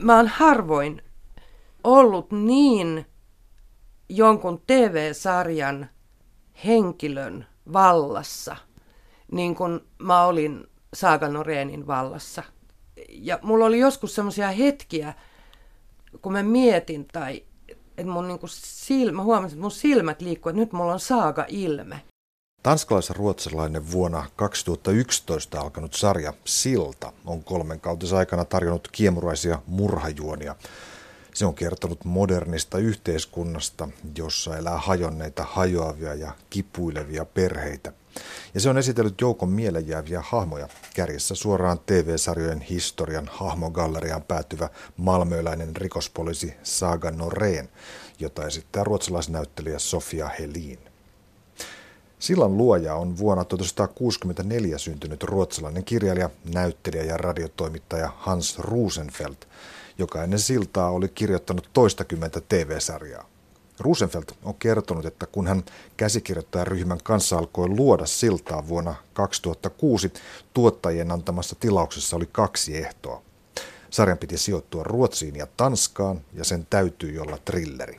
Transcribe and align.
mä 0.00 0.16
oon 0.16 0.26
harvoin 0.26 1.02
ollut 1.84 2.32
niin 2.32 3.06
jonkun 4.08 4.62
TV-sarjan 4.66 5.88
henkilön 6.64 7.46
vallassa, 7.72 8.56
niin 9.32 9.54
kuin 9.54 9.80
mä 9.98 10.24
olin 10.24 10.66
Saaga 10.94 11.26
vallassa. 11.86 12.42
Ja 13.08 13.38
mulla 13.42 13.64
oli 13.64 13.78
joskus 13.78 14.14
semmoisia 14.14 14.50
hetkiä, 14.50 15.14
kun 16.22 16.32
mä 16.32 16.42
mietin 16.42 17.06
tai 17.12 17.42
että 17.98 18.12
mun 18.12 18.28
niinku 18.28 18.46
silmä, 18.50 19.22
huomasin, 19.22 19.56
että 19.56 19.62
mun 19.62 19.70
silmät 19.70 20.20
liikkuu, 20.20 20.50
että 20.50 20.60
nyt 20.60 20.72
mulla 20.72 20.92
on 20.92 21.00
Saaga 21.00 21.44
ilme. 21.48 22.02
Tanskalais-ruotsalainen 22.68 23.90
vuonna 23.90 24.24
2011 24.36 25.60
alkanut 25.60 25.94
sarja 25.94 26.34
Silta 26.44 27.12
on 27.24 27.44
kolmen 27.44 27.80
kautisaikana 27.80 28.44
tarjonnut 28.44 28.88
kiemuraisia 28.92 29.58
murhajuonia. 29.66 30.56
Se 31.34 31.46
on 31.46 31.54
kertonut 31.54 32.04
modernista 32.04 32.78
yhteiskunnasta, 32.78 33.88
jossa 34.18 34.56
elää 34.56 34.78
hajonneita, 34.78 35.44
hajoavia 35.44 36.14
ja 36.14 36.32
kipuilevia 36.50 37.24
perheitä. 37.24 37.92
Ja 38.54 38.60
se 38.60 38.68
on 38.68 38.78
esitellyt 38.78 39.20
joukon 39.20 39.48
mielenjääviä 39.48 40.22
hahmoja, 40.26 40.68
kärjessä 40.94 41.34
suoraan 41.34 41.78
TV-sarjojen 41.86 42.60
historian 42.60 43.30
hahmogalleriaan 43.32 44.22
päätyvä 44.22 44.68
malmöläinen 44.96 45.76
rikospoliisi 45.76 46.54
Saga 46.62 47.10
Noreen, 47.10 47.68
jota 48.18 48.46
esittää 48.46 48.84
ruotsalaisnäyttelijä 48.84 49.78
Sofia 49.78 50.28
Helin. 50.38 50.87
Sillan 52.18 52.56
luoja 52.56 52.94
on 52.94 53.18
vuonna 53.18 53.44
1964 53.44 54.78
syntynyt 54.78 55.22
ruotsalainen 55.22 55.84
kirjailija, 55.84 56.30
näyttelijä 56.54 57.04
ja 57.04 57.16
radiotoimittaja 57.16 58.12
Hans 58.16 58.58
Rosenfeldt, 58.58 59.48
joka 59.98 60.22
ennen 60.22 60.38
siltaa 60.38 60.90
oli 60.90 61.08
kirjoittanut 61.08 61.70
toistakymmentä 61.72 62.40
TV-sarjaa. 62.48 63.28
Rosenfeldt 63.80 64.32
on 64.42 64.54
kertonut, 64.54 65.06
että 65.06 65.26
kun 65.26 65.46
hän 65.46 65.64
käsikirjoittajaryhmän 65.96 66.98
kanssa 67.02 67.38
alkoi 67.38 67.68
luoda 67.68 68.06
siltaa 68.06 68.68
vuonna 68.68 68.94
2006, 69.12 70.12
tuottajien 70.54 71.12
antamassa 71.12 71.56
tilauksessa 71.60 72.16
oli 72.16 72.28
kaksi 72.32 72.76
ehtoa. 72.76 73.22
Sarjan 73.90 74.18
piti 74.18 74.38
sijoittua 74.38 74.82
Ruotsiin 74.82 75.36
ja 75.36 75.46
Tanskaan 75.56 76.20
ja 76.34 76.44
sen 76.44 76.66
täytyy 76.70 77.18
olla 77.18 77.38
trilleri. 77.44 77.98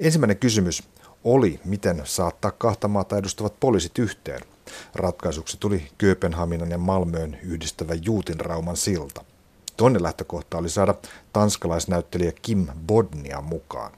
Ensimmäinen 0.00 0.36
kysymys 0.36 0.82
oli, 1.26 1.60
miten 1.64 2.02
saattaa 2.04 2.50
kahta 2.50 2.88
maata 2.88 3.18
edustavat 3.18 3.60
poliisit 3.60 3.98
yhteen. 3.98 4.40
Ratkaisuksi 4.94 5.56
tuli 5.60 5.88
Kööpenhaminan 5.98 6.70
ja 6.70 6.78
Malmöön 6.78 7.38
yhdistävä 7.42 7.94
Juutinrauman 7.94 8.76
silta. 8.76 9.24
Toinen 9.76 10.02
lähtökohta 10.02 10.58
oli 10.58 10.68
saada 10.68 10.94
tanskalaisnäyttelijä 11.32 12.32
Kim 12.42 12.66
Bodnia 12.86 13.40
mukaan. 13.40 13.92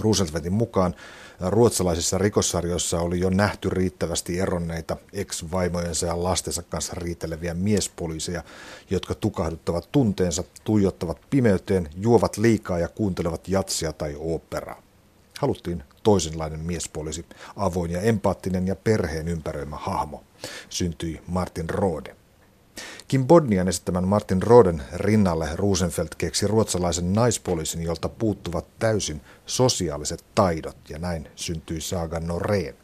Rooseveltin 0.00 0.52
mukaan 0.52 0.94
ruotsalaisissa 1.40 2.18
rikossarjoissa 2.18 3.00
oli 3.00 3.20
jo 3.20 3.30
nähty 3.30 3.70
riittävästi 3.70 4.40
eronneita 4.40 4.96
ex-vaimojensa 5.12 6.06
ja 6.06 6.22
lastensa 6.22 6.62
kanssa 6.62 6.92
riiteleviä 6.96 7.54
miespoliiseja, 7.54 8.42
jotka 8.90 9.14
tukahduttavat 9.14 9.88
tunteensa, 9.92 10.44
tuijottavat 10.64 11.18
pimeyteen, 11.30 11.88
juovat 11.96 12.36
liikaa 12.36 12.78
ja 12.78 12.88
kuuntelevat 12.88 13.48
jatsia 13.48 13.92
tai 13.92 14.16
operaa. 14.18 14.83
Haluttiin 15.44 15.82
toisenlainen 16.02 16.60
miespoliisi, 16.60 17.26
avoin 17.56 17.90
ja 17.90 18.00
empaattinen 18.00 18.66
ja 18.66 18.76
perheen 18.76 19.28
ympäröimä 19.28 19.76
hahmo. 19.76 20.24
Syntyi 20.68 21.20
Martin 21.26 21.70
Rode. 21.70 22.16
Kim 23.08 23.26
Bodnian 23.26 23.68
esittämän 23.68 24.08
Martin 24.08 24.42
Roden 24.42 24.82
rinnalle 24.94 25.48
Rosenfeldt 25.54 26.14
keksi 26.14 26.46
ruotsalaisen 26.46 27.12
naispoliisin, 27.12 27.82
jolta 27.82 28.08
puuttuvat 28.08 28.66
täysin 28.78 29.20
sosiaaliset 29.46 30.24
taidot, 30.34 30.76
ja 30.88 30.98
näin 30.98 31.28
syntyi 31.36 31.80
Saga 31.80 32.20
Noreen. 32.20 32.74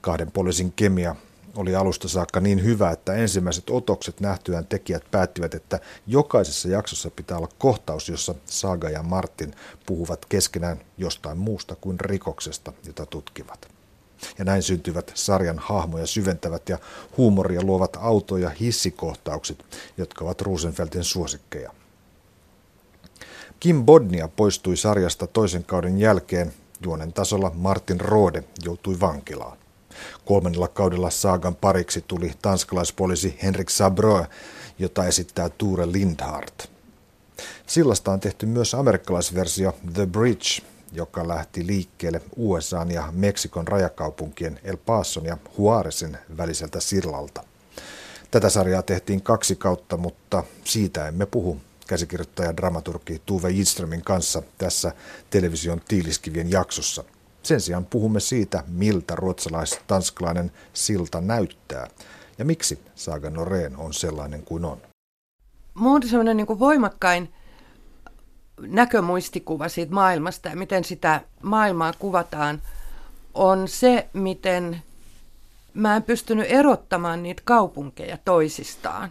Kahden 0.00 0.30
poliisin 0.30 0.72
kemia 0.72 1.16
oli 1.56 1.74
alusta 1.74 2.08
saakka 2.08 2.40
niin 2.40 2.64
hyvä, 2.64 2.90
että 2.90 3.14
ensimmäiset 3.14 3.70
otokset 3.70 4.20
nähtyään 4.20 4.66
tekijät 4.66 5.10
päättivät, 5.10 5.54
että 5.54 5.80
jokaisessa 6.06 6.68
jaksossa 6.68 7.10
pitää 7.10 7.36
olla 7.36 7.48
kohtaus, 7.58 8.08
jossa 8.08 8.34
Saga 8.46 8.90
ja 8.90 9.02
Martin 9.02 9.54
puhuvat 9.86 10.24
keskenään 10.24 10.80
jostain 10.98 11.38
muusta 11.38 11.76
kuin 11.80 12.00
rikoksesta, 12.00 12.72
jota 12.86 13.06
tutkivat. 13.06 13.68
Ja 14.38 14.44
näin 14.44 14.62
syntyvät 14.62 15.12
sarjan 15.14 15.58
hahmoja 15.58 16.06
syventävät 16.06 16.68
ja 16.68 16.78
huumoria 17.16 17.62
luovat 17.62 17.96
auto- 18.00 18.36
ja 18.36 18.50
hissikohtaukset, 18.50 19.64
jotka 19.96 20.24
ovat 20.24 20.40
Rosenfeldin 20.40 21.04
suosikkeja. 21.04 21.72
Kim 23.60 23.84
Bodnia 23.84 24.28
poistui 24.28 24.76
sarjasta 24.76 25.26
toisen 25.26 25.64
kauden 25.64 25.98
jälkeen. 25.98 26.52
Juonen 26.84 27.12
tasolla 27.12 27.52
Martin 27.54 28.00
Rode 28.00 28.44
joutui 28.64 29.00
vankilaan. 29.00 29.61
Kolmannella 30.24 30.68
kaudella 30.68 31.10
saagan 31.10 31.54
pariksi 31.54 32.04
tuli 32.08 32.32
tanskalaispoliisi 32.42 33.38
Henrik 33.42 33.70
Sabrö, 33.70 34.24
jota 34.78 35.06
esittää 35.06 35.48
Ture 35.48 35.92
Lindhardt. 35.92 36.70
Sillasta 37.66 38.12
on 38.12 38.20
tehty 38.20 38.46
myös 38.46 38.74
amerikkalaisversio 38.74 39.74
The 39.92 40.06
Bridge, 40.06 40.62
joka 40.92 41.28
lähti 41.28 41.66
liikkeelle 41.66 42.22
USA 42.36 42.86
ja 42.88 43.08
Meksikon 43.12 43.68
rajakaupunkien 43.68 44.60
El 44.64 44.76
Pason 44.76 45.24
ja 45.24 45.36
Juarezin 45.58 46.18
väliseltä 46.36 46.80
sillalta. 46.80 47.44
Tätä 48.30 48.50
sarjaa 48.50 48.82
tehtiin 48.82 49.22
kaksi 49.22 49.56
kautta, 49.56 49.96
mutta 49.96 50.44
siitä 50.64 51.08
emme 51.08 51.26
puhu 51.26 51.60
käsikirjoittaja 51.86 52.56
dramaturgi 52.56 53.22
Tuve 53.26 53.50
Jidströmin 53.50 54.02
kanssa 54.02 54.42
tässä 54.58 54.92
television 55.30 55.80
tiiliskivien 55.88 56.50
jaksossa. 56.50 57.04
Sen 57.42 57.60
sijaan 57.60 57.84
puhumme 57.84 58.20
siitä, 58.20 58.64
miltä 58.66 59.14
ruotsalais-tanskalainen 59.16 60.52
silta 60.72 61.20
näyttää 61.20 61.88
ja 62.38 62.44
miksi 62.44 62.78
Saga 62.94 63.30
Noreen 63.30 63.76
on 63.76 63.94
sellainen 63.94 64.42
kuin 64.42 64.64
on. 64.64 64.78
Muuten 65.74 66.10
sellainen 66.10 66.36
niin 66.36 66.58
voimakkain 66.58 67.32
näkömuistikuva 68.60 69.68
siitä 69.68 69.94
maailmasta 69.94 70.48
ja 70.48 70.56
miten 70.56 70.84
sitä 70.84 71.20
maailmaa 71.42 71.92
kuvataan, 71.98 72.62
on 73.34 73.68
se, 73.68 74.08
miten 74.12 74.82
mä 75.74 75.96
en 75.96 76.02
pystynyt 76.02 76.46
erottamaan 76.48 77.22
niitä 77.22 77.42
kaupunkeja 77.44 78.18
toisistaan. 78.24 79.10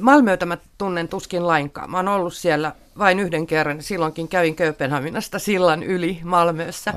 Malmöötä 0.00 0.46
mä 0.46 0.58
tunnen 0.78 1.08
tuskin 1.08 1.46
lainkaan. 1.46 1.90
Mä 1.90 1.96
oon 1.96 2.08
ollut 2.08 2.34
siellä 2.34 2.72
vain 2.98 3.20
yhden 3.20 3.46
kerran. 3.46 3.82
Silloinkin 3.82 4.28
kävin 4.28 4.56
Kööpenhaminasta 4.56 5.38
sillan 5.38 5.82
yli 5.82 6.20
Malmössä. 6.24 6.94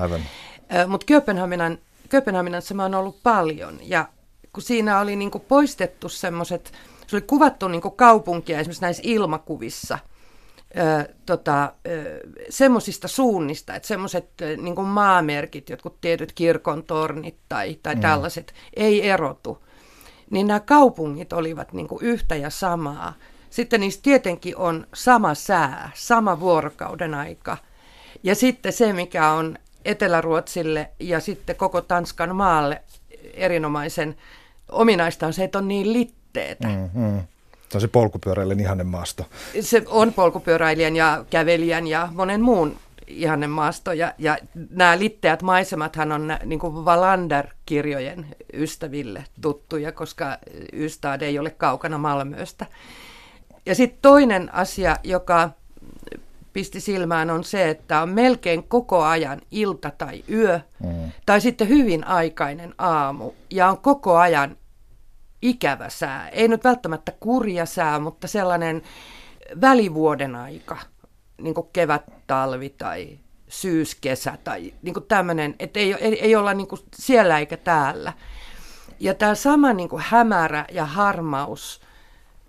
Mutta 0.86 1.06
Kööpenhaminan, 1.06 1.78
Kööpenhaminassa 2.08 2.74
mä 2.74 2.82
oon 2.82 2.94
ollut 2.94 3.22
paljon. 3.22 3.78
Ja 3.82 4.08
kun 4.52 4.62
siinä 4.62 5.00
oli 5.00 5.16
niinku 5.16 5.38
poistettu 5.38 6.08
semmoiset, 6.08 6.72
se 7.06 7.16
oli 7.16 7.22
kuvattu 7.26 7.68
niinku 7.68 7.90
kaupunkia 7.90 8.58
esimerkiksi 8.58 8.82
näissä 8.82 9.02
ilmakuvissa– 9.06 9.98
tota, 11.26 11.72
semmoisista 12.48 13.08
suunnista, 13.08 13.74
että 13.74 13.88
semmoiset 13.88 14.28
niin 14.62 14.80
maamerkit, 14.80 15.70
jotkut 15.70 16.00
tietyt 16.00 16.32
kirkon 16.32 16.82
tornit 16.82 17.36
tai, 17.48 17.78
tai 17.82 17.94
mm. 17.94 18.00
tällaiset, 18.00 18.54
ei 18.76 19.08
erotu. 19.08 19.62
Niin 20.32 20.46
nämä 20.46 20.60
kaupungit 20.60 21.32
olivat 21.32 21.72
niin 21.72 21.88
yhtä 22.00 22.36
ja 22.36 22.50
samaa. 22.50 23.14
Sitten 23.50 23.80
niissä 23.80 24.00
tietenkin 24.02 24.56
on 24.56 24.86
sama 24.94 25.34
sää, 25.34 25.90
sama 25.94 26.40
vuorokauden 26.40 27.14
aika. 27.14 27.56
Ja 28.22 28.34
sitten 28.34 28.72
se, 28.72 28.92
mikä 28.92 29.30
on 29.30 29.58
Etelä-Ruotsille 29.84 30.90
ja 31.00 31.20
sitten 31.20 31.56
koko 31.56 31.80
Tanskan 31.80 32.36
maalle 32.36 32.82
erinomaisen 33.34 34.16
ominaista 34.68 35.26
on 35.26 35.32
se, 35.32 35.44
että 35.44 35.58
on 35.58 35.68
niin 35.68 35.92
litteetä. 35.92 36.68
Mm-hmm. 36.68 37.20
Se 37.68 37.76
on 37.76 37.80
se 37.80 37.88
polkupyöräilijän 37.88 38.60
ihanne 38.60 38.84
maasto. 38.84 39.26
Se 39.60 39.82
on 39.86 40.12
polkupyöräilijän 40.12 40.96
ja 40.96 41.24
kävelijän 41.30 41.86
ja 41.86 42.08
monen 42.12 42.42
muun 42.42 42.76
ihanne 43.06 43.46
maasto. 43.46 43.92
Ja, 43.92 44.14
ja 44.18 44.38
nämä 44.70 44.98
litteät 44.98 45.42
maisemathan 45.42 46.12
on 46.12 46.36
niin 46.44 46.58
kuin 46.58 46.84
Valander-kirjojen 46.84 48.26
ystäville 48.52 49.24
tuttuja, 49.40 49.92
koska 49.92 50.38
Ystad 50.72 51.22
ei 51.22 51.38
ole 51.38 51.50
kaukana 51.50 51.98
Malmöstä. 51.98 52.66
Ja 53.66 53.74
sitten 53.74 53.98
toinen 54.02 54.54
asia, 54.54 54.96
joka 55.02 55.50
pisti 56.52 56.80
silmään, 56.80 57.30
on 57.30 57.44
se, 57.44 57.68
että 57.68 58.02
on 58.02 58.08
melkein 58.08 58.62
koko 58.62 59.02
ajan 59.02 59.40
ilta 59.50 59.90
tai 59.98 60.24
yö, 60.30 60.60
mm. 60.84 61.12
tai 61.26 61.40
sitten 61.40 61.68
hyvin 61.68 62.06
aikainen 62.06 62.74
aamu, 62.78 63.32
ja 63.50 63.68
on 63.68 63.78
koko 63.78 64.16
ajan 64.16 64.56
ikävä 65.42 65.88
sää. 65.88 66.28
Ei 66.28 66.48
nyt 66.48 66.64
välttämättä 66.64 67.12
kurja 67.20 67.66
sää, 67.66 67.98
mutta 67.98 68.28
sellainen 68.28 68.82
välivuoden 69.60 70.36
aika, 70.36 70.78
niin 71.42 71.54
kuin 71.54 71.68
kevät, 71.72 72.02
talvi 72.26 72.70
tai 72.70 73.18
syyskesä 73.48 74.38
tai 74.44 74.74
niin 74.82 74.94
kuin 74.94 75.06
tämmöinen, 75.06 75.54
että 75.58 75.80
ei, 75.80 75.94
ei, 75.94 76.20
ei 76.20 76.36
olla 76.36 76.54
niin 76.54 76.68
kuin 76.68 76.80
siellä 76.94 77.38
eikä 77.38 77.56
täällä. 77.56 78.12
Ja 79.00 79.14
tämä 79.14 79.34
sama 79.34 79.72
niin 79.72 79.88
kuin 79.88 80.02
hämärä 80.06 80.64
ja 80.72 80.84
harmaus 80.84 81.80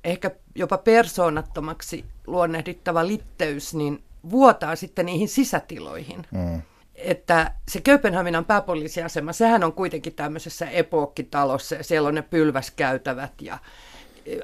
ehkä 0.03 0.31
jopa 0.55 0.77
persoonattomaksi 0.77 2.05
luonnehdittava 2.27 3.07
litteys, 3.07 3.73
niin 3.73 4.03
vuotaa 4.29 4.75
sitten 4.75 5.05
niihin 5.05 5.29
sisätiloihin. 5.29 6.25
Mm. 6.31 6.61
Että 6.95 7.51
se 7.67 7.81
Kööpenhaminan 7.81 8.45
pääpoliisiasema, 8.45 9.33
sehän 9.33 9.63
on 9.63 9.73
kuitenkin 9.73 10.13
tämmöisessä 10.13 10.69
epookkitalossa 10.69 11.75
ja 11.75 11.83
siellä 11.83 12.07
on 12.07 12.15
ne 12.15 12.21
pylväskäytävät 12.21 13.41
ja 13.41 13.57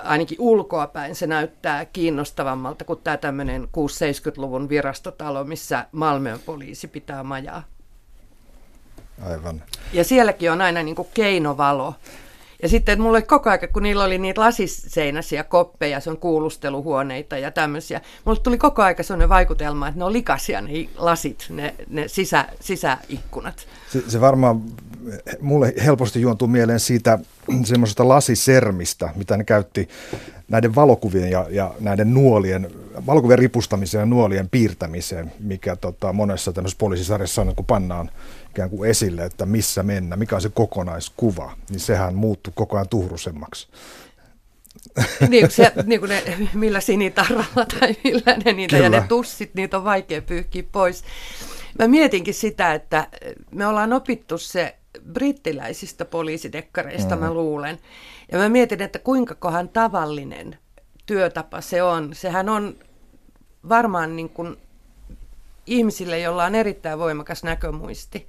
ainakin 0.03 0.37
ulkoapäin 0.41 1.15
se 1.15 1.27
näyttää 1.27 1.85
kiinnostavammalta 1.85 2.85
kuin 2.85 2.99
tämä 3.03 3.17
tämmöinen 3.17 3.63
6-70-luvun 3.63 4.69
virastotalo, 4.69 5.43
missä 5.43 5.85
Malmön 5.91 6.39
poliisi 6.45 6.87
pitää 6.87 7.23
majaa. 7.23 7.63
Aivan. 9.21 9.63
Ja 9.93 10.03
sielläkin 10.03 10.51
on 10.51 10.61
aina 10.61 10.83
niin 10.83 10.95
kuin 10.95 11.07
keinovalo. 11.13 11.93
Ja 12.61 12.69
sitten 12.69 13.01
mulle 13.01 13.21
koko 13.21 13.49
ajan, 13.49 13.69
kun 13.73 13.83
niillä 13.83 14.03
oli 14.03 14.17
niitä 14.17 14.41
lasiseinäisiä 14.41 15.43
koppeja, 15.43 15.99
se 15.99 16.09
on 16.09 16.17
kuulusteluhuoneita 16.17 17.37
ja 17.37 17.51
tämmöisiä, 17.51 18.01
mulle 18.25 18.39
tuli 18.39 18.57
koko 18.57 18.81
ajan 18.81 18.95
sellainen 19.01 19.29
vaikutelma, 19.29 19.87
että 19.87 19.99
ne 19.99 20.05
on 20.05 20.13
likaisia 20.13 20.61
ne 20.61 20.71
lasit, 20.97 21.45
ne, 21.49 21.75
ne 21.89 22.07
sisä, 22.07 22.45
sisäikkunat. 22.59 23.67
Se, 23.89 24.09
se 24.09 24.21
varmaan 24.21 24.61
mulle 25.41 25.73
helposti 25.85 26.21
juontuu 26.21 26.47
mieleen 26.47 26.79
siitä 26.79 27.19
semmoisesta 27.63 28.07
lasisermistä, 28.07 29.09
mitä 29.15 29.37
ne 29.37 29.43
käytti 29.43 29.89
näiden 30.47 30.75
valokuvien 30.75 31.31
ja, 31.31 31.45
ja 31.49 31.73
näiden 31.79 32.13
nuolien, 32.13 32.71
valokuvien 33.05 33.39
ripustamiseen 33.39 34.01
ja 34.01 34.05
nuolien 34.05 34.49
piirtämiseen, 34.49 35.31
mikä 35.39 35.75
tota, 35.75 36.13
monessa 36.13 36.53
tämmöisessä 36.53 36.79
poliisisarjassa 36.79 37.41
on, 37.41 37.55
kun 37.55 37.65
pannaan 37.65 38.11
ikään 38.49 38.69
kuin 38.69 38.89
esille, 38.89 39.25
että 39.25 39.45
missä 39.45 39.83
mennä, 39.83 40.15
mikä 40.15 40.35
on 40.35 40.41
se 40.41 40.49
kokonaiskuva, 40.49 41.51
niin 41.69 41.79
sehän 41.79 42.15
muuttuu 42.15 42.53
koko 42.55 42.75
ajan 42.75 42.89
tuhrusemmaksi. 42.89 43.67
niin, 45.29 45.51
se, 45.51 45.71
niin 45.85 45.99
kuin 45.99 46.09
ne, 46.09 46.23
millä 46.53 46.81
sinitarralla 46.81 47.65
tai 47.79 47.95
millä 48.03 48.37
ne 48.45 48.53
niitä, 48.53 48.75
Kyllä. 48.75 48.95
ja 48.95 49.01
ne 49.01 49.07
tussit, 49.07 49.53
niitä 49.53 49.77
on 49.77 49.83
vaikea 49.83 50.21
pyyhkiä 50.21 50.63
pois. 50.71 51.03
Mä 51.79 51.87
mietinkin 51.87 52.33
sitä, 52.33 52.73
että 52.73 53.07
me 53.51 53.67
ollaan 53.67 53.93
opittu 53.93 54.37
se 54.37 54.78
brittiläisistä 55.13 56.05
poliisidekkareista, 56.05 57.15
mm. 57.15 57.21
mä 57.21 57.33
luulen. 57.33 57.79
Ja 58.31 58.37
mä 58.37 58.49
mietin, 58.49 58.81
että 58.81 58.99
kuinka 58.99 59.35
kohan 59.35 59.69
tavallinen 59.69 60.57
työtapa 61.05 61.61
se 61.61 61.83
on. 61.83 62.09
Sehän 62.13 62.49
on 62.49 62.75
varmaan 63.69 64.15
niin 64.15 64.29
kuin 64.29 64.57
ihmisille, 65.65 66.19
jolla 66.19 66.45
on 66.45 66.55
erittäin 66.55 66.99
voimakas 66.99 67.43
näkömuisti, 67.43 68.27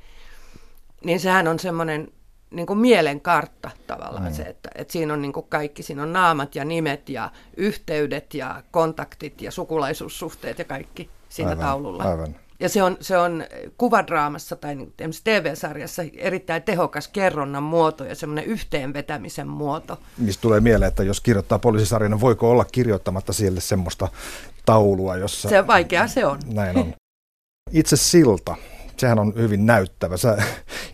niin 1.05 1.21
sehän 1.21 1.49
on 1.49 1.59
semmoinen 1.59 2.09
niin 2.51 2.67
kuin 2.67 2.79
mielenkartta 2.79 3.71
tavallaan 3.87 4.25
mm. 4.25 4.33
se, 4.33 4.43
että, 4.43 4.69
että 4.75 4.93
siinä 4.93 5.13
on 5.13 5.23
niin 5.23 5.33
kuin 5.33 5.47
kaikki, 5.49 5.83
siinä 5.83 6.03
on 6.03 6.13
naamat 6.13 6.55
ja 6.55 6.65
nimet 6.65 7.09
ja 7.09 7.31
yhteydet 7.57 8.35
ja 8.35 8.63
kontaktit 8.71 9.43
ja 9.43 9.51
sukulaisuussuhteet 9.51 10.59
ja 10.59 10.65
kaikki 10.65 11.11
siinä 11.29 11.51
aivan, 11.51 11.65
taululla. 11.65 12.03
Aivan. 12.03 12.37
Ja 12.61 12.69
se 12.69 12.83
on, 12.83 12.97
se 13.01 13.19
on 13.19 13.45
kuvadraamassa 13.79 14.57
tai 14.57 14.75
niin 14.75 14.93
TV-sarjassa 15.25 16.03
erittäin 16.17 16.63
tehokas 16.63 17.09
kerronnan 17.09 17.63
muoto 17.63 18.05
ja 18.05 18.15
semmoinen 18.15 18.45
yhteenvetämisen 18.45 19.49
muoto. 19.49 19.99
Mistä 20.19 20.41
tulee 20.43 20.61
mieleen, 20.61 20.89
että 20.89 21.03
jos 21.03 21.21
kirjoittaa 21.21 21.59
poliisisarjan, 21.59 22.11
niin 22.11 22.21
voiko 22.21 22.51
olla 22.51 22.65
kirjoittamatta 22.65 23.33
siellä 23.33 23.61
semmoista 23.61 24.09
taulua, 24.67 25.17
jossa... 25.17 25.49
Se 25.49 25.67
vaikea 25.67 26.09
se 26.09 26.27
on. 26.27 26.39
Näin 26.47 26.79
on. 26.79 26.95
Itse 27.71 27.97
silta, 27.97 28.57
sehän 28.97 29.19
on 29.19 29.33
hyvin 29.37 29.67
näyttävä. 29.67 30.17
Sä 30.17 30.43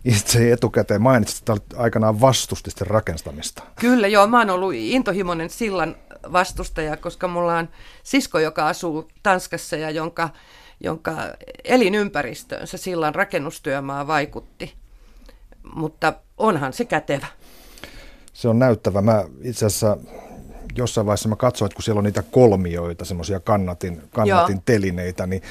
itse 0.04 0.52
etukäteen 0.52 1.02
mainitsit, 1.02 1.48
että 1.48 1.76
aikanaan 1.76 2.20
vastusti 2.20 2.70
sitä 2.70 2.84
rakentamista. 2.88 3.62
Kyllä, 3.80 4.06
joo. 4.06 4.26
Mä 4.26 4.38
oon 4.38 4.50
ollut 4.50 4.72
intohimoinen 4.74 5.50
sillan 5.50 5.96
vastustaja, 6.32 6.96
koska 6.96 7.28
mulla 7.28 7.58
on 7.58 7.68
sisko, 8.02 8.38
joka 8.38 8.68
asuu 8.68 9.08
Tanskassa 9.22 9.76
ja 9.76 9.90
jonka, 9.90 10.30
jonka 10.81 11.12
elinympäristöönsä 11.64 12.76
sillan 12.76 13.14
rakennustyömaa 13.14 14.06
vaikutti. 14.06 14.75
Mutta 15.75 16.12
onhan 16.38 16.73
se 16.73 16.84
kätevä. 16.84 17.26
Se 18.32 18.49
on 18.49 18.58
näyttävä. 18.58 19.02
Mä 19.02 19.25
itse 19.43 19.67
asiassa 19.67 19.96
jossain 20.76 21.06
vaiheessa 21.06 21.28
mä 21.28 21.37
katsoin, 21.37 21.67
että 21.67 21.76
kun 21.76 21.82
siellä 21.82 21.99
on 21.99 22.05
niitä 22.05 22.23
kolmioita, 22.23 23.05
semmoisia 23.05 23.40
kannatin, 23.40 24.02
kannatin 24.12 24.62
telineitä, 24.64 25.26
niin 25.26 25.43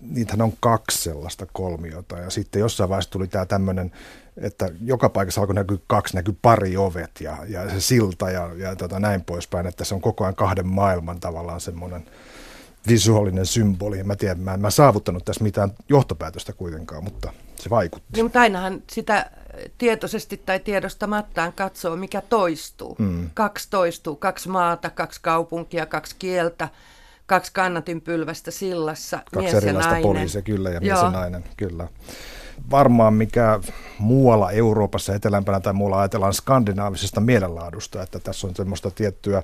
niitähän 0.00 0.42
on 0.42 0.52
kaksi 0.60 1.02
sellaista 1.02 1.46
kolmiota 1.52 2.18
ja 2.18 2.30
sitten 2.30 2.60
jossain 2.60 2.90
vaiheessa 2.90 3.10
tuli 3.10 3.28
tämä 3.28 3.46
tämmöinen, 3.46 3.92
että 4.36 4.68
joka 4.84 5.08
paikassa 5.08 5.40
alkoi 5.40 5.54
näkyä 5.54 5.78
kaksi, 5.86 6.16
näkyy 6.16 6.38
pari 6.42 6.76
ovet 6.76 7.10
ja, 7.20 7.36
ja 7.48 7.70
se 7.70 7.80
silta 7.80 8.30
ja, 8.30 8.50
ja 8.56 8.76
tota 8.76 9.00
näin 9.00 9.24
poispäin, 9.24 9.66
että 9.66 9.84
se 9.84 9.94
on 9.94 10.00
koko 10.00 10.24
ajan 10.24 10.34
kahden 10.34 10.66
maailman 10.66 11.20
tavallaan 11.20 11.60
semmoinen 11.60 12.06
visuaalinen 12.88 13.46
symboli. 13.46 14.02
Mä 14.02 14.16
tiedän, 14.16 14.40
mä 14.40 14.54
en 14.54 14.60
mä 14.60 14.70
saavuttanut 14.70 15.24
tässä 15.24 15.44
mitään 15.44 15.72
johtopäätöstä 15.88 16.52
kuitenkaan, 16.52 17.04
mutta 17.04 17.32
se 17.56 17.70
vaikutti. 17.70 18.12
Niin, 18.12 18.24
mutta 18.24 18.40
ainahan 18.40 18.82
sitä 18.90 19.30
tietoisesti 19.78 20.36
tai 20.36 20.60
tiedostamattaan 20.60 21.52
katsoo, 21.52 21.96
mikä 21.96 22.20
toistuu. 22.20 22.96
Mm. 22.98 23.30
Kaksi 23.34 23.68
toistuu, 23.70 24.16
kaksi 24.16 24.48
maata, 24.48 24.90
kaksi 24.90 25.20
kaupunkia, 25.22 25.86
kaksi 25.86 26.16
kieltä 26.18 26.68
kaksi 27.26 27.52
kannatinpylvästä 27.52 28.50
sillassa, 28.50 29.18
kaksi 29.34 29.52
mies 29.52 29.64
ja 29.64 29.72
nainen. 29.72 30.02
poliisia, 30.02 30.42
kyllä, 30.42 30.70
ja 30.70 30.80
mies 30.80 30.90
Joo. 30.90 31.04
ja 31.04 31.10
nainen, 31.10 31.44
kyllä. 31.56 31.88
Varmaan 32.70 33.14
mikä 33.14 33.60
muualla 33.98 34.50
Euroopassa, 34.50 35.14
etelämpänä 35.14 35.60
tai 35.60 35.72
muualla 35.72 36.00
ajatellaan 36.00 36.34
skandinaavisesta 36.34 37.20
mielenlaadusta, 37.20 38.02
että 38.02 38.18
tässä 38.18 38.46
on 38.46 38.56
semmoista 38.56 38.90
tiettyä, 38.90 39.42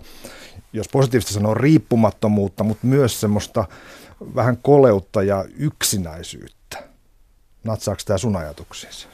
jos 0.72 0.88
positiivista 0.88 1.32
sanoo, 1.32 1.54
riippumattomuutta, 1.54 2.64
mutta 2.64 2.86
myös 2.86 3.20
semmoista 3.20 3.64
vähän 4.34 4.56
koleutta 4.56 5.22
ja 5.22 5.44
yksinäisyyttä. 5.56 6.82
Natsaako 7.64 8.00
tämä 8.04 8.18
sun 8.18 8.36
ajatuksiinsa? 8.36 9.08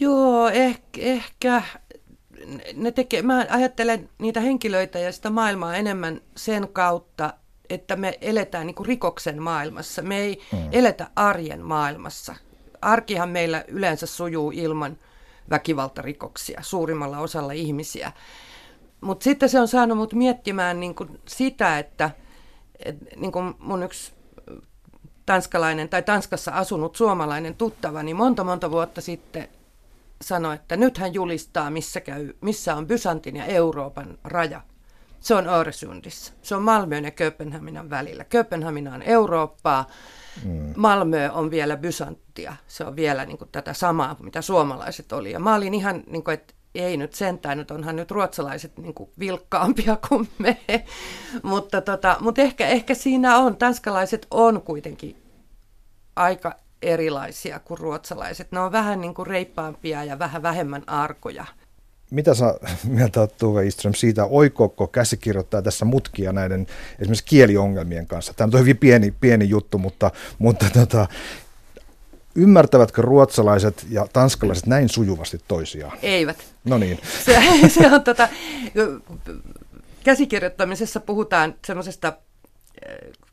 Joo, 0.00 0.48
ehkä, 0.48 1.00
ehkä 1.00 1.62
ne 2.74 2.90
tekee, 2.90 3.22
mä 3.22 3.46
ajattelen 3.50 4.08
niitä 4.18 4.40
henkilöitä 4.40 4.98
ja 4.98 5.12
sitä 5.12 5.30
maailmaa 5.30 5.76
enemmän 5.76 6.20
sen 6.36 6.68
kautta, 6.72 7.34
että 7.70 7.96
me 7.96 8.18
eletään 8.20 8.66
niin 8.66 8.74
kuin 8.74 8.86
rikoksen 8.86 9.42
maailmassa. 9.42 10.02
Me 10.02 10.18
ei 10.18 10.40
mm. 10.52 10.58
eletä 10.72 11.10
arjen 11.16 11.60
maailmassa. 11.60 12.34
Arkihan 12.82 13.28
meillä 13.28 13.64
yleensä 13.68 14.06
sujuu 14.06 14.50
ilman 14.50 14.98
väkivaltarikoksia 15.50 16.60
suurimmalla 16.62 17.18
osalla 17.18 17.52
ihmisiä. 17.52 18.12
Mutta 19.00 19.24
sitten 19.24 19.48
se 19.48 19.60
on 19.60 19.68
saanut 19.68 19.98
mut 19.98 20.14
miettimään 20.14 20.80
niin 20.80 20.94
kuin 20.94 21.20
sitä, 21.28 21.78
että 21.78 22.10
et, 22.84 22.96
niin 23.16 23.32
kuin 23.32 23.54
mun 23.58 23.82
yksi 23.82 24.12
tanskalainen 25.26 25.88
tai 25.88 26.02
Tanskassa 26.02 26.52
asunut 26.52 26.96
suomalainen 26.96 27.54
tuttava, 27.54 28.02
niin 28.02 28.16
monta 28.16 28.44
monta 28.44 28.70
vuotta 28.70 29.00
sitten 29.00 29.48
sanoi, 30.22 30.54
että 30.54 30.76
nyt 30.76 30.98
hän 30.98 31.14
julistaa, 31.14 31.70
missä, 31.70 32.00
käy, 32.00 32.32
missä 32.40 32.74
on 32.74 32.86
Byzantin 32.86 33.36
ja 33.36 33.44
Euroopan 33.44 34.18
raja. 34.24 34.60
Se 35.20 35.34
on 35.34 35.48
Öresundissa. 35.48 36.32
Se 36.42 36.54
on 36.54 36.62
Malmön 36.62 37.04
ja 37.04 37.10
Kööpenhaminan 37.10 37.90
välillä. 37.90 38.24
Kööpenhamina 38.24 38.94
on 38.94 39.02
Eurooppaa, 39.02 39.86
mm. 40.44 40.72
Malmö 40.76 41.30
on 41.32 41.50
vielä 41.50 41.76
Byzanttia. 41.76 42.56
Se 42.66 42.84
on 42.84 42.96
vielä 42.96 43.26
niin 43.26 43.38
kuin, 43.38 43.48
tätä 43.52 43.72
samaa, 43.72 44.16
mitä 44.20 44.42
suomalaiset 44.42 45.12
oli. 45.12 45.32
Ja 45.32 45.38
mä 45.38 45.54
olin 45.54 45.74
ihan, 45.74 46.02
niin 46.06 46.24
kuin, 46.24 46.34
että 46.34 46.54
ei 46.74 46.96
nyt 46.96 47.14
sentään, 47.14 47.58
nyt 47.58 47.70
onhan 47.70 47.96
nyt 47.96 48.10
ruotsalaiset 48.10 48.78
niin 48.78 48.94
kuin 48.94 49.10
vilkkaampia 49.18 49.96
kuin 50.08 50.28
me. 50.38 50.56
mutta, 51.42 51.80
tota, 51.80 52.16
mutta 52.20 52.42
ehkä, 52.42 52.66
ehkä 52.66 52.94
siinä 52.94 53.38
on, 53.38 53.56
tanskalaiset 53.56 54.26
on 54.30 54.62
kuitenkin 54.62 55.22
aika 56.16 56.56
erilaisia 56.82 57.58
kuin 57.58 57.78
ruotsalaiset. 57.78 58.52
Ne 58.52 58.60
on 58.60 58.72
vähän 58.72 59.00
niin 59.00 59.14
kuin 59.14 59.26
reippaampia 59.26 60.04
ja 60.04 60.18
vähän 60.18 60.42
vähemmän 60.42 60.82
arkoja. 60.86 61.44
Mitä 62.10 62.34
sä 62.34 62.54
mieltä 62.84 63.20
olet 63.20 63.36
Tuve 63.36 63.66
Iström 63.66 63.94
siitä, 63.94 64.24
oikoko 64.24 64.86
käsikirjoittaa 64.86 65.62
tässä 65.62 65.84
mutkia 65.84 66.32
näiden 66.32 66.66
esimerkiksi 66.98 67.24
kieliongelmien 67.24 68.06
kanssa? 68.06 68.34
Tämä 68.34 68.50
on 68.54 68.60
hyvin 68.60 68.76
pieni, 68.76 69.14
pieni 69.20 69.48
juttu, 69.48 69.78
mutta, 69.78 70.10
mutta 70.38 70.66
tota, 70.70 71.06
ymmärtävätkö 72.34 73.02
ruotsalaiset 73.02 73.86
ja 73.90 74.06
tanskalaiset 74.12 74.66
näin 74.66 74.88
sujuvasti 74.88 75.40
toisiaan? 75.48 75.98
Eivät. 76.02 76.36
No 76.64 76.78
niin. 76.78 77.00
Se, 77.24 77.40
se 77.68 77.86
on 77.86 78.04
tota, 78.04 78.28
käsikirjoittamisessa 80.04 81.00
puhutaan 81.00 81.54
semmoisesta 81.66 82.12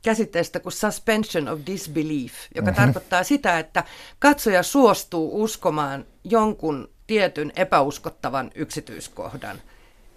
käsitteestä 0.02 0.60
kuin 0.60 0.74
suspension 0.74 1.48
of 1.48 1.60
disbelief, 1.66 2.34
joka 2.56 2.72
mm-hmm. 2.72 2.84
tarkoittaa 2.84 3.24
sitä, 3.24 3.60
että 3.60 3.84
katsoja 4.20 4.64
suostuu 4.64 5.44
uskomaan 5.44 6.06
jonkun 6.24 6.95
tietyn 7.08 7.52
epäuskottavan 7.56 8.52
yksityiskohdan, 8.56 9.62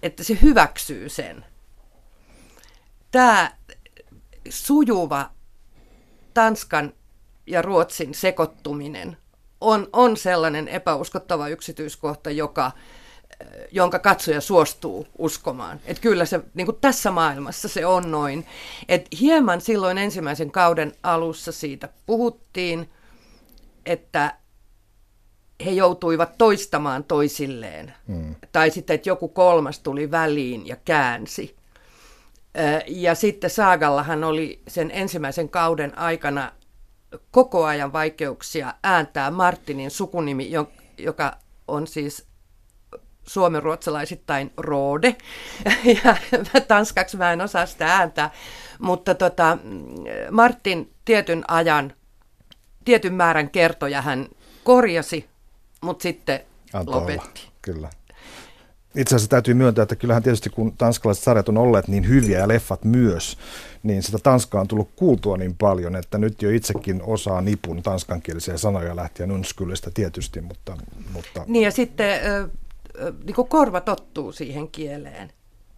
että 0.02 0.24
se 0.24 0.38
hyväksyy 0.42 1.08
sen. 1.08 1.44
Tämä 3.10 3.52
sujuva 4.48 5.30
Tanskan 6.34 6.92
ja 7.46 7.62
Ruotsin 7.62 8.14
sekoittuminen 8.14 9.16
on, 9.60 9.88
on 9.92 10.16
sellainen 10.16 10.68
epäuskottava 10.68 11.48
yksityiskohta, 11.48 12.30
joka 12.30 12.72
jonka 13.72 13.98
katsoja 13.98 14.40
suostuu 14.40 15.06
uskomaan. 15.18 15.80
Että 15.84 16.00
kyllä 16.00 16.24
se 16.24 16.40
niin 16.54 16.66
kuin 16.66 16.78
tässä 16.80 17.10
maailmassa 17.10 17.68
se 17.68 17.86
on 17.86 18.10
noin. 18.10 18.46
Et 18.88 19.06
hieman 19.20 19.60
silloin 19.60 19.98
ensimmäisen 19.98 20.50
kauden 20.50 20.92
alussa 21.02 21.52
siitä 21.52 21.88
puhuttiin, 22.06 22.90
että 23.86 24.34
he 25.64 25.70
joutuivat 25.70 26.38
toistamaan 26.38 27.04
toisilleen. 27.04 27.94
Hmm. 28.08 28.34
Tai 28.52 28.70
sitten, 28.70 28.94
että 28.94 29.08
joku 29.08 29.28
kolmas 29.28 29.78
tuli 29.78 30.10
väliin 30.10 30.66
ja 30.66 30.76
käänsi. 30.76 31.56
Ja 32.86 33.14
sitten 33.14 33.50
Saagallahan 33.50 34.24
oli 34.24 34.62
sen 34.68 34.90
ensimmäisen 34.90 35.48
kauden 35.48 35.98
aikana 35.98 36.52
koko 37.30 37.64
ajan 37.64 37.92
vaikeuksia 37.92 38.74
ääntää 38.82 39.30
Martinin 39.30 39.90
sukunimi, 39.90 40.50
joka 40.98 41.36
on 41.68 41.86
siis 41.86 42.28
suomenruotsalaisittain 43.22 44.52
Rode, 44.56 45.16
ja 46.04 46.16
tanskaksi 46.68 47.16
mä 47.16 47.32
en 47.32 47.40
osaa 47.40 47.66
sitä 47.66 47.86
ääntää, 47.96 48.30
mutta 48.78 49.14
tota, 49.14 49.58
Martin 50.30 50.94
tietyn 51.04 51.44
ajan, 51.48 51.92
tietyn 52.84 53.14
määrän 53.14 53.50
kertoja 53.50 54.02
hän 54.02 54.28
korjasi, 54.64 55.28
mutta 55.80 56.02
sitten 56.02 56.40
Antoi 56.72 56.94
lopetti. 56.94 57.40
Olla. 57.42 57.52
Kyllä. 57.62 57.90
Itse 58.96 59.14
asiassa 59.14 59.30
täytyy 59.30 59.54
myöntää, 59.54 59.82
että 59.82 59.96
kyllähän 59.96 60.22
tietysti 60.22 60.50
kun 60.50 60.72
tanskalaiset 60.76 61.24
sarjat 61.24 61.48
on 61.48 61.58
olleet 61.58 61.88
niin 61.88 62.08
hyviä 62.08 62.38
ja 62.38 62.48
leffat 62.48 62.84
myös, 62.84 63.38
niin 63.82 64.02
sitä 64.02 64.18
Tanskaa 64.18 64.60
on 64.60 64.68
tullut 64.68 64.90
kuultua 64.96 65.36
niin 65.36 65.56
paljon, 65.56 65.96
että 65.96 66.18
nyt 66.18 66.42
jo 66.42 66.50
itsekin 66.50 67.02
osaa 67.02 67.40
nipun 67.40 67.82
tanskankielisiä 67.82 68.56
sanoja 68.56 68.96
lähtien 68.96 69.32
unskylistä 69.32 69.90
tietysti, 69.94 70.40
mutta, 70.40 70.76
mutta... 71.12 71.44
Niin 71.46 71.64
ja 71.64 71.70
sitten 71.70 72.20
niin 73.24 73.34
kuin 73.34 73.48
korva 73.48 73.80
tottuu 73.80 74.32
siihen 74.32 74.68
kieleen. 74.68 75.32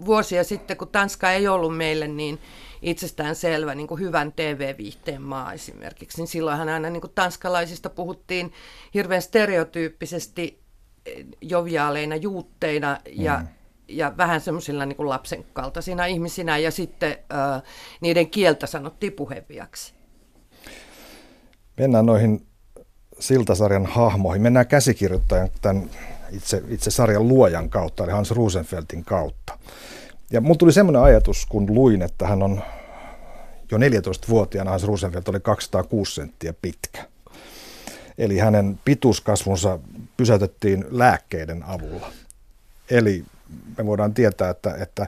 Vuosia 0.05 0.45
sitten, 0.45 0.77
kun 0.77 0.89
Tanska 0.89 1.31
ei 1.31 1.49
ollut 1.49 1.77
meille 1.77 2.09
niin 2.09 2.39
itsestään 2.83 3.35
selvä 3.35 3.75
niin 3.75 3.87
kuin 3.87 4.01
hyvän 4.01 4.33
TV-viihteen 4.33 5.23
maa 5.23 5.53
esimerkiksi, 5.53 6.19
niin 6.19 6.29
silloinhan 6.29 6.69
aina 6.69 6.91
niin 6.91 7.01
kuin 7.01 7.13
tanskalaisista 7.15 7.91
puhuttiin 7.91 8.53
hirveän 8.95 9.23
stereotyyppisesti 9.23 10.63
eh, 11.07 11.27
joviaaleina 11.41 12.17
juutteina 12.17 13.01
ja, 13.13 13.39
mm. 13.39 13.49
ja 13.89 14.13
vähän 14.17 14.41
semmoisilla 14.41 14.87
niin 14.87 15.09
lapsen 15.09 15.45
kaltaisina 15.53 16.05
ihmisinä 16.07 16.59
ja 16.59 16.71
sitten 16.71 17.11
äh, 17.11 17.63
niiden 18.01 18.31
kieltä 18.31 18.67
sanottiin 18.67 19.13
puheviaksi. 19.13 19.95
Mennään 21.79 22.07
noihin 22.07 22.47
Siltasarjan 23.19 23.87
hahmoihin. 23.87 24.43
Mennään 24.43 24.67
käsikirjoittajan 24.67 25.49
tämän 25.63 25.91
itse, 26.33 26.63
itse 26.69 26.91
sarjan 26.91 27.29
luojan 27.29 27.71
kautta, 27.71 28.05
eli 28.05 28.13
Hans 28.13 28.31
Rosenfeldin 28.31 29.05
kautta. 29.05 29.59
Ja 30.33 30.41
mun 30.41 30.59
tuli 30.59 30.73
semmoinen 30.73 31.03
ajatus, 31.03 31.47
kun 31.47 31.75
luin, 31.75 32.03
että 32.03 32.27
hän 32.27 32.43
on 32.43 32.63
jo 33.71 33.79
14-vuotiaana 33.79 34.71
Hans 34.71 34.85
Rosenfeld 34.85 35.23
oli 35.29 35.41
206 35.41 36.15
senttiä 36.15 36.55
pitkä. 36.63 37.05
Eli 38.19 38.39
hänen 38.39 38.79
pituuskasvunsa 38.85 39.79
pysäytettiin 40.17 40.85
lääkkeiden 40.91 41.63
avulla. 41.63 42.13
Eli 42.91 43.25
me 43.79 43.87
voidaan 43.87 44.15
tietää, 44.15 44.51
että, 44.51 44.75
että 44.81 45.07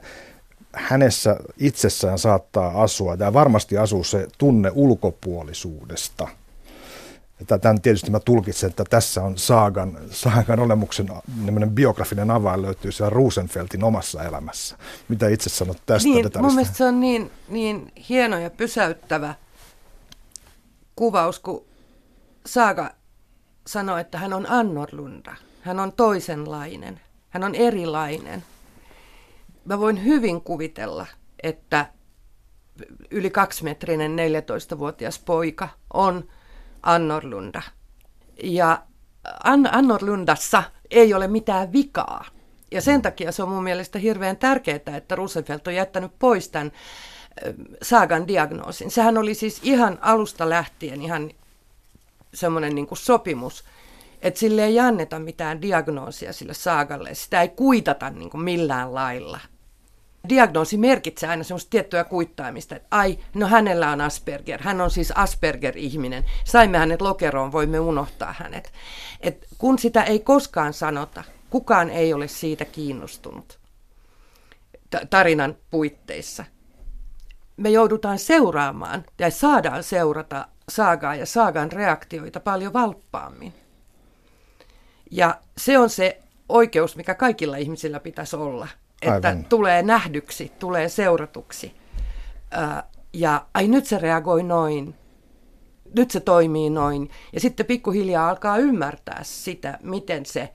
hänessä 0.73 1.37
itsessään 1.57 2.19
saattaa 2.19 2.83
asua, 2.83 3.15
ja 3.19 3.33
varmasti 3.33 3.77
asuu 3.77 4.03
se 4.03 4.27
tunne 4.37 4.71
ulkopuolisuudesta– 4.75 6.27
Tämän 7.47 7.81
tietysti 7.81 8.11
mä 8.11 8.19
tulkitsen, 8.19 8.69
että 8.69 8.83
tässä 8.83 9.23
on 9.23 9.37
Saagan, 9.37 9.97
Saagan 10.11 10.59
olemuksen 10.59 11.09
biografinen 11.69 12.31
avain 12.31 12.61
löytyy 12.61 12.91
siellä 12.91 13.09
Rosenfeltin 13.09 13.83
omassa 13.83 14.23
elämässä. 14.23 14.77
Mitä 15.07 15.27
itse 15.27 15.49
sanot 15.49 15.77
tästä 15.85 16.09
niin, 16.09 16.29
Mun 16.41 16.55
mielestä 16.55 16.77
se 16.77 16.85
on 16.85 16.99
niin, 16.99 17.31
niin 17.49 17.91
hieno 18.09 18.37
ja 18.37 18.49
pysäyttävä 18.49 19.35
kuvaus, 20.95 21.39
kun 21.39 21.65
Saaga 22.45 22.91
sanoi, 23.67 24.01
että 24.01 24.17
hän 24.17 24.33
on 24.33 24.45
annorlunda. 24.49 25.35
Hän 25.61 25.79
on 25.79 25.93
toisenlainen. 25.93 26.99
Hän 27.29 27.43
on 27.43 27.55
erilainen. 27.55 28.43
Mä 29.65 29.79
voin 29.79 30.03
hyvin 30.03 30.41
kuvitella, 30.41 31.05
että 31.43 31.85
yli 33.11 33.29
kaksimetrinen 33.29 34.15
14-vuotias 34.17 35.19
poika 35.19 35.69
on– 35.93 36.23
annorlunda. 36.83 37.61
Ja 38.43 38.83
An- 39.43 39.75
annorlundassa 39.75 40.63
ei 40.91 41.13
ole 41.13 41.27
mitään 41.27 41.71
vikaa. 41.71 42.25
Ja 42.71 42.81
sen 42.81 43.01
takia 43.01 43.31
se 43.31 43.43
on 43.43 43.49
mun 43.49 43.63
mielestä 43.63 43.99
hirveän 43.99 44.37
tärkeää, 44.37 44.97
että 44.97 45.15
Roosevelt 45.15 45.67
on 45.67 45.75
jättänyt 45.75 46.11
pois 46.19 46.49
tämän 46.49 46.71
Saagan 47.81 48.27
diagnoosin. 48.27 48.91
Sehän 48.91 49.17
oli 49.17 49.33
siis 49.33 49.59
ihan 49.63 49.99
alusta 50.01 50.49
lähtien 50.49 51.01
ihan 51.01 51.31
semmoinen 52.33 52.75
niin 52.75 52.87
sopimus, 52.93 53.63
että 54.21 54.39
sille 54.39 54.65
ei 54.65 54.79
anneta 54.79 55.19
mitään 55.19 55.61
diagnoosia 55.61 56.33
sille 56.33 56.53
Saagalle. 56.53 57.13
Sitä 57.13 57.41
ei 57.41 57.49
kuitata 57.49 58.09
niin 58.09 58.29
kuin 58.29 58.43
millään 58.43 58.93
lailla– 58.93 59.39
diagnoosi 60.29 60.77
merkitsee 60.77 61.29
aina 61.29 61.43
semmoista 61.43 61.69
tiettyä 61.69 62.03
kuittaamista, 62.03 62.75
että 62.75 62.87
ai, 62.91 63.19
no 63.33 63.47
hänellä 63.47 63.91
on 63.91 64.01
Asperger, 64.01 64.61
hän 64.63 64.81
on 64.81 64.91
siis 64.91 65.11
Asperger-ihminen, 65.11 66.25
saimme 66.43 66.77
hänet 66.77 67.01
lokeroon, 67.01 67.51
voimme 67.51 67.79
unohtaa 67.79 68.35
hänet. 68.37 68.73
Et 69.21 69.47
kun 69.57 69.79
sitä 69.79 70.03
ei 70.03 70.19
koskaan 70.19 70.73
sanota, 70.73 71.23
kukaan 71.49 71.89
ei 71.89 72.13
ole 72.13 72.27
siitä 72.27 72.65
kiinnostunut 72.65 73.59
tarinan 75.09 75.55
puitteissa. 75.71 76.45
Me 77.57 77.69
joudutaan 77.69 78.19
seuraamaan 78.19 79.05
ja 79.19 79.31
saadaan 79.31 79.83
seurata 79.83 80.47
saagaa 80.69 81.15
ja 81.15 81.25
saagan 81.25 81.71
reaktioita 81.71 82.39
paljon 82.39 82.73
valppaammin. 82.73 83.53
Ja 85.11 85.39
se 85.57 85.77
on 85.77 85.89
se 85.89 86.21
oikeus, 86.49 86.95
mikä 86.95 87.15
kaikilla 87.15 87.57
ihmisillä 87.57 87.99
pitäisi 87.99 88.35
olla– 88.35 88.67
että 89.03 89.27
Aivan. 89.27 89.45
tulee 89.45 89.83
nähdyksi, 89.83 90.51
tulee 90.59 90.89
seuratuksi. 90.89 91.75
ja 93.13 93.45
ai 93.53 93.67
nyt 93.67 93.85
se 93.85 93.97
reagoi 93.97 94.43
noin, 94.43 94.95
nyt 95.95 96.11
se 96.11 96.19
toimii 96.19 96.69
noin. 96.69 97.09
Ja 97.33 97.39
sitten 97.39 97.65
pikkuhiljaa 97.65 98.29
alkaa 98.29 98.57
ymmärtää 98.57 99.19
sitä, 99.23 99.79
miten 99.81 100.25
se 100.25 100.53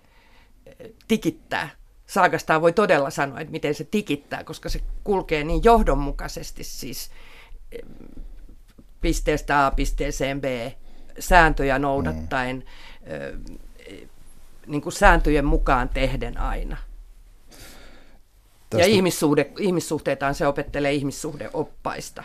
tikittää. 1.09 1.69
Saakastaan 2.07 2.63
voi 2.63 2.73
todella 2.73 3.11
sanoa, 3.11 3.41
että 3.41 3.51
miten 3.51 3.75
se 3.75 3.85
tikittää, 3.85 4.45
koska 4.45 4.69
se 4.69 4.81
kulkee 5.05 5.45
niin 5.45 5.65
johdonmukaisesti 5.65 6.65
siis 6.65 7.11
pisteestä 9.01 9.67
A 9.67 9.71
pisteeseen 9.71 10.41
B 10.41 10.45
sääntöjä 11.19 11.79
noudattaen, 11.79 12.65
mm. 13.47 13.59
niin 14.67 14.83
kuin 14.83 14.93
sääntöjen 14.93 15.45
mukaan 15.45 15.89
tehden 15.89 16.39
aina. 16.39 16.77
Tästä... 18.71 18.87
Ja 18.87 18.95
ihmissuhde, 18.95 19.51
ihmissuhteitaan 19.59 20.35
se 20.35 20.47
opettelee 20.47 20.93
ihmissuhdeoppaista. 20.93 22.25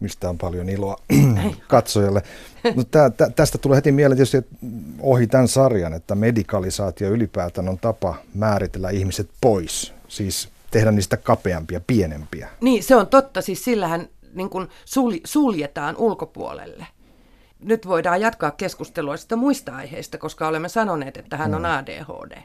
Mistä 0.00 0.28
on 0.28 0.38
paljon 0.38 0.68
iloa 0.68 0.96
katsojalle. 1.68 2.22
No, 2.76 2.84
tää, 2.84 3.10
tä, 3.10 3.30
tästä 3.30 3.58
tulee 3.58 3.76
heti 3.76 3.92
mieleen 3.92 4.16
tietysti 4.16 4.56
ohi 5.00 5.26
tämän 5.26 5.48
sarjan, 5.48 5.94
että 5.94 6.14
medikalisaatio 6.14 7.10
ylipäätään 7.10 7.68
on 7.68 7.78
tapa 7.78 8.14
määritellä 8.34 8.90
ihmiset 8.90 9.30
pois. 9.40 9.92
Siis 10.08 10.48
tehdä 10.70 10.92
niistä 10.92 11.16
kapeampia, 11.16 11.80
pienempiä. 11.86 12.48
Niin, 12.60 12.82
se 12.82 12.96
on 12.96 13.06
totta. 13.06 13.42
Siis 13.42 13.64
sillähän 13.64 14.08
niin 14.34 14.50
kuin 14.50 14.68
suljetaan 15.24 15.96
ulkopuolelle. 15.96 16.86
Nyt 17.60 17.86
voidaan 17.86 18.20
jatkaa 18.20 18.50
keskustelua 18.50 19.16
sitä 19.16 19.36
muista 19.36 19.76
aiheista, 19.76 20.18
koska 20.18 20.48
olemme 20.48 20.68
sanoneet, 20.68 21.16
että 21.16 21.36
hän 21.36 21.54
on 21.54 21.66
ADHD. 21.66 22.42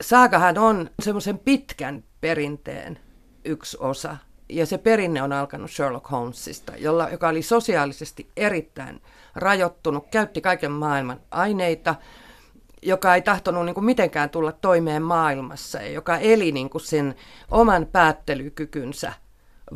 Saagahan 0.00 0.58
on 0.58 0.90
semmoisen 1.02 1.38
pitkän 1.38 2.04
perinteen 2.22 2.98
yksi 3.44 3.76
osa. 3.80 4.16
Ja 4.48 4.66
se 4.66 4.78
perinne 4.78 5.22
on 5.22 5.32
alkanut 5.32 5.70
Sherlock 5.70 6.10
Holmesista, 6.10 6.72
jolla, 6.76 7.08
joka 7.08 7.28
oli 7.28 7.42
sosiaalisesti 7.42 8.28
erittäin 8.36 9.02
rajoittunut, 9.34 10.06
käytti 10.10 10.40
kaiken 10.40 10.72
maailman 10.72 11.20
aineita, 11.30 11.94
joka 12.82 13.14
ei 13.14 13.22
tahtonut 13.22 13.64
niin 13.64 13.74
kuin 13.74 13.84
mitenkään 13.84 14.30
tulla 14.30 14.52
toimeen 14.52 15.02
maailmassa 15.02 15.82
ja 15.82 15.90
joka 15.90 16.18
eli 16.18 16.52
niin 16.52 16.70
kuin 16.70 16.82
sen 16.82 17.14
oman 17.50 17.86
päättelykykynsä 17.92 19.12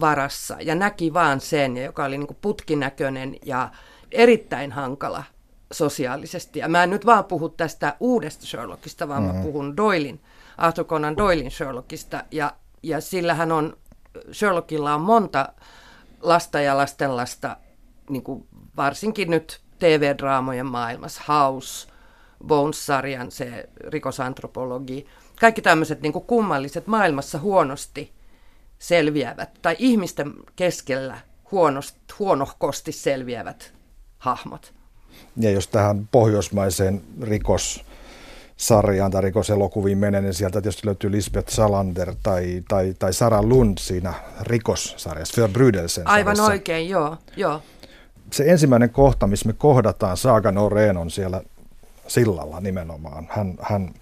varassa 0.00 0.56
ja 0.60 0.74
näki 0.74 1.14
vaan 1.14 1.40
sen, 1.40 1.76
ja 1.76 1.84
joka 1.84 2.04
oli 2.04 2.18
niin 2.18 2.26
kuin 2.26 2.38
putkinäköinen 2.40 3.36
ja 3.44 3.70
erittäin 4.12 4.72
hankala 4.72 5.24
sosiaalisesti. 5.72 6.58
Ja 6.58 6.68
mä 6.68 6.82
en 6.82 6.90
nyt 6.90 7.06
vaan 7.06 7.24
puhu 7.24 7.48
tästä 7.48 7.96
uudesta 8.00 8.46
Sherlockista, 8.46 9.08
vaan 9.08 9.22
mm-hmm. 9.22 9.38
mä 9.38 9.44
puhun 9.44 9.76
Doylin 9.76 10.20
Arthur 10.58 10.84
Conan 10.84 11.16
Doylin 11.16 11.50
Sherlockista, 11.50 12.24
ja, 12.30 12.52
ja 12.82 13.00
sillähän 13.00 13.52
on, 13.52 13.76
Sherlockilla 14.32 14.94
on 14.94 15.00
monta 15.00 15.48
lasta 16.20 16.60
ja 16.60 16.76
lastenlasta, 16.76 17.56
niin 18.10 18.22
kuin 18.22 18.46
varsinkin 18.76 19.30
nyt 19.30 19.60
TV-draamojen 19.78 20.66
maailmassa, 20.66 21.22
House, 21.28 21.88
Bones-sarjan, 22.46 23.30
se 23.30 23.68
rikosantropologi, 23.88 25.06
Kaikki 25.40 25.62
tämmöiset 25.62 26.02
niin 26.02 26.12
kummalliset 26.12 26.86
maailmassa 26.86 27.38
huonosti 27.38 28.12
selviävät 28.78 29.50
tai 29.62 29.76
ihmisten 29.78 30.32
keskellä 30.56 31.18
huonosti, 31.50 32.00
huonohkosti 32.18 32.92
selviävät 32.92 33.72
hahmot. 34.18 34.74
Ja 35.36 35.50
jos 35.50 35.68
tähän 35.68 36.08
pohjoismaiseen 36.12 37.02
rikos 37.22 37.84
sarjaan 38.56 39.10
tai 39.10 39.22
rikoselokuviin 39.22 39.98
menee, 39.98 40.20
niin 40.20 40.34
sieltä 40.34 40.62
tietysti 40.62 40.86
löytyy 40.86 41.12
Lisbeth 41.12 41.52
Salander 41.52 42.14
tai, 42.22 42.64
tai, 42.68 42.94
tai 42.98 43.12
Sara 43.12 43.42
Lund 43.42 43.78
siinä 43.78 44.14
rikossarjassa, 44.40 45.34
Förbrydelsen 45.36 46.06
Aivan 46.06 46.40
oikein, 46.40 46.88
joo, 46.88 47.16
joo. 47.36 47.62
Se 48.32 48.44
ensimmäinen 48.46 48.90
kohta, 48.90 49.26
missä 49.26 49.46
me 49.46 49.52
kohdataan 49.52 50.16
Saga 50.16 50.52
Noreen 50.52 50.96
on 50.96 51.10
siellä 51.10 51.42
sillalla 52.06 52.60
nimenomaan. 52.60 53.28
Hän, 53.30 53.54
hän, 53.60 53.94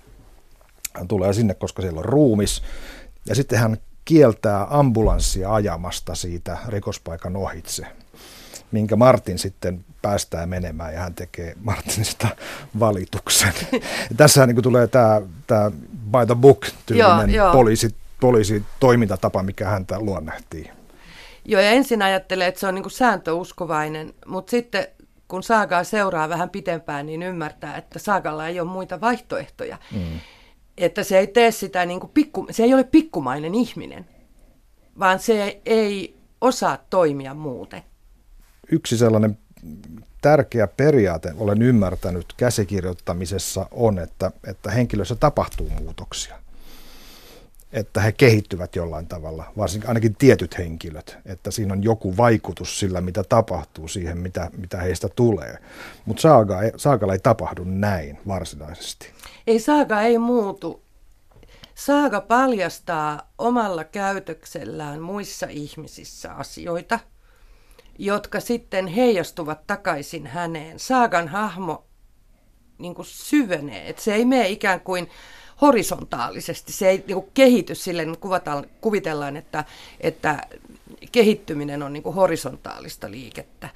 hän 0.92 1.08
tulee 1.08 1.32
sinne, 1.32 1.54
koska 1.54 1.82
siellä 1.82 1.98
on 1.98 2.04
ruumis. 2.04 2.62
Ja 3.26 3.34
sitten 3.34 3.58
hän 3.58 3.76
kieltää 4.04 4.66
ambulanssia 4.70 5.54
ajamasta 5.54 6.14
siitä 6.14 6.58
rikospaikan 6.68 7.36
ohitse, 7.36 7.86
minkä 8.72 8.96
Martin 8.96 9.38
sitten 9.38 9.84
päästää 10.04 10.46
menemään 10.46 10.94
ja 10.94 11.00
hän 11.00 11.14
tekee 11.14 11.54
Martinista 11.60 12.28
valituksen. 12.80 13.52
Tässähän 14.16 14.48
niin 14.48 14.62
tulee 14.62 14.86
tämä, 14.86 15.22
tämä 15.46 15.70
by 16.10 16.26
the 16.26 16.34
book 16.34 16.66
tyylinen 16.86 17.30
joo, 17.30 17.52
poliisi, 17.52 17.94
poliisitoimintatapa, 18.20 19.42
mikä 19.42 19.68
häntä 19.68 20.00
luonnehtii. 20.00 20.70
Joo, 21.44 21.60
ja 21.60 21.70
ensin 21.70 22.02
ajattelee, 22.02 22.48
että 22.48 22.60
se 22.60 22.66
on 22.66 22.74
niin 22.74 22.82
kuin 22.82 22.92
sääntöuskovainen, 22.92 24.14
mutta 24.26 24.50
sitten 24.50 24.86
kun 25.28 25.42
Saagaa 25.42 25.84
seuraa 25.84 26.28
vähän 26.28 26.50
pitempään, 26.50 27.06
niin 27.06 27.22
ymmärtää, 27.22 27.76
että 27.76 27.98
Saagalla 27.98 28.48
ei 28.48 28.60
ole 28.60 28.68
muita 28.68 29.00
vaihtoehtoja. 29.00 29.78
Mm. 29.92 30.20
Että 30.78 31.02
se 31.02 31.18
ei 31.18 31.26
tee 31.26 31.50
sitä, 31.50 31.86
niin 31.86 32.00
kuin 32.00 32.10
pikku, 32.14 32.46
se 32.50 32.62
ei 32.62 32.74
ole 32.74 32.84
pikkumainen 32.84 33.54
ihminen, 33.54 34.06
vaan 34.98 35.18
se 35.18 35.60
ei 35.66 36.16
osaa 36.40 36.78
toimia 36.90 37.34
muuten. 37.34 37.82
Yksi 38.72 38.98
sellainen 38.98 39.38
tärkeä 40.24 40.66
periaate, 40.66 41.34
olen 41.38 41.62
ymmärtänyt 41.62 42.26
käsikirjoittamisessa, 42.36 43.66
on, 43.70 43.98
että, 43.98 44.30
että 44.46 44.70
henkilössä 44.70 45.14
tapahtuu 45.14 45.70
muutoksia. 45.70 46.36
Että 47.72 48.00
he 48.00 48.12
kehittyvät 48.12 48.76
jollain 48.76 49.06
tavalla, 49.06 49.52
varsinkin 49.56 49.88
ainakin 49.88 50.16
tietyt 50.16 50.58
henkilöt, 50.58 51.18
että 51.26 51.50
siinä 51.50 51.72
on 51.72 51.82
joku 51.82 52.16
vaikutus 52.16 52.80
sillä, 52.80 53.00
mitä 53.00 53.24
tapahtuu 53.24 53.88
siihen, 53.88 54.18
mitä, 54.18 54.50
mitä 54.56 54.78
heistä 54.78 55.08
tulee. 55.08 55.58
Mutta 56.06 56.20
saaga, 56.20 56.58
saagalla 56.76 57.12
ei 57.12 57.18
tapahdu 57.18 57.64
näin 57.64 58.18
varsinaisesti. 58.28 59.10
Ei 59.46 59.60
saaga 59.60 60.00
ei 60.00 60.18
muutu. 60.18 60.82
Saaga 61.74 62.20
paljastaa 62.20 63.32
omalla 63.38 63.84
käytöksellään 63.84 65.00
muissa 65.00 65.46
ihmisissä 65.50 66.32
asioita– 66.32 66.98
jotka 67.98 68.40
sitten 68.40 68.86
heijastuvat 68.86 69.66
takaisin 69.66 70.26
häneen. 70.26 70.78
Saagan 70.78 71.28
hahmo 71.28 71.84
niin 72.78 72.94
kuin 72.94 73.06
syvenee, 73.06 73.88
että 73.88 74.02
se 74.02 74.14
ei 74.14 74.24
mene 74.24 74.48
ikään 74.48 74.80
kuin 74.80 75.10
horisontaalisesti, 75.62 76.72
se 76.72 76.88
ei 76.88 77.04
niin 77.06 77.14
kuin 77.14 77.30
kehity 77.34 77.74
silleen, 77.74 78.18
kuvataan, 78.18 78.66
kuvitellaan, 78.80 79.36
että, 79.36 79.64
että 80.00 80.38
kehittyminen 81.12 81.82
on 81.82 81.92
niin 81.92 82.02
kuin 82.02 82.14
horisontaalista 82.14 83.10
liikettä, 83.10 83.68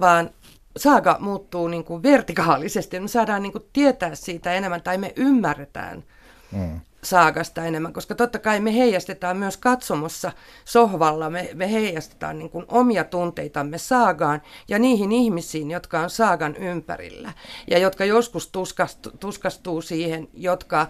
vaan 0.00 0.30
saaga 0.76 1.16
muuttuu 1.20 1.68
niin 1.68 1.84
kuin 1.84 2.02
vertikaalisesti, 2.02 3.00
me 3.00 3.08
saadaan 3.08 3.42
niin 3.42 3.52
kuin 3.52 3.64
tietää 3.72 4.14
siitä 4.14 4.52
enemmän 4.52 4.82
tai 4.82 4.98
me 4.98 5.12
ymmärretään 5.16 6.04
mm 6.52 6.80
saakasta 7.06 7.64
enemmän, 7.64 7.92
koska 7.92 8.14
totta 8.14 8.38
kai 8.38 8.60
me 8.60 8.74
heijastetaan 8.74 9.36
myös 9.36 9.56
katsomossa 9.56 10.32
sohvalla, 10.64 11.30
me, 11.30 11.50
me 11.54 11.72
heijastetaan 11.72 12.38
niin 12.38 12.50
kuin 12.50 12.64
omia 12.68 13.04
tunteitamme 13.04 13.78
saagaan 13.78 14.42
ja 14.68 14.78
niihin 14.78 15.12
ihmisiin, 15.12 15.70
jotka 15.70 16.00
on 16.00 16.10
saagan 16.10 16.56
ympärillä 16.56 17.32
ja 17.70 17.78
jotka 17.78 18.04
joskus 18.04 18.48
tuskastuu, 18.48 19.12
tuskastuu 19.20 19.82
siihen, 19.82 20.28
jotka 20.34 20.86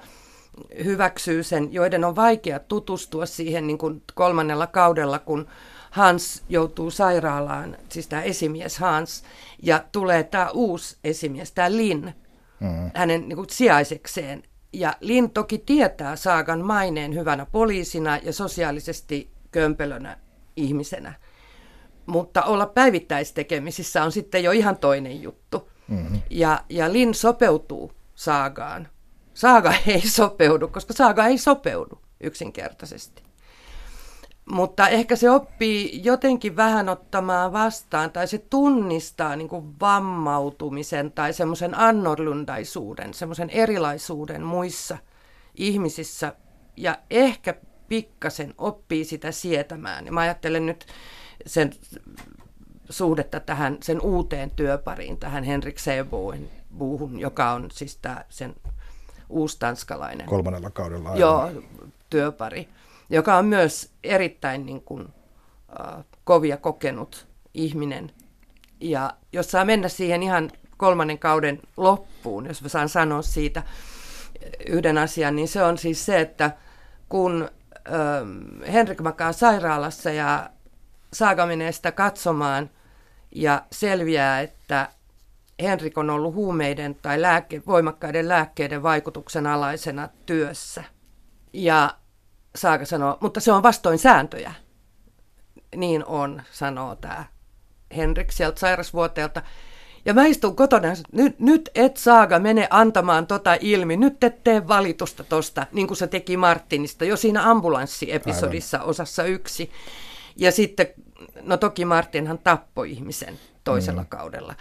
hyväksyy 0.85 1.43
sen, 1.43 1.73
joiden 1.73 2.05
on 2.05 2.17
vaikea 2.17 2.59
tutustua 2.59 3.27
siihen 3.27 3.67
niin 3.67 3.79
kuin 3.79 4.03
kolmannella 4.15 4.67
kaudella, 4.67 5.19
kun 5.19 5.47
Hans 5.91 6.43
joutuu 6.49 6.91
sairaalaan, 6.91 7.77
siis 7.89 8.09
tämä 8.09 8.23
esimies 8.23 8.79
Hans, 8.79 9.25
ja 9.63 9.85
tulee 9.93 10.23
tämä 10.23 10.51
uusi 10.51 10.97
esimies, 11.05 11.53
tämä 11.53 11.73
Lin, 11.73 12.15
mm. 12.61 12.91
hänen 12.95 13.29
niin 13.29 13.37
kuin, 13.37 13.51
sijaisekseen, 13.51 14.43
ja 14.73 14.95
Lin 15.01 15.31
toki 15.31 15.59
tietää 15.59 16.17
Saagan 16.17 16.61
maineen 16.65 17.15
hyvänä 17.15 17.47
poliisina 17.47 18.17
ja 18.17 18.33
sosiaalisesti 18.33 19.31
kömpelönä 19.51 20.19
ihmisenä. 20.57 21.15
Mutta 22.07 22.43
olla 22.43 22.67
päivittäistekemisissä 22.67 24.05
on 24.05 24.13
sitten 24.13 24.45
jo 24.45 24.53
ihan 24.53 24.77
toinen 24.77 25.23
juttu. 25.23 25.69
Mm-hmm. 25.89 26.21
Ja, 26.31 26.61
ja 26.69 26.93
Lin 26.93 27.15
sopeutuu 27.15 27.93
Saagaan. 28.15 28.89
Saaga 29.35 29.75
ei 29.87 30.09
sopeudu, 30.09 30.69
koska 30.69 30.93
Saaga 30.93 31.27
ei 31.27 31.39
sopeudu 31.39 32.01
yksinkertaisesti 32.21 33.26
mutta 34.53 34.89
ehkä 34.89 35.17
se 35.17 35.31
oppii 35.31 36.01
jotenkin 36.05 36.57
vähän 36.57 36.89
ottamaan 36.89 37.53
vastaan, 37.53 38.11
tai 38.11 38.29
se 38.29 38.39
tunnistaa 38.39 39.37
niin 39.37 39.49
kuin 39.49 39.81
vammautumisen 39.81 41.13
tai 41.13 41.33
semmoisen 41.33 41.79
annorlundaisuuden, 41.79 43.15
semmoisen 43.15 43.51
erilaisuuden 43.51 44.43
muissa 44.43 44.99
ihmisissä, 45.55 46.33
ja 46.77 46.99
ehkä 47.11 47.55
pikkasen 47.89 48.55
oppii 48.59 49.05
sitä 49.05 49.33
sietämään. 49.33 50.07
Ja 50.07 50.13
mä 50.13 50.21
ajattelen 50.21 50.67
nyt 50.67 50.87
sen 51.47 51.73
suhdetta 52.91 53.41
tähän 53.41 53.79
sen 53.83 54.01
uuteen 54.01 54.51
työpariin, 54.51 55.17
tähän 55.19 55.45
Henrik 55.45 55.79
Seeboen 55.79 56.51
buuhun, 56.79 57.21
joka 57.21 57.53
on 57.53 57.69
siis 57.73 57.97
tämä 57.97 58.25
sen 58.29 58.55
uustanskalainen. 59.29 60.27
Kolmannella 60.27 60.71
kaudella 60.71 61.09
aivan. 61.09 61.21
Joo, 61.21 61.51
työpari 62.11 62.69
joka 63.11 63.37
on 63.37 63.45
myös 63.45 63.93
erittäin 64.05 64.67
niin 64.67 64.83
kuin, 64.83 65.09
kovia 66.25 66.57
kokenut 66.57 67.29
ihminen. 67.55 68.11
Ja 68.81 69.13
jos 69.33 69.51
saa 69.51 69.65
mennä 69.65 69.89
siihen 69.89 70.23
ihan 70.23 70.51
kolmannen 70.77 71.19
kauden 71.19 71.63
loppuun, 71.77 72.47
jos 72.47 72.63
mä 72.63 72.69
saan 72.69 72.89
sanoa 72.89 73.23
siitä 73.23 73.63
yhden 74.67 74.99
asian, 74.99 75.37
niin 75.37 75.49
se 75.49 75.63
on 75.63 75.79
siis 75.79 76.07
se, 76.07 76.21
että 76.21 76.51
kun 77.09 77.49
Henrik 78.73 79.01
makaa 79.01 79.33
sairaalassa 79.33 80.11
ja 80.11 80.51
Saaga 81.13 81.47
menee 81.47 81.73
sitä 81.73 81.93
katsomaan 81.93 82.71
ja 83.35 83.63
selviää, 83.73 84.41
että 84.41 84.89
Henrik 85.63 85.99
on 85.99 86.11
ollut 86.11 86.35
huumeiden 86.35 86.95
tai 86.95 87.23
lääke, 87.23 87.63
voimakkaiden 87.67 88.29
lääkkeiden 88.29 88.83
vaikutuksen 88.83 89.47
alaisena 89.47 90.09
työssä. 90.27 90.85
Ja 91.53 91.95
Saaka 92.57 92.85
sanoo, 92.85 93.19
mutta 93.21 93.41
se 93.41 93.53
on 93.53 93.63
vastoin 93.63 93.99
sääntöjä. 93.99 94.55
Niin 95.77 96.05
on, 96.05 96.43
sanoo 96.51 96.97
tämä 96.97 97.25
Henrik 97.97 98.33
sieltä 98.33 98.61
sairasvuoteelta. 98.61 99.43
Ja 100.05 100.15
mä 100.15 100.27
istun 100.27 100.57
kotona, 100.57 100.89
että 100.89 101.03
nyt, 101.13 101.41
nyt 101.41 101.71
et 101.75 101.97
Saaga 101.97 102.39
mene 102.39 102.69
antamaan 102.71 103.27
tota 103.27 103.57
ilmi, 103.61 103.97
nyt 103.97 104.25
et 104.25 104.45
tee 104.45 104.69
valitusta 104.69 105.25
tosta, 105.25 105.67
niin 105.73 105.87
kuin 105.87 105.97
se 105.97 106.07
teki 106.07 106.37
Martinista 106.37 107.05
jo 107.05 107.17
siinä 107.17 107.51
ambulanssiepisodissa 107.51 108.77
Aivan. 108.77 108.91
osassa 108.91 109.25
yksi. 109.25 109.71
Ja 110.37 110.53
sitten, 110.53 110.87
no 111.43 111.57
toki 111.57 111.85
Martinhan 111.85 112.39
tappoi 112.39 112.91
ihmisen 112.91 113.39
toisella 113.65 114.03
mm. 114.03 114.09
kaudella. 114.09 114.55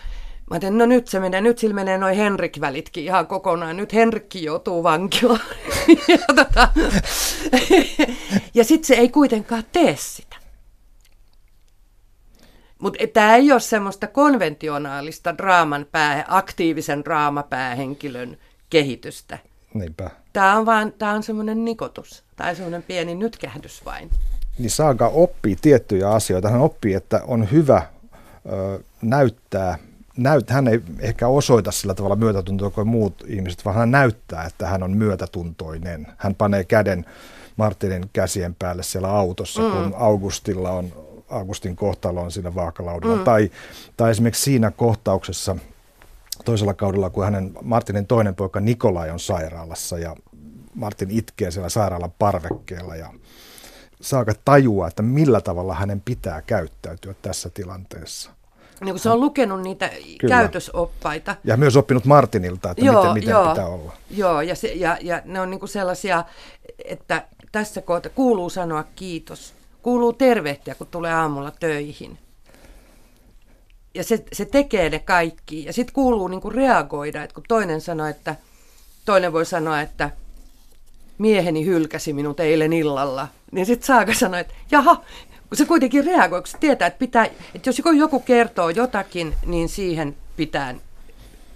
Mä 0.50 0.54
ajattelin, 0.54 0.78
no 0.78 0.86
nyt 0.86 1.08
se 1.08 1.20
menee, 1.20 1.42
nyt 1.42 1.58
sillä 1.58 1.76
menee 1.76 1.98
noin 1.98 2.16
Henrik-välitkin 2.18 3.04
ihan 3.04 3.28
kokonaan. 3.28 3.78
Nyt 3.78 3.94
Henrikki 3.94 4.44
joutuu 4.44 4.84
vankilaan. 4.84 5.40
ja 6.08 6.18
tota, 6.36 6.70
ja 8.54 8.64
sitten 8.64 8.88
se 8.88 8.94
ei 8.94 9.10
kuitenkaan 9.10 9.64
tee 9.72 9.96
sitä. 10.00 10.36
Mutta 12.80 13.08
tämä 13.14 13.36
ei 13.36 13.52
ole 13.52 13.60
semmoista 13.60 14.08
konventionaalista 14.08 15.38
draaman 15.38 15.86
pää, 15.92 16.26
aktiivisen 16.28 17.04
draamapäähenkilön 17.06 18.38
kehitystä. 18.70 19.38
Niinpä. 19.74 20.10
Tämä 20.34 20.58
on 20.58 20.66
vaan, 20.66 20.94
tämä 20.98 21.12
on 21.12 21.24
semmoinen 21.24 21.66
nikotus, 21.66 22.24
tai 22.36 22.56
semmoinen 22.56 22.84
pieni 22.84 23.16
nytkähdys 23.16 23.86
vain. 23.86 24.10
Niin 24.60 24.70
Saaga 24.70 25.08
oppii 25.08 25.56
tiettyjä 25.62 26.10
asioita. 26.10 26.50
Hän 26.50 26.62
oppii, 26.62 26.94
että 26.94 27.22
on 27.28 27.52
hyvä 27.52 27.82
ö, 28.52 28.80
näyttää 29.02 29.78
näyt, 30.18 30.50
hän 30.50 30.68
ei 30.68 30.82
ehkä 31.00 31.28
osoita 31.28 31.72
sillä 31.72 31.94
tavalla 31.94 32.16
myötätuntoa 32.16 32.70
kuin 32.70 32.88
muut 32.88 33.24
ihmiset, 33.28 33.66
vaan 33.66 33.76
hän 33.76 33.92
näyttää, 33.92 34.44
että 34.44 34.68
hän 34.68 34.84
on 34.84 34.98
myötätuntoinen. 34.98 36.08
Hän 36.18 36.36
panee 36.36 36.64
käden 36.64 37.06
Martinin 37.58 38.10
käsien 38.14 38.56
päälle 38.56 38.84
siellä 38.84 39.10
autossa, 39.10 39.62
mm. 39.62 39.72
kun 39.72 39.94
Augustilla 39.98 40.72
on, 40.72 40.92
Augustin 41.30 41.76
kohtalo 41.76 42.22
on 42.22 42.32
siinä 42.32 42.56
vaakalaudalla. 42.56 43.16
Mm. 43.16 43.24
Tai, 43.24 43.52
tai 43.98 44.12
esimerkiksi 44.12 44.44
siinä 44.44 44.72
kohtauksessa 44.72 45.56
toisella 46.46 46.74
kaudella, 46.74 47.10
kun 47.10 47.24
hänen 47.24 47.52
Martinin 47.62 48.08
toinen 48.08 48.36
poika 48.36 48.60
Nikolai 48.60 49.10
on 49.12 49.20
sairaalassa 49.20 50.00
ja 50.00 50.16
Martin 50.74 51.12
itkee 51.12 51.52
siellä 51.52 51.70
sairaalan 51.70 52.14
parvekkeella 52.20 52.96
ja 52.96 53.10
Saaga 54.02 54.34
tajua, 54.46 54.88
että 54.88 55.04
millä 55.04 55.42
tavalla 55.42 55.76
hänen 55.76 56.02
pitää 56.02 56.42
käyttäytyä 56.42 57.16
tässä 57.22 57.50
tilanteessa. 57.50 58.32
Niin 58.82 58.94
kun 58.94 59.00
se 59.00 59.10
on 59.10 59.20
lukenut 59.20 59.62
niitä 59.62 59.90
Kyllä. 60.18 60.36
käytösoppaita. 60.36 61.36
Ja 61.44 61.58
myös 61.58 61.78
oppinut 61.78 62.06
Martinilta, 62.06 62.72
että 62.72 62.86
joo, 62.86 63.02
miten, 63.02 63.14
miten 63.14 63.30
joo, 63.30 63.50
pitää 63.50 63.68
olla. 63.68 63.94
Joo, 64.10 64.42
ja, 64.42 64.56
se, 64.56 64.68
ja, 64.68 64.98
ja 65.02 65.22
ne 65.26 65.42
on 65.42 65.50
niin 65.50 65.68
sellaisia, 65.68 66.24
että 66.86 67.28
tässä 67.52 67.82
kohtaa 67.82 68.12
kuuluu 68.16 68.50
sanoa 68.50 68.84
kiitos. 68.96 69.54
Kuuluu 69.82 70.14
tervehtiä, 70.14 70.76
kun 70.76 70.88
tulee 70.88 71.14
aamulla 71.14 71.52
töihin. 71.60 72.18
Ja 73.94 74.04
se, 74.04 74.24
se 74.34 74.46
tekee 74.46 74.90
ne 74.90 75.00
kaikki. 75.00 75.66
Ja 75.66 75.74
sitten 75.74 75.94
kuuluu 75.94 76.28
niin 76.28 76.54
reagoida, 76.54 77.24
että 77.24 77.34
kun 77.34 77.44
toinen 77.48 77.82
sanoo, 77.82 78.08
että 78.08 78.36
toinen 79.06 79.34
voi 79.34 79.46
sanoa, 79.46 79.82
että 79.82 80.12
mieheni 81.18 81.66
hylkäsi 81.66 82.14
minut 82.14 82.40
eilen 82.40 82.74
illalla, 82.74 83.28
niin 83.52 83.66
sitten 83.66 83.88
Saaka 83.88 84.14
sanoi, 84.14 84.40
että 84.40 84.54
jaha, 84.72 85.02
se 85.58 85.66
kuitenkin 85.66 86.06
reagoi, 86.06 86.42
kun 86.42 86.48
se 86.48 86.58
tietää, 86.58 86.88
että, 86.88 87.00
pitää, 87.00 87.26
että 87.26 87.70
jos 87.70 87.82
joku 87.98 88.20
kertoo 88.20 88.70
jotakin, 88.70 89.34
niin 89.46 89.70
siihen 89.70 90.16
pitää 90.38 90.76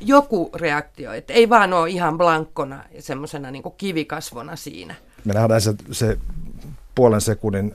joku 0.01 0.49
reaktio, 0.55 1.13
että 1.13 1.33
ei 1.33 1.49
vaan 1.49 1.73
ole 1.73 1.89
ihan 1.89 2.17
blankkona 2.17 2.83
ja 2.91 3.01
semmoisena 3.01 3.51
niin 3.51 3.63
kivikasvona 3.77 4.55
siinä. 4.55 4.95
Me 5.25 5.33
nähdään 5.33 5.61
se, 5.61 5.73
se 5.91 6.17
puolen 6.95 7.21
sekunnin 7.21 7.73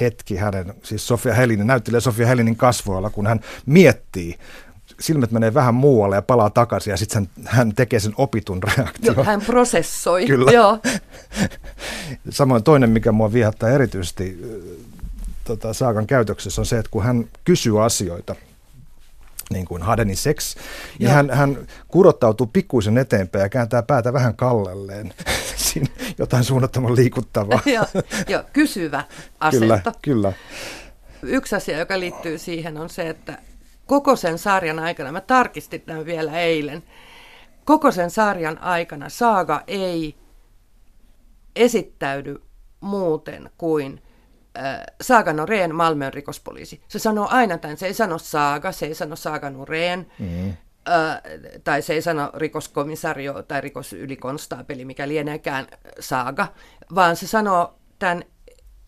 hetki 0.00 0.36
hänen, 0.36 0.74
siis 0.82 1.06
Sofia 1.06 1.34
Helinin, 1.34 1.66
näyttelee 1.66 2.00
Sofia 2.00 2.26
Helinin 2.26 2.56
kasvoilla, 2.56 3.10
kun 3.10 3.26
hän 3.26 3.40
miettii, 3.66 4.38
silmät 5.00 5.30
menee 5.30 5.54
vähän 5.54 5.74
muualle 5.74 6.16
ja 6.16 6.22
palaa 6.22 6.50
takaisin 6.50 6.90
ja 6.90 6.96
sitten 6.96 7.28
hän 7.44 7.74
tekee 7.74 8.00
sen 8.00 8.14
opitun 8.16 8.62
reaktion. 8.62 9.16
Joo, 9.16 9.24
hän 9.24 9.40
prosessoi. 9.40 10.26
Kyllä. 10.26 10.50
Joo. 10.50 10.78
Samoin 12.30 12.62
toinen, 12.62 12.90
mikä 12.90 13.12
mua 13.12 13.32
viehättää 13.32 13.70
erityisesti 13.70 14.40
tota, 15.56 15.72
Saakan 15.72 16.06
käytöksessä 16.06 16.60
on 16.60 16.66
se, 16.66 16.78
että 16.78 16.90
kun 16.90 17.02
hän 17.02 17.28
kysyy 17.44 17.84
asioita, 17.84 18.36
niin 19.50 19.64
kuin 19.66 19.82
Hadenin 19.82 20.16
seks, 20.16 20.56
niin 20.98 21.10
hän, 21.10 21.30
hän 21.30 21.66
kurottautuu 21.88 22.46
pikkuisen 22.46 22.98
eteenpäin 22.98 23.42
ja 23.42 23.48
kääntää 23.48 23.82
päätä 23.82 24.12
vähän 24.12 24.36
kallelleen. 24.36 25.14
Siinä 25.56 25.86
jotain 26.18 26.44
suunnattoman 26.44 26.96
liikuttavaa. 26.96 27.60
joo, 27.66 27.84
jo, 28.28 28.44
kysyvä 28.52 29.04
asento. 29.40 29.66
Kyllä, 29.66 29.82
kyllä. 30.02 30.32
Yksi 31.22 31.56
asia, 31.56 31.78
joka 31.78 32.00
liittyy 32.00 32.38
siihen, 32.38 32.78
on 32.78 32.90
se, 32.90 33.08
että 33.08 33.38
koko 33.86 34.16
sen 34.16 34.38
sarjan 34.38 34.78
aikana, 34.78 35.12
mä 35.12 35.20
tarkistin 35.20 35.80
tämän 35.80 36.06
vielä 36.06 36.40
eilen, 36.40 36.82
koko 37.64 37.90
sen 37.90 38.10
sarjan 38.10 38.58
aikana 38.58 39.08
Saaga 39.08 39.62
ei 39.66 40.14
esittäydy 41.56 42.42
muuten 42.80 43.50
kuin 43.58 44.02
äh, 44.58 44.80
Saaga 45.00 45.32
Noreen 45.32 45.74
Malmön 45.74 46.14
rikospoliisi. 46.14 46.82
Se 46.88 46.98
sanoo 46.98 47.28
aina 47.30 47.58
tämän, 47.58 47.76
se 47.76 47.86
ei 47.86 47.94
sano 47.94 48.18
Saaga, 48.18 48.72
se 48.72 48.86
ei 48.86 48.94
sano 48.94 49.16
Saaga 49.16 49.50
Noreen, 49.50 50.06
mm-hmm. 50.18 50.48
äh, 50.88 51.20
tai 51.64 51.82
se 51.82 51.94
ei 51.94 52.02
sano 52.02 52.30
rikoskomisario 52.34 53.42
tai 53.42 53.60
rikosylikonstaapeli, 53.60 54.84
mikä 54.84 55.08
lieneekään 55.08 55.66
Saaga, 56.00 56.46
vaan 56.94 57.16
se 57.16 57.26
sanoo 57.26 57.74
tämän 57.98 58.24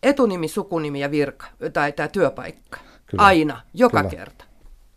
etunimi, 0.03 0.47
sukunimi 0.47 0.99
ja 0.99 1.11
virka, 1.11 1.45
tai 1.73 1.91
tämä 1.91 2.07
työpaikka. 2.07 2.79
Kyllä. 3.05 3.23
Aina, 3.23 3.61
joka 3.73 3.97
Kyllä. 3.97 4.09
kerta 4.09 4.45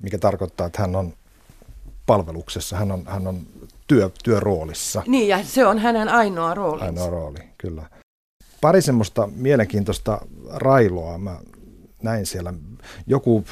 mikä 0.02 0.18
tarkoittaa, 0.18 0.66
että 0.66 0.82
hän 0.82 0.96
on 0.96 1.12
palveluksessa, 2.06 2.76
hän 2.76 2.92
on, 2.92 3.02
hän 3.06 3.26
on 3.26 3.46
työ, 3.86 4.10
työroolissa. 4.24 5.02
Niin, 5.06 5.28
ja 5.28 5.44
se 5.44 5.66
on 5.66 5.78
hänen 5.78 6.08
ainoa 6.08 6.54
rooli. 6.54 6.82
Ainoa 6.82 7.10
rooli, 7.10 7.38
kyllä. 7.58 7.82
Pari 8.66 8.82
semmoista 8.82 9.28
mielenkiintoista 9.36 10.20
railoa 10.54 11.18
mä 11.18 11.36
näin 12.02 12.26
siellä. 12.26 12.54
Joku 13.06 13.44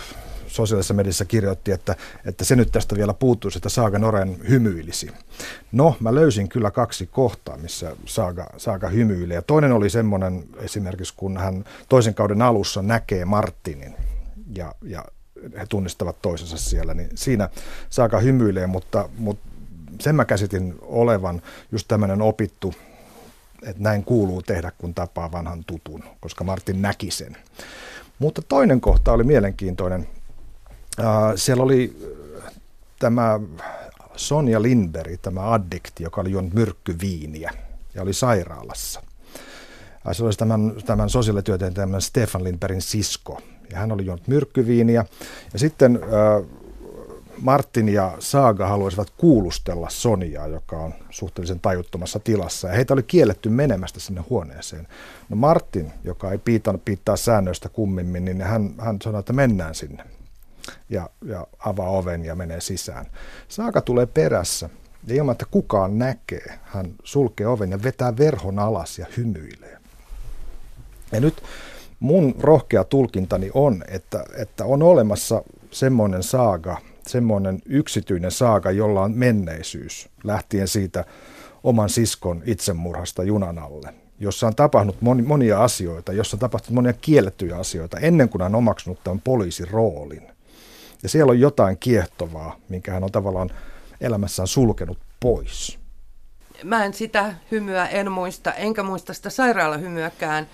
sosiaalisessa 0.47 0.95
mediassa 0.95 1.25
kirjoitti, 1.25 1.73
että, 1.73 1.97
että 2.27 2.45
se 2.45 2.57
nyt 2.57 2.73
tästä 2.73 2.97
vielä 2.97 3.15
puuttuisi, 3.15 3.59
että 3.59 3.69
Saaga 3.69 3.99
Noren 3.99 4.37
hymyilisi. 4.49 5.11
No, 5.73 5.97
mä 6.01 6.15
löysin 6.15 6.49
kyllä 6.49 6.71
kaksi 6.71 7.07
kohtaa, 7.07 7.57
missä 7.57 7.97
Saaga, 8.07 8.47
Saaga 8.57 8.89
hymyilee. 8.89 9.43
Toinen 9.43 9.73
oli 9.73 9.91
semmoinen 9.91 10.45
esimerkiksi, 10.57 11.15
kun 11.17 11.37
hän 11.37 11.65
toisen 11.89 12.15
kauden 12.15 12.43
alussa 12.43 12.83
näkee 12.83 13.25
Martinin 13.25 13.95
ja, 14.57 14.75
ja 14.83 15.05
he 15.59 15.67
tunnistavat 15.69 16.23
toisensa 16.23 16.57
siellä, 16.57 16.95
niin 16.95 17.11
siinä 17.15 17.49
Saaka 17.91 18.19
hymyilee, 18.19 18.67
mutta, 18.67 19.09
mutta 19.19 19.49
sen 20.01 20.15
mä 20.15 20.25
käsitin 20.25 20.75
olevan 20.83 21.43
just 21.73 21.89
tämmöinen 21.89 22.23
opittu, 22.23 22.75
että 23.67 23.83
näin 23.83 24.05
kuuluu 24.05 24.43
tehdä, 24.43 24.73
kun 24.79 24.95
tapaa 24.95 25.33
vanhan 25.33 25.65
tutun, 25.67 26.05
koska 26.21 26.45
Martin 26.45 26.83
näki 26.83 27.11
sen. 27.11 27.37
Mutta 28.19 28.43
toinen 28.43 28.81
kohta 28.81 29.13
oli 29.13 29.25
mielenkiintoinen. 29.25 30.09
Siellä 31.37 31.63
oli 31.63 32.13
tämä 32.99 33.41
Sonja 34.17 34.63
Lindberg, 34.63 35.21
tämä 35.23 35.53
addikti, 35.53 36.03
joka 36.03 36.21
oli 36.21 36.31
juonut 36.31 36.55
myrkkyviiniä 36.55 37.51
ja 37.95 38.03
oli 38.03 38.13
sairaalassa. 38.13 39.03
Se 40.13 40.25
olisi 40.25 40.39
tämän, 40.39 40.73
tämän 40.87 41.11
sosiaalityöteentäjän 41.11 42.03
Stefan 42.03 42.45
Lindbergin 42.45 42.83
sisko, 42.83 43.41
ja 43.71 43.79
hän 43.79 43.93
oli 43.93 44.07
juonut 44.07 44.29
myrkkyviiniä. 44.29 45.05
Ja 45.53 45.59
sitten 45.59 46.01
äh, 46.03 46.64
Martin 47.45 47.89
ja 47.89 48.17
Saaga 48.19 48.69
haluaisivat 48.69 49.11
kuulustella 49.11 49.91
Soniaa, 49.91 50.47
joka 50.47 50.77
on 50.77 50.95
suhteellisen 51.11 51.61
tajuttomassa 51.61 52.19
tilassa. 52.19 52.69
Ja 52.69 52.75
heitä 52.75 52.95
oli 52.95 53.03
kielletty 53.03 53.49
menemästä 53.49 54.01
sinne 54.01 54.21
huoneeseen. 54.31 54.89
No 55.29 55.37
Martin, 55.37 55.93
joka 56.05 56.33
ei 56.33 56.39
piittaa, 56.39 56.79
piittaa 56.85 57.17
säännöistä 57.17 57.69
kummimmin, 57.69 58.25
niin 58.25 58.43
hän, 58.43 58.75
hän 58.79 58.97
sanoi, 59.03 59.19
että 59.19 59.33
mennään 59.33 59.75
sinne. 59.75 60.05
Ja, 60.89 61.11
ja 61.25 61.47
avaa 61.59 61.91
oven 61.91 62.25
ja 62.25 62.35
menee 62.35 62.61
sisään. 62.61 63.07
Saaka 63.49 63.81
tulee 63.81 64.07
perässä. 64.07 64.71
Ja 65.07 65.15
ilman, 65.15 65.33
että 65.33 65.47
kukaan 65.51 65.99
näkee, 65.99 66.59
hän 66.63 66.95
sulkee 67.03 67.47
oven 67.47 67.71
ja 67.71 67.83
vetää 67.83 68.17
verhon 68.17 68.59
alas 68.59 68.99
ja 68.99 69.07
hymyilee. 69.17 69.79
Ja 71.13 71.21
nyt 71.21 71.43
mun 72.01 72.35
rohkea 72.41 72.85
tulkintani 72.85 73.51
on, 73.55 73.85
että, 73.89 74.25
että 74.37 74.65
on 74.65 74.83
olemassa 74.83 75.43
semmoinen 75.71 76.23
saaga, 76.23 76.79
semmoinen 77.07 77.63
yksityinen 77.67 78.31
saaga, 78.31 78.71
jolla 78.71 79.03
on 79.03 79.13
menneisyys, 79.13 80.09
lähtien 80.25 80.69
siitä 80.69 81.05
oman 81.63 81.89
siskon 81.89 82.43
itsemurhasta 82.47 83.23
junan 83.23 83.59
alle, 83.59 83.95
jossa 84.21 84.47
on 84.47 84.55
tapahtunut 84.55 85.27
monia 85.27 85.65
asioita, 85.65 86.13
jossa 86.13 86.37
on 86.37 86.41
tapahtunut 86.41 86.75
monia 86.75 86.93
kiellettyjä 86.93 87.57
asioita 87.57 87.99
ennen 87.99 88.29
kuin 88.29 88.43
hän 88.43 88.55
on 88.55 88.59
omaksunut 88.59 89.05
tämän 89.05 89.21
poliisin 89.21 89.69
roolin. 89.69 90.23
Ja 91.03 91.09
siellä 91.09 91.31
on 91.31 91.41
jotain 91.41 91.79
kiehtovaa, 91.79 92.57
minkä 92.69 92.93
hän 92.93 93.05
on 93.05 93.13
tavallaan 93.13 93.51
elämässään 94.01 94.47
sulkenut 94.47 94.99
pois. 95.21 95.79
Mä 96.65 96.85
en 96.85 96.95
sitä 96.95 97.35
hymyä 97.51 97.87
en 97.87 98.13
muista, 98.13 98.53
enkä 98.53 98.83
muista 98.83 99.15
sitä 99.15 99.31
sairaalahymyäkään 99.31 100.47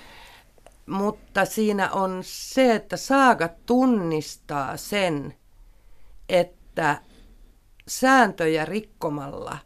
mutta 0.91 1.45
siinä 1.45 1.91
on 1.91 2.21
se, 2.25 2.75
että 2.75 2.97
saaga 2.97 3.49
tunnistaa 3.67 4.77
sen, 4.77 5.35
että 6.31 7.03
sääntöjä 7.89 8.65
rikkomalla 8.65 9.59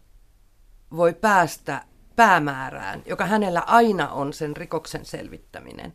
voi 0.96 1.14
päästä 1.14 1.84
päämäärään, 2.16 3.02
joka 3.06 3.26
hänellä 3.26 3.60
aina 3.60 4.08
on 4.08 4.32
sen 4.32 4.56
rikoksen 4.56 5.04
selvittäminen. 5.04 5.92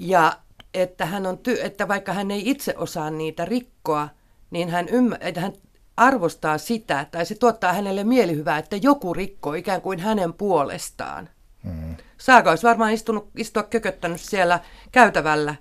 Ja 0.00 0.38
että, 0.74 1.06
hän 1.06 1.26
on 1.26 1.38
ty- 1.48 1.64
että 1.64 1.88
vaikka 1.88 2.12
hän 2.12 2.30
ei 2.30 2.50
itse 2.50 2.74
osaa 2.76 3.10
niitä 3.10 3.44
rikkoa, 3.44 4.08
niin 4.50 4.68
hän, 4.68 4.86
ymmär- 4.88 5.18
että 5.20 5.40
hän 5.40 5.52
arvostaa 5.96 6.58
sitä, 6.58 7.06
tai 7.10 7.26
se 7.26 7.34
tuottaa 7.34 7.72
hänelle 7.72 8.04
mielihyvää, 8.04 8.58
että 8.58 8.76
joku 8.76 9.14
rikkoo 9.14 9.54
ikään 9.54 9.80
kuin 9.80 9.98
hänen 9.98 10.32
puolestaan. 10.32 11.28
Mm. 11.62 11.96
Saaka 12.18 12.50
olisi 12.50 12.66
varmaan 12.66 12.92
istunut, 12.92 13.30
istua 13.36 13.62
kököttänyt 13.62 14.20
siellä 14.20 14.60
käytävällä 14.92 15.54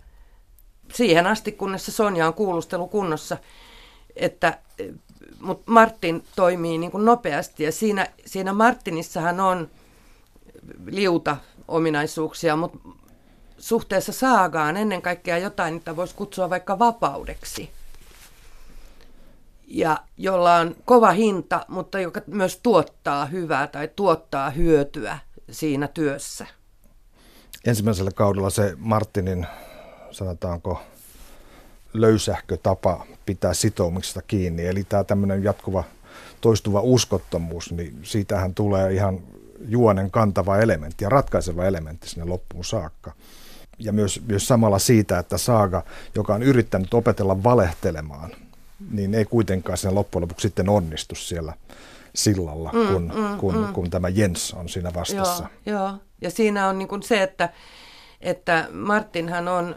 siihen 0.94 1.28
asti, 1.28 1.52
kunnes 1.52 1.86
se 1.86 1.92
Sonja 1.92 2.28
on 2.28 2.34
kuulustelu 2.34 2.88
kunnossa. 2.88 3.38
Että, 4.16 4.58
mutta 5.40 5.72
Martin 5.72 6.24
toimii 6.36 6.78
niin 6.78 6.92
kuin 6.92 7.06
nopeasti 7.06 7.64
ja 7.64 7.72
siinä, 7.72 8.08
siinä 8.26 8.54
Martinissahan 8.54 9.40
on 9.40 9.70
liuta 10.86 11.38
ominaisuuksia, 11.68 12.56
mutta 12.56 12.78
suhteessa 13.58 14.12
Saagaan 14.12 14.78
ennen 14.78 15.02
kaikkea 15.02 15.38
jotain, 15.38 15.74
mitä 15.74 15.96
voisi 15.96 16.16
kutsua 16.16 16.50
vaikka 16.50 16.80
vapaudeksi. 16.80 17.70
Ja 19.68 19.98
jolla 20.18 20.56
on 20.56 20.76
kova 20.86 21.12
hinta, 21.12 21.66
mutta 21.68 22.00
joka 22.00 22.22
myös 22.28 22.60
tuottaa 22.64 23.26
hyvää 23.26 23.68
tai 23.68 23.90
tuottaa 23.96 24.50
hyötyä 24.50 25.20
siinä 25.52 25.88
työssä? 25.88 26.48
Ensimmäisellä 27.66 28.12
kaudella 28.12 28.50
se 28.50 28.74
Martinin, 28.78 29.48
sanotaanko, 30.12 30.82
löysähkö 31.94 32.58
tapa 32.64 33.06
pitää 33.26 33.54
sitoumuksista 33.54 34.22
kiinni. 34.22 34.68
Eli 34.68 34.84
tämä 34.84 35.04
tämmöinen 35.04 35.44
jatkuva 35.44 35.84
toistuva 36.42 36.82
uskottomuus, 36.82 37.72
niin 37.72 38.00
siitähän 38.04 38.54
tulee 38.54 38.94
ihan, 38.94 39.20
juonen 39.68 40.12
kantava 40.12 40.58
elementti 40.58 41.04
ja 41.04 41.10
ratkaiseva 41.10 41.66
elementti 41.66 42.10
sinne 42.10 42.26
loppuun 42.26 42.66
saakka. 42.66 43.12
Ja 43.80 43.94
myös, 43.94 44.22
myös 44.28 44.48
samalla 44.48 44.80
siitä, 44.80 45.20
että 45.20 45.38
Saaga, 45.38 45.84
joka 46.16 46.34
on 46.34 46.44
yrittänyt 46.44 46.94
opetella 46.94 47.44
valehtelemaan, 47.44 48.32
niin 48.92 49.16
ei 49.16 49.26
kuitenkaan 49.26 49.78
sen 49.78 49.96
loppujen 49.96 50.22
lopuksi 50.22 50.48
sitten 50.48 50.70
onnistu 50.70 51.16
siellä 51.16 51.54
sillalla, 52.16 52.72
mm, 52.74 52.88
kun, 52.88 53.12
mm, 53.16 53.38
kun, 53.38 53.58
mm. 53.58 53.74
kun 53.74 53.90
tämä 53.90 54.10
Jens 54.10 54.54
on 54.54 54.70
siinä 54.70 54.94
vastassa. 54.94 55.48
Joo, 55.66 55.80
joo. 55.80 55.94
ja 56.22 56.32
siinä 56.32 56.68
on 56.68 56.78
niin 56.78 56.88
kuin 56.88 57.04
se, 57.04 57.24
että, 57.24 57.50
että 58.22 58.68
Martinhan 58.72 59.48
on, 59.48 59.76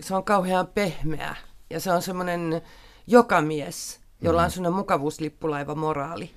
se 0.00 0.14
on 0.14 0.24
kauhean 0.24 0.66
pehmeä 0.66 1.36
ja 1.70 1.80
se 1.80 1.92
on 1.92 2.02
semmoinen 2.02 2.62
jokamies, 3.06 4.00
jolla 4.20 4.42
on 4.42 4.48
mm. 4.48 4.52
semmoinen 4.52 4.78
mukavuuslippulaiva 4.78 5.74
moraali 5.74 6.30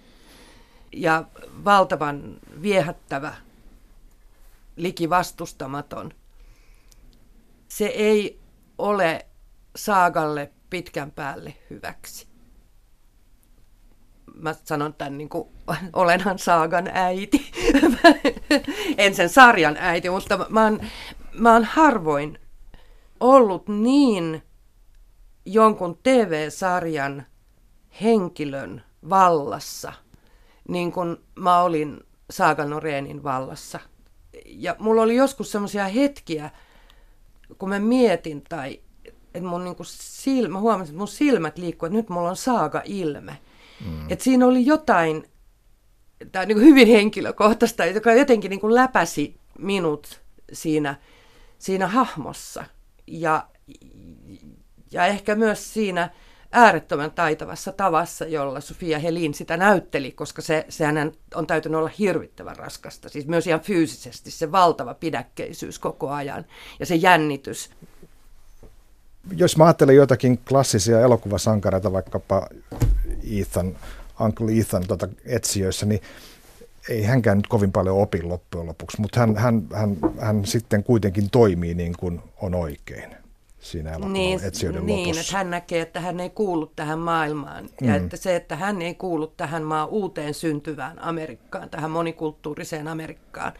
ja 0.91 1.23
valtavan 1.65 2.39
viehättävä, 2.61 3.35
liki 4.75 5.09
vastustamaton. 5.09 6.13
Se 7.67 7.85
ei 7.85 8.39
ole 8.77 9.25
Saagalle 9.75 10.51
pitkän 10.69 11.11
päälle 11.11 11.53
hyväksi. 11.69 12.27
Mä 14.35 14.55
sanon 14.63 14.93
tämän 14.93 15.17
niin 15.17 15.29
kuin, 15.29 15.49
olenhan 15.93 16.39
Saagan 16.39 16.89
äiti. 16.93 17.51
en 18.97 19.15
sen 19.15 19.29
sarjan 19.29 19.77
äiti, 19.79 20.09
mutta 20.09 20.45
mä 20.49 20.63
oon, 20.63 20.79
mä 21.33 21.53
oon 21.53 21.63
harvoin 21.63 22.40
ollut 23.21 23.67
niin 23.67 24.43
jonkun 25.45 25.99
TV-sarjan 26.03 27.25
henkilön 28.01 28.83
vallassa, 29.09 29.93
niin 30.67 30.91
kuin 30.91 31.17
mä 31.35 31.61
olin 31.61 31.99
Saaga 32.29 32.65
Noreenin 32.65 33.23
vallassa. 33.23 33.79
Ja 34.45 34.75
mulla 34.79 35.01
oli 35.01 35.15
joskus 35.15 35.51
semmoisia 35.51 35.87
hetkiä, 35.87 36.49
kun 37.57 37.69
mä 37.69 37.79
mietin 37.79 38.41
tai 38.49 38.79
että 39.33 39.49
mun 39.49 39.63
niinku 39.63 39.83
silmä, 39.83 40.59
huomasin, 40.59 40.91
että 40.91 40.97
mun 40.97 41.07
silmät 41.07 41.57
liikkuu, 41.57 41.87
että 41.87 41.97
nyt 41.97 42.09
mulla 42.09 42.29
on 42.29 42.35
saaga 42.35 42.81
ilme. 42.85 43.37
Mm. 43.85 44.11
Että 44.11 44.23
siinä 44.23 44.45
oli 44.47 44.65
jotain, 44.65 45.27
tämä 46.31 46.45
niinku 46.45 46.63
hyvin 46.63 46.87
henkilökohtaista, 46.87 47.85
joka 47.85 48.13
jotenkin 48.13 48.49
niinku 48.49 48.75
läpäsi 48.75 49.37
minut 49.57 50.21
siinä, 50.53 50.95
siinä 51.57 51.87
hahmossa. 51.87 52.65
Ja, 53.11 53.47
ja 54.91 55.05
ehkä 55.05 55.35
myös 55.35 55.73
siinä 55.73 56.09
äärettömän 56.51 57.11
taitavassa 57.11 57.71
tavassa, 57.71 58.25
jolla 58.25 58.61
Sofia 58.61 58.99
Helin 58.99 59.33
sitä 59.33 59.57
näytteli, 59.57 60.11
koska 60.11 60.41
se, 60.41 60.65
sehän 60.69 61.11
on 61.35 61.47
täytynyt 61.47 61.77
olla 61.77 61.91
hirvittävän 61.99 62.55
raskasta. 62.55 63.09
Siis 63.09 63.27
myös 63.27 63.47
ihan 63.47 63.59
fyysisesti 63.59 64.31
se 64.31 64.51
valtava 64.51 64.93
pidäkkeisyys 64.93 65.79
koko 65.79 66.09
ajan 66.09 66.45
ja 66.79 66.85
se 66.85 66.95
jännitys. 66.95 67.69
Jos 69.35 69.57
mä 69.57 69.63
ajattelen 69.65 69.95
jotakin 69.95 70.37
klassisia 70.37 71.01
elokuvasankareita, 71.01 71.93
vaikkapa 71.93 72.47
Ethan, 73.39 73.77
Uncle 74.19 74.59
Ethan 74.59 74.87
tuota 74.87 75.07
etsijöissä, 75.25 75.85
niin 75.85 76.01
ei 76.89 77.03
hänkään 77.03 77.37
nyt 77.37 77.47
kovin 77.47 77.71
paljon 77.71 77.97
opi 77.97 78.23
loppujen 78.23 78.67
lopuksi, 78.67 79.01
mutta 79.01 79.19
hän, 79.19 79.35
hän, 79.35 79.67
hän, 79.73 79.97
hän 80.19 80.45
sitten 80.45 80.83
kuitenkin 80.83 81.29
toimii 81.29 81.73
niin 81.73 81.93
kuin 81.99 82.21
on 82.41 82.55
oikein 82.55 83.15
siinä 83.59 83.89
elokuvan 83.89 84.13
niin, 84.13 84.43
etsijöiden 84.43 84.85
niin, 84.85 85.07
lopussa. 85.07 85.21
että 85.21 85.37
hän 85.37 85.49
näkee, 85.49 85.81
että 85.81 85.99
hän 85.99 86.19
ei 86.19 86.29
kuulu 86.29 86.71
tähän 86.75 86.99
maailmaan. 86.99 87.69
Mm. 87.81 87.87
Ja 87.87 87.95
että 87.95 88.17
se, 88.17 88.35
että 88.35 88.55
hän 88.55 88.81
ei 88.81 88.95
kuulu 88.95 89.27
tähän 89.27 89.63
maan 89.63 89.89
uuteen 89.89 90.33
syntyvään 90.33 91.03
Amerikkaan, 91.03 91.69
tähän 91.69 91.91
monikulttuuriseen 91.91 92.87
Amerikkaan, 92.87 93.53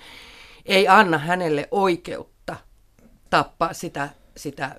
ei 0.65 0.87
anna 0.87 1.17
hänelle 1.17 1.67
oikeutta 1.71 2.55
tappaa 3.29 3.73
sitä, 3.73 4.09
sitä 4.37 4.75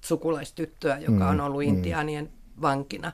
sukulaistyttöä, 0.00 0.98
joka 0.98 1.24
mm. 1.24 1.30
on 1.30 1.40
ollut 1.40 1.62
mm. 1.62 1.68
intiaanien 1.68 2.24
mm. 2.24 2.62
vankina 2.62 3.12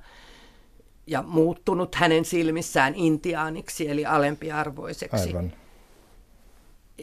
ja 1.08 1.22
muuttunut 1.22 1.94
hänen 1.94 2.24
silmissään 2.24 2.94
intiaaniksi, 2.94 3.90
eli 3.90 4.06
alempiarvoiseksi. 4.06 5.28
Aivan 5.28 5.52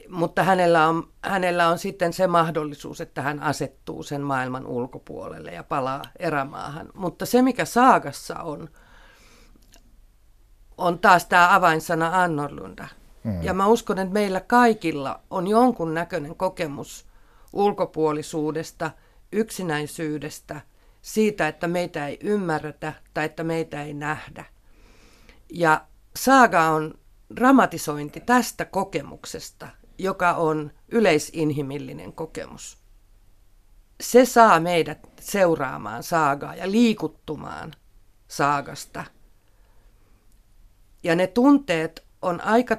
mutta 0.10 0.44
hänellä 0.44 0.88
on, 0.88 1.08
hänellä 1.22 1.68
on 1.70 1.80
sitten 1.80 2.14
se 2.14 2.28
mahdollisuus, 2.28 3.02
että 3.02 3.22
hän 3.22 3.40
asettuu 3.40 4.04
sen 4.04 4.22
maailman 4.22 4.66
ulkopuolelle 4.66 5.52
ja 5.52 5.64
palaa 5.64 6.02
erämaahan. 6.20 6.88
Mutta 6.94 7.26
se, 7.26 7.42
mikä 7.42 7.66
saagassa 7.66 8.40
on, 8.40 8.70
on 10.78 11.00
taas 11.00 11.26
tämä 11.26 11.56
avainsana 11.56 12.24
Annorlunda. 12.24 12.88
Mm. 13.24 13.44
Ja 13.44 13.54
mä 13.54 13.68
uskon, 13.68 14.00
että 14.00 14.14
meillä 14.14 14.40
kaikilla 14.40 15.20
on 15.30 15.48
jonkun 15.48 15.94
näköinen 15.94 16.36
kokemus 16.36 17.06
ulkopuolisuudesta, 17.54 18.92
yksinäisyydestä, 19.32 20.62
siitä, 21.06 21.48
että 21.48 21.68
meitä 21.68 22.08
ei 22.08 22.18
ymmärretä 22.22 22.94
tai 23.14 23.26
että 23.26 23.44
meitä 23.44 23.84
ei 23.84 23.94
nähdä. 23.94 24.46
Ja 25.54 25.86
saaga 26.16 26.70
on 26.70 26.94
dramatisointi 27.36 28.20
tästä 28.20 28.66
kokemuksesta, 28.66 29.68
joka 29.98 30.34
on 30.34 30.72
yleisinhimillinen 30.90 32.14
kokemus. 32.14 32.78
Se 34.02 34.26
saa 34.26 34.60
meidät 34.60 35.00
seuraamaan 35.20 36.04
saagaa 36.04 36.56
ja 36.56 36.72
liikuttumaan 36.72 37.74
saagasta. 38.28 39.04
Ja 41.04 41.16
ne 41.16 41.28
tunteet 41.28 42.06
on 42.22 42.42
aika 42.42 42.78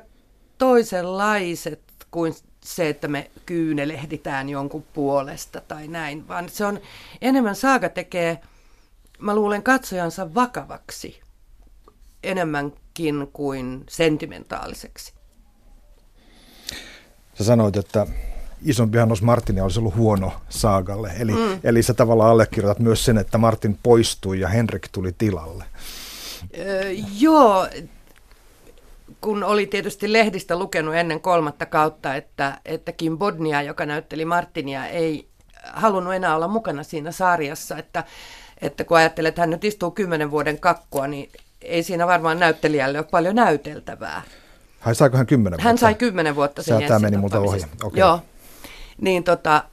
toisenlaiset 0.58 1.82
kuin 2.10 2.34
se, 2.66 2.88
että 2.88 3.08
me 3.08 3.30
kyynelehditään 3.46 4.48
jonkun 4.48 4.84
puolesta 4.92 5.60
tai 5.60 5.88
näin, 5.88 6.28
vaan 6.28 6.48
se 6.48 6.64
on 6.64 6.80
enemmän 7.20 7.56
saaga 7.56 7.88
tekee, 7.88 8.38
mä 9.18 9.34
luulen 9.34 9.62
katsojansa 9.62 10.34
vakavaksi 10.34 11.20
enemmänkin 12.22 13.28
kuin 13.32 13.84
sentimentaaliseksi. 13.88 15.12
Sä 17.34 17.44
sanoit, 17.44 17.76
että 17.76 18.06
isompi 18.62 18.98
Hannos 18.98 19.22
Martinia 19.22 19.62
olisi 19.62 19.78
ollut 19.78 19.96
huono 19.96 20.32
saagalle. 20.48 21.12
Eli, 21.18 21.32
mm. 21.32 21.60
eli 21.64 21.82
sä 21.82 21.94
tavallaan 21.94 22.30
allekirjoitat 22.30 22.78
myös 22.78 23.04
sen, 23.04 23.18
että 23.18 23.38
Martin 23.38 23.78
poistui 23.82 24.40
ja 24.40 24.48
Henrik 24.48 24.88
tuli 24.92 25.12
tilalle. 25.18 25.64
Öö, 26.58 26.90
joo, 27.18 27.68
kun 29.26 29.44
oli 29.44 29.66
tietysti 29.66 30.12
lehdistä 30.12 30.58
lukenut 30.58 30.94
ennen 30.94 31.20
kolmatta 31.20 31.66
kautta, 31.66 32.14
että, 32.14 32.58
että 32.64 32.92
Kim 32.92 33.18
Bodnia, 33.18 33.62
joka 33.62 33.86
näytteli 33.86 34.24
Martinia, 34.24 34.86
ei 34.86 35.28
halunnut 35.72 36.14
enää 36.14 36.36
olla 36.36 36.48
mukana 36.48 36.82
siinä 36.82 37.12
sarjassa, 37.12 37.76
että, 37.78 38.04
että 38.60 38.84
kun 38.84 38.96
ajattelee, 38.96 39.28
että 39.28 39.42
hän 39.42 39.50
nyt 39.50 39.64
istuu 39.64 39.90
kymmenen 39.90 40.30
vuoden 40.30 40.60
kakkua, 40.60 41.06
niin 41.06 41.30
ei 41.62 41.82
siinä 41.82 42.06
varmaan 42.06 42.40
näyttelijälle 42.40 42.98
ole 42.98 43.06
paljon 43.10 43.34
näyteltävää. 43.34 44.22
Hän 44.80 44.94
saiko 44.94 45.16
hän 45.16 45.26
kymmenen 45.26 45.56
vuotta? 45.56 45.68
Hän 45.68 45.78
sai 45.78 45.94
kymmenen 45.94 46.36
vuotta 46.36 46.62
sen 46.62 46.82
Tämä 46.82 46.98
meni 46.98 47.16
multa 47.16 47.40
ohi. 47.40 47.60
Okay. 47.82 48.00
Joo. 48.00 48.20
Niin 49.00 49.24
tota, 49.24 49.64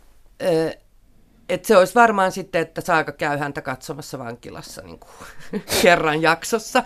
että 1.49 1.67
se 1.67 1.77
olisi 1.77 1.95
varmaan 1.95 2.31
sitten, 2.31 2.61
että 2.61 2.81
Saaka 2.81 3.11
käy 3.11 3.37
häntä 3.37 3.61
katsomassa 3.61 4.19
vankilassa 4.19 4.81
niin 4.81 4.99
kuin, 4.99 5.11
kerran 5.81 6.21
jaksossa. 6.21 6.83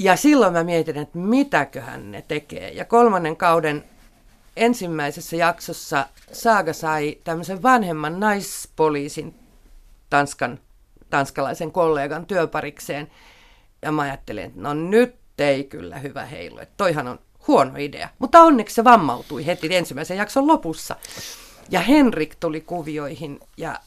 Ja 0.00 0.16
silloin 0.16 0.52
mä 0.52 0.64
mietin, 0.64 0.98
että 0.98 1.18
mitäköhän 1.18 2.10
ne 2.10 2.24
tekee. 2.28 2.70
Ja 2.70 2.84
kolmannen 2.84 3.36
kauden 3.36 3.84
ensimmäisessä 4.56 5.36
jaksossa 5.36 6.06
Saaga 6.32 6.72
sai 6.72 7.18
tämmöisen 7.24 7.62
vanhemman 7.62 8.20
naispoliisin 8.20 9.34
Tanskan, 10.10 10.60
tanskalaisen 11.10 11.72
kollegan 11.72 12.26
työparikseen. 12.26 13.10
Ja 13.82 13.92
mä 13.92 14.02
ajattelin, 14.02 14.44
että 14.44 14.60
no 14.60 14.74
nyt 14.74 15.16
ei 15.38 15.64
kyllä 15.64 15.98
hyvä 15.98 16.24
heilu. 16.24 16.58
Että 16.58 16.74
toihan 16.76 17.08
on 17.08 17.18
huono 17.48 17.72
idea. 17.78 18.08
Mutta 18.18 18.42
onneksi 18.42 18.74
se 18.74 18.84
vammautui 18.84 19.46
heti 19.46 19.76
ensimmäisen 19.76 20.16
jakson 20.16 20.46
lopussa. 20.46 20.96
Ja 21.70 21.80
Henrik 21.80 22.34
tuli 22.34 22.60
kuvioihin 22.60 23.40
ja 23.56 23.80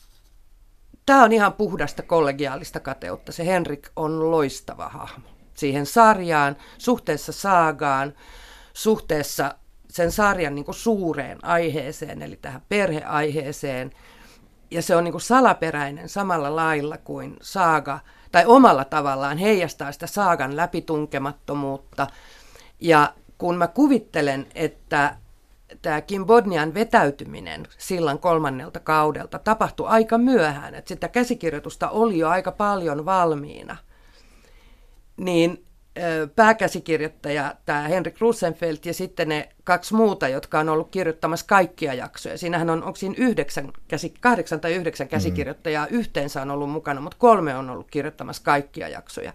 tämä 1.05 1.23
on 1.23 1.31
ihan 1.31 1.53
puhdasta 1.53 2.03
kollegiaalista 2.03 2.79
kateutta. 2.79 3.31
Se 3.31 3.45
Henrik 3.45 3.89
on 3.95 4.31
loistava 4.31 4.89
hahmo 4.89 5.40
siihen 5.53 5.85
sarjaan, 5.85 6.55
suhteessa 6.77 7.31
saagaan, 7.31 8.13
suhteessa 8.73 9.55
sen 9.89 10.11
sarjan 10.11 10.55
niin 10.55 10.65
kuin 10.65 10.75
suureen 10.75 11.45
aiheeseen, 11.45 12.21
eli 12.21 12.35
tähän 12.35 12.61
perheaiheeseen. 12.69 13.91
Ja 14.71 14.81
se 14.81 14.95
on 14.95 15.03
niin 15.03 15.11
kuin 15.11 15.21
salaperäinen 15.21 16.09
samalla 16.09 16.55
lailla 16.55 16.97
kuin 16.97 17.37
saaga– 17.41 17.99
tai 18.31 18.45
omalla 18.45 18.85
tavallaan 18.85 19.37
heijastaa 19.37 19.91
sitä 19.91 20.07
saagan 20.07 20.57
läpitunkemattomuutta. 20.57 22.07
Ja 22.79 23.13
kun 23.37 23.57
mä 23.57 23.67
kuvittelen, 23.67 24.47
että 24.55 25.15
tämä 25.81 26.01
Kim 26.01 26.25
Bodnian 26.25 26.73
vetäytyminen 26.73 27.67
sillan 27.77 28.19
kolmannelta 28.19 28.79
kaudelta 28.79 29.39
tapahtui 29.39 29.87
aika 29.87 30.17
myöhään, 30.17 30.75
että 30.75 30.89
sitä 30.89 31.07
käsikirjoitusta 31.07 31.89
oli 31.89 32.17
jo 32.17 32.29
aika 32.29 32.51
paljon 32.51 33.05
valmiina, 33.05 33.77
niin 35.17 35.65
pääkäsikirjoittaja, 36.35 37.55
tämä 37.65 37.87
Henrik 37.87 38.21
Rosenfeldt 38.21 38.85
ja 38.85 38.93
sitten 38.93 39.29
ne 39.29 39.49
kaksi 39.63 39.93
muuta, 39.93 40.27
jotka 40.27 40.59
on 40.59 40.69
ollut 40.69 40.91
kirjoittamassa 40.91 41.45
kaikkia 41.45 41.93
jaksoja. 41.93 42.37
Siinähän 42.37 42.69
on, 42.69 42.83
onko 42.83 42.95
siinä 42.95 43.15
yhdeksän, 43.17 43.71
kahdeksan 44.19 44.59
tai 44.59 44.73
yhdeksän 44.73 45.07
mm. 45.07 45.11
käsikirjoittajaa 45.11 45.85
mm. 45.85 45.97
yhteensä 45.97 46.41
on 46.41 46.51
ollut 46.51 46.69
mukana, 46.69 47.01
mutta 47.01 47.17
kolme 47.19 47.55
on 47.55 47.69
ollut 47.69 47.91
kirjoittamassa 47.91 48.43
kaikkia 48.43 48.87
jaksoja. 48.87 49.33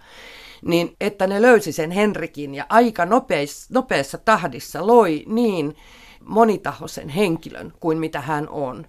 Niin, 0.62 0.96
että 1.00 1.26
ne 1.26 1.42
löysi 1.42 1.72
sen 1.72 1.90
Henrikin 1.90 2.54
ja 2.54 2.66
aika 2.68 3.06
nopeissa, 3.06 3.74
nopeassa 3.74 4.18
tahdissa 4.18 4.86
loi 4.86 5.24
niin 5.26 5.76
monitahoisen 6.24 7.08
henkilön 7.08 7.72
kuin 7.80 7.98
mitä 7.98 8.20
hän 8.20 8.48
on. 8.48 8.86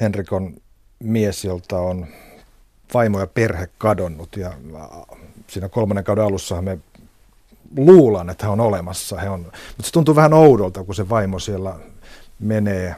Henrik 0.00 0.32
on 0.32 0.56
mise, 1.02 1.48
jolta 1.48 1.78
on 1.78 2.06
vaimo 2.94 3.20
ja 3.20 3.26
perhe 3.26 3.68
kadonnut 3.78 4.36
ja 4.36 4.52
siinä 5.46 5.68
kolmannen 5.68 6.04
kauden 6.04 6.24
alussa 6.24 6.62
me 6.62 6.78
luulan, 7.76 8.30
että 8.30 8.46
hän 8.46 8.52
on 8.52 8.60
olemassa. 8.60 9.16
He 9.16 9.28
on, 9.28 9.40
mutta 9.40 9.82
se 9.82 9.92
tuntuu 9.92 10.16
vähän 10.16 10.34
oudolta, 10.34 10.84
kun 10.84 10.94
se 10.94 11.08
vaimo 11.08 11.38
siellä 11.38 11.74
menee, 12.38 12.94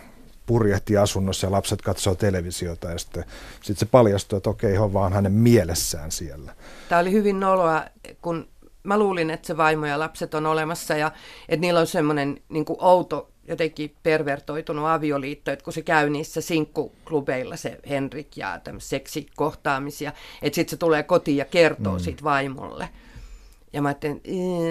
purjehtii 0.46 0.96
asunnossa 0.96 1.46
ja 1.46 1.50
lapset 1.50 1.82
katsoo 1.82 2.14
televisiota 2.14 2.90
ja 2.90 2.98
sitten 2.98 3.24
sit 3.62 3.78
se 3.78 3.86
paljastuu, 3.86 4.36
että 4.36 4.50
okei, 4.50 4.72
he 4.72 4.80
on 4.80 4.92
vaan 4.92 5.12
hänen 5.12 5.32
mielessään 5.32 6.10
siellä. 6.10 6.52
Tämä 6.88 7.00
oli 7.00 7.12
hyvin 7.12 7.40
noloa, 7.40 7.84
kun 8.22 8.48
mä 8.82 8.98
luulin, 8.98 9.30
että 9.30 9.46
se 9.46 9.56
vaimo 9.56 9.86
ja 9.86 9.98
lapset 9.98 10.34
on 10.34 10.46
olemassa 10.46 10.96
ja 10.96 11.12
että 11.48 11.60
niillä 11.60 11.80
on 11.80 11.86
semmoinen 11.86 12.40
niin 12.48 12.64
outo 12.78 13.29
jotenkin 13.50 13.94
pervertoitunut 14.02 14.86
avioliitto, 14.86 15.50
että 15.50 15.64
kun 15.64 15.72
se 15.72 15.82
käy 15.82 16.10
niissä 16.10 16.40
sinkkuklubeilla 16.40 17.56
se 17.56 17.80
Henrik 17.88 18.36
ja 18.36 18.60
seksikohtaamisia, 18.78 20.12
että 20.42 20.54
sitten 20.54 20.70
se 20.70 20.76
tulee 20.76 21.02
kotiin 21.02 21.36
ja 21.36 21.44
kertoo 21.44 21.92
mm. 21.92 21.98
siitä 21.98 22.24
vaimolle. 22.24 22.88
Ja 23.72 23.82
mä 23.82 23.88
ajattelin, 23.88 24.20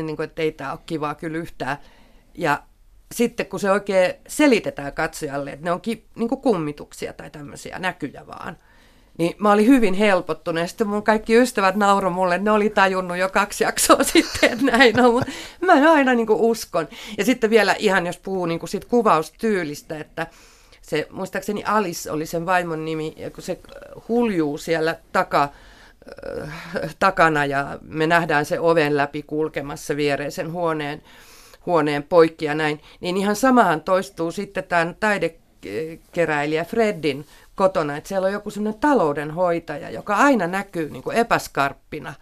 niin 0.05 0.15
kuin, 0.15 0.23
että 0.23 0.41
ei 0.41 0.51
tämä 0.51 0.71
ole 0.71 0.79
kivaa 0.85 1.15
kyllä 1.15 1.37
yhtään. 1.37 1.77
Ja 2.33 2.63
sitten 3.11 3.45
kun 3.45 3.59
se 3.59 3.71
oikein 3.71 4.13
selitetään 4.27 4.93
katsojalle, 4.93 5.51
että 5.51 5.65
ne 5.65 5.71
on 5.71 5.81
ki, 5.81 6.05
niin 6.15 6.29
kummituksia 6.29 7.13
tai 7.13 7.29
tämmöisiä 7.29 7.79
näkyjä 7.79 8.27
vaan– 8.27 8.57
niin 9.19 9.35
mä 9.37 9.51
olin 9.51 9.67
hyvin 9.67 9.93
helpottunut. 9.93 10.61
Ja 10.61 10.67
sitten 10.67 10.87
mun 10.87 11.03
kaikki 11.03 11.37
ystävät 11.37 11.75
nauroi 11.75 12.11
mulle, 12.11 12.37
ne 12.37 12.51
oli 12.51 12.69
tajunnut 12.69 13.17
jo 13.17 13.29
kaksi 13.29 13.63
jaksoa 13.63 14.03
sitten, 14.13 14.51
että 14.51 14.65
näin 14.65 14.99
on. 14.99 15.13
Mutta 15.13 15.31
mä 15.61 15.91
aina 15.91 16.13
niin 16.13 16.27
kuin 16.27 16.39
uskon. 16.39 16.87
Ja 17.17 17.25
sitten 17.25 17.49
vielä 17.49 17.75
ihan, 17.79 18.07
jos 18.07 18.17
puhuu 18.17 18.45
niin 18.45 18.59
kuin 18.59 18.69
siitä 18.69 18.87
kuvaustyylistä, 18.87 19.99
että 19.99 20.27
se, 20.81 21.07
muistaakseni 21.11 21.63
Alice 21.63 22.11
oli 22.11 22.25
sen 22.25 22.45
vaimon 22.45 22.85
nimi, 22.85 23.13
ja 23.17 23.31
kun 23.31 23.43
se 23.43 23.59
huljuu 24.07 24.57
siellä 24.57 24.95
taka, 25.11 25.49
äh, 26.43 26.95
takana 26.99 27.45
ja 27.45 27.79
me 27.81 28.07
nähdään 28.07 28.45
se 28.45 28.59
oven 28.59 28.97
läpi 28.97 29.23
kulkemassa 29.23 29.95
viereisen 29.95 30.51
huoneen, 30.51 31.01
huoneen 31.65 32.03
poikki 32.03 32.45
ja 32.45 32.55
näin, 32.55 32.81
niin 33.01 33.17
ihan 33.17 33.35
samahan 33.35 33.81
toistuu 33.81 34.31
sitten 34.31 34.63
tämän 34.63 34.95
taidekeräilijä 34.99 36.65
Freddin 36.65 37.25
kotona, 37.59 37.97
että 37.97 38.07
siellä 38.07 38.25
on 38.25 38.33
joku 38.33 38.49
sellainen 38.49 38.79
taloudenhoitaja, 38.79 39.89
joka 39.89 40.15
aina 40.15 40.47
näkyy 40.47 40.89
niin 40.89 41.03
kuin 41.03 41.17
epäskarppina 41.17 42.13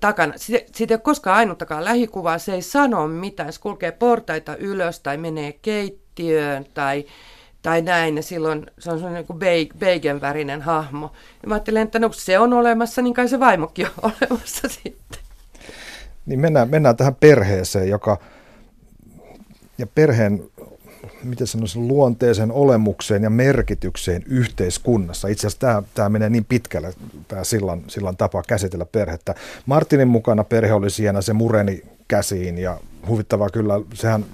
takana. 0.00 0.32
Siitä, 0.36 0.66
ei 0.80 0.94
ole 0.94 0.98
koskaan 0.98 1.36
ainuttakaan 1.36 1.84
lähikuvaa, 1.84 2.38
se 2.38 2.54
ei 2.54 2.62
sano 2.62 3.08
mitään, 3.08 3.52
se 3.52 3.60
kulkee 3.60 3.92
portaita 3.92 4.56
ylös 4.56 5.00
tai 5.00 5.16
menee 5.16 5.52
keittiöön 5.52 6.66
tai, 6.74 7.04
tai 7.62 7.82
näin, 7.82 8.16
ja 8.16 8.22
silloin 8.22 8.66
se 8.78 8.90
on 8.90 8.98
sellainen 8.98 9.24
niin 9.28 9.78
beigen 9.78 10.20
värinen 10.20 10.62
hahmo. 10.62 11.12
Ja 11.42 11.48
mä 11.48 11.54
ajattelen, 11.54 11.82
että 11.82 11.98
no 11.98 12.08
kun 12.08 12.14
se 12.14 12.38
on 12.38 12.52
olemassa, 12.52 13.02
niin 13.02 13.14
kai 13.14 13.28
se 13.28 13.40
vaimokin 13.40 13.86
on 14.02 14.12
olemassa 14.30 14.68
sitten. 14.68 15.18
Niin 16.26 16.40
mennään, 16.40 16.70
mennään 16.70 16.96
tähän 16.96 17.14
perheeseen, 17.14 17.88
joka 17.88 18.18
ja 19.78 19.86
perheen 19.86 20.44
miten 21.24 21.46
sanoisin, 21.46 21.88
luonteeseen 21.88 22.52
olemukseen 22.52 23.22
ja 23.22 23.30
merkitykseen 23.30 24.22
yhteiskunnassa. 24.26 25.28
Itse 25.28 25.46
asiassa 25.46 25.60
tämä, 25.60 25.82
tämä 25.94 26.08
menee 26.08 26.30
niin 26.30 26.44
pitkälle, 26.44 26.94
tämä 27.28 27.44
sillan, 27.44 27.82
sillan 27.88 28.16
tapa 28.16 28.42
käsitellä 28.48 28.84
perhettä. 28.84 29.34
Martinin 29.66 30.08
mukana 30.08 30.44
perhe 30.44 30.72
oli 30.72 30.90
siinä, 30.90 31.22
se 31.22 31.32
mureni 31.32 31.82
käsiin 32.08 32.58
ja 32.58 32.80
huvittavaa 33.08 33.50
kyllä, 33.50 33.80
sehän 33.94 34.24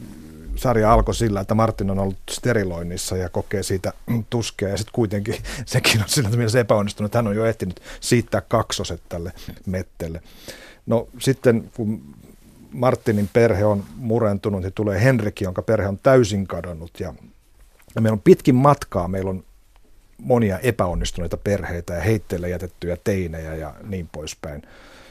sarja 0.57 0.93
alkoi 0.93 1.15
sillä, 1.15 1.41
että 1.41 1.55
Martin 1.55 1.91
on 1.91 1.99
ollut 1.99 2.19
steriloinnissa 2.31 3.17
ja 3.17 3.29
kokee 3.29 3.63
siitä 3.63 3.93
tuskea 4.31 4.69
ja 4.69 4.77
sitten 4.77 4.93
kuitenkin 4.93 5.35
sekin 5.67 6.03
on 6.03 6.09
sillä 6.09 6.31
mielessä 6.31 6.61
epäonnistunut, 6.61 7.09
että 7.09 7.19
hän 7.19 7.27
on 7.27 7.37
jo 7.37 7.47
ehtinyt 7.47 7.81
siittää 8.01 8.41
kaksoset 8.41 9.03
tälle 9.09 9.33
mettelle. 9.67 10.21
No 10.87 11.09
sitten 11.19 11.71
kun 11.77 12.15
Martinin 12.73 13.31
perhe 13.33 13.65
on 13.65 13.85
murentunut, 13.97 14.63
niin 14.63 14.73
tulee 14.73 15.03
Henrik, 15.03 15.41
jonka 15.41 15.63
perhe 15.63 15.89
on 15.89 15.99
täysin 15.99 16.47
kadonnut 16.47 17.01
ja, 17.01 17.15
ja 17.95 18.01
meillä 18.01 18.15
on 18.15 18.21
pitkin 18.21 18.55
matkaa, 18.55 19.09
meillä 19.09 19.31
on 19.31 19.45
monia 20.19 20.59
epäonnistuneita 20.59 21.37
perheitä 21.37 21.95
ja 21.95 22.01
heitteille 22.01 22.49
jätettyjä 22.49 22.97
teinejä 23.05 23.55
ja 23.55 23.75
niin 23.83 24.09
poispäin. 24.13 24.63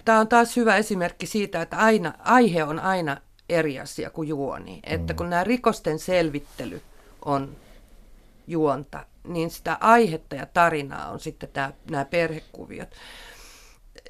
Tämä 0.06 0.20
on 0.20 0.28
taas 0.28 0.56
hyvä 0.56 0.76
esimerkki 0.76 1.26
siitä, 1.26 1.62
että 1.62 1.78
aina, 1.78 2.14
aihe 2.20 2.64
on 2.64 2.80
aina 2.80 3.18
eri 3.50 3.80
asia 3.80 4.10
kuin 4.10 4.28
juoni. 4.28 4.80
Että 4.84 5.14
mm. 5.14 5.18
kun 5.18 5.30
nämä 5.30 5.44
rikosten 5.44 6.00
selvittely 6.00 6.82
on 7.26 7.56
juonta, 8.48 9.06
niin 9.28 9.50
sitä 9.50 9.78
aihetta 9.80 10.36
ja 10.36 10.46
tarinaa 10.46 11.10
on 11.10 11.20
sitten 11.20 11.50
tämä, 11.54 11.74
nämä 11.92 12.06
perhekuviot. 12.06 12.90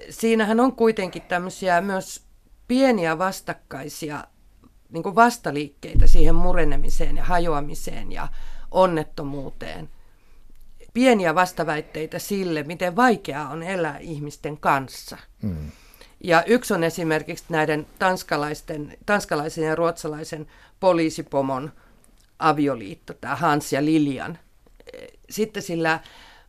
Siinähän 0.10 0.60
on 0.60 0.76
kuitenkin 0.76 1.22
tämmöisiä 1.22 1.82
myös 1.82 2.27
pieniä 2.68 3.18
vastakkaisia 3.18 4.24
niin 4.90 5.04
kuin 5.04 5.16
vastaliikkeitä 5.16 6.08
siihen 6.08 6.36
murenemiseen 6.36 7.18
ja 7.18 7.24
hajoamiseen 7.24 8.12
ja 8.12 8.28
onnettomuuteen. 8.72 9.90
Pieniä 10.94 11.36
vastaväitteitä 11.36 12.20
sille, 12.20 12.64
miten 12.64 12.96
vaikeaa 12.96 13.50
on 13.50 13.64
elää 13.64 13.98
ihmisten 13.98 14.58
kanssa. 14.58 15.18
Hmm. 15.42 15.72
Ja 16.24 16.44
yksi 16.44 16.74
on 16.74 16.84
esimerkiksi 16.84 17.46
näiden 17.50 17.88
tanskalaisten, 18.00 18.98
tanskalaisen 19.06 19.64
ja 19.64 19.76
ruotsalaisen 19.76 20.48
poliisipomon 20.80 21.72
avioliitto, 22.40 23.14
tämä 23.14 23.36
Hans 23.36 23.74
ja 23.74 23.86
Lilian. 23.86 24.38
Sitten 25.30 25.64
sillä 25.64 26.00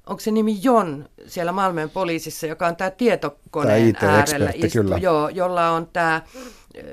onko 0.08 0.20
se 0.20 0.30
nimi 0.30 0.58
Jon 0.62 1.08
siellä 1.26 1.52
Malmön 1.52 1.90
poliisissa, 1.90 2.46
joka 2.46 2.66
on 2.66 2.76
tämä 2.76 2.90
tietokoneen 2.90 3.94
tämä 3.94 4.16
äärellä 4.16 4.50
istu, 4.54 4.78
kyllä. 4.78 4.98
Joo, 4.98 5.28
jolla 5.28 5.70
on 5.70 5.88
tämä, 5.92 6.22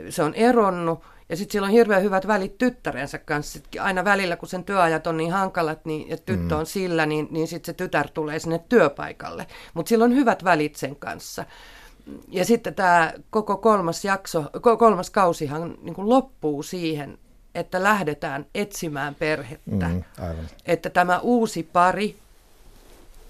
se 0.09 0.23
on 0.23 0.33
eronnut, 0.33 0.99
ja 1.29 1.37
sitten 1.37 1.51
sillä 1.51 1.65
on 1.65 1.71
hirveän 1.71 2.03
hyvät 2.03 2.27
välit 2.27 2.57
tyttärensä 2.57 3.17
kanssa. 3.17 3.59
Aina 3.79 4.05
välillä, 4.05 4.35
kun 4.35 4.49
sen 4.49 4.63
työajat 4.63 5.07
on 5.07 5.17
niin 5.17 5.31
hankalat 5.31 5.85
niin, 5.85 6.09
ja 6.09 6.17
tyttö 6.17 6.55
mm. 6.55 6.59
on 6.59 6.65
sillä, 6.65 7.05
niin, 7.05 7.27
niin 7.31 7.47
sitten 7.47 7.65
se 7.65 7.77
tytär 7.77 8.09
tulee 8.09 8.39
sinne 8.39 8.59
työpaikalle. 8.69 9.47
Mutta 9.73 9.89
sillä 9.89 10.05
on 10.05 10.15
hyvät 10.15 10.43
välit 10.43 10.75
sen 10.75 10.95
kanssa. 10.95 11.45
Ja 12.27 12.45
sitten 12.45 12.75
tämä 12.75 13.13
koko 13.29 13.57
kolmas 13.57 14.05
jakso, 14.05 14.43
kolmas 14.79 15.09
kausihan 15.09 15.77
niin 15.81 15.95
kuin 15.95 16.09
loppuu 16.09 16.63
siihen, 16.63 17.17
että 17.55 17.83
lähdetään 17.83 18.45
etsimään 18.55 19.15
perhettä. 19.15 19.87
Mm, 19.87 20.03
aivan. 20.19 20.47
Että 20.65 20.89
tämä 20.89 21.19
uusi 21.19 21.63
pari, 21.73 22.15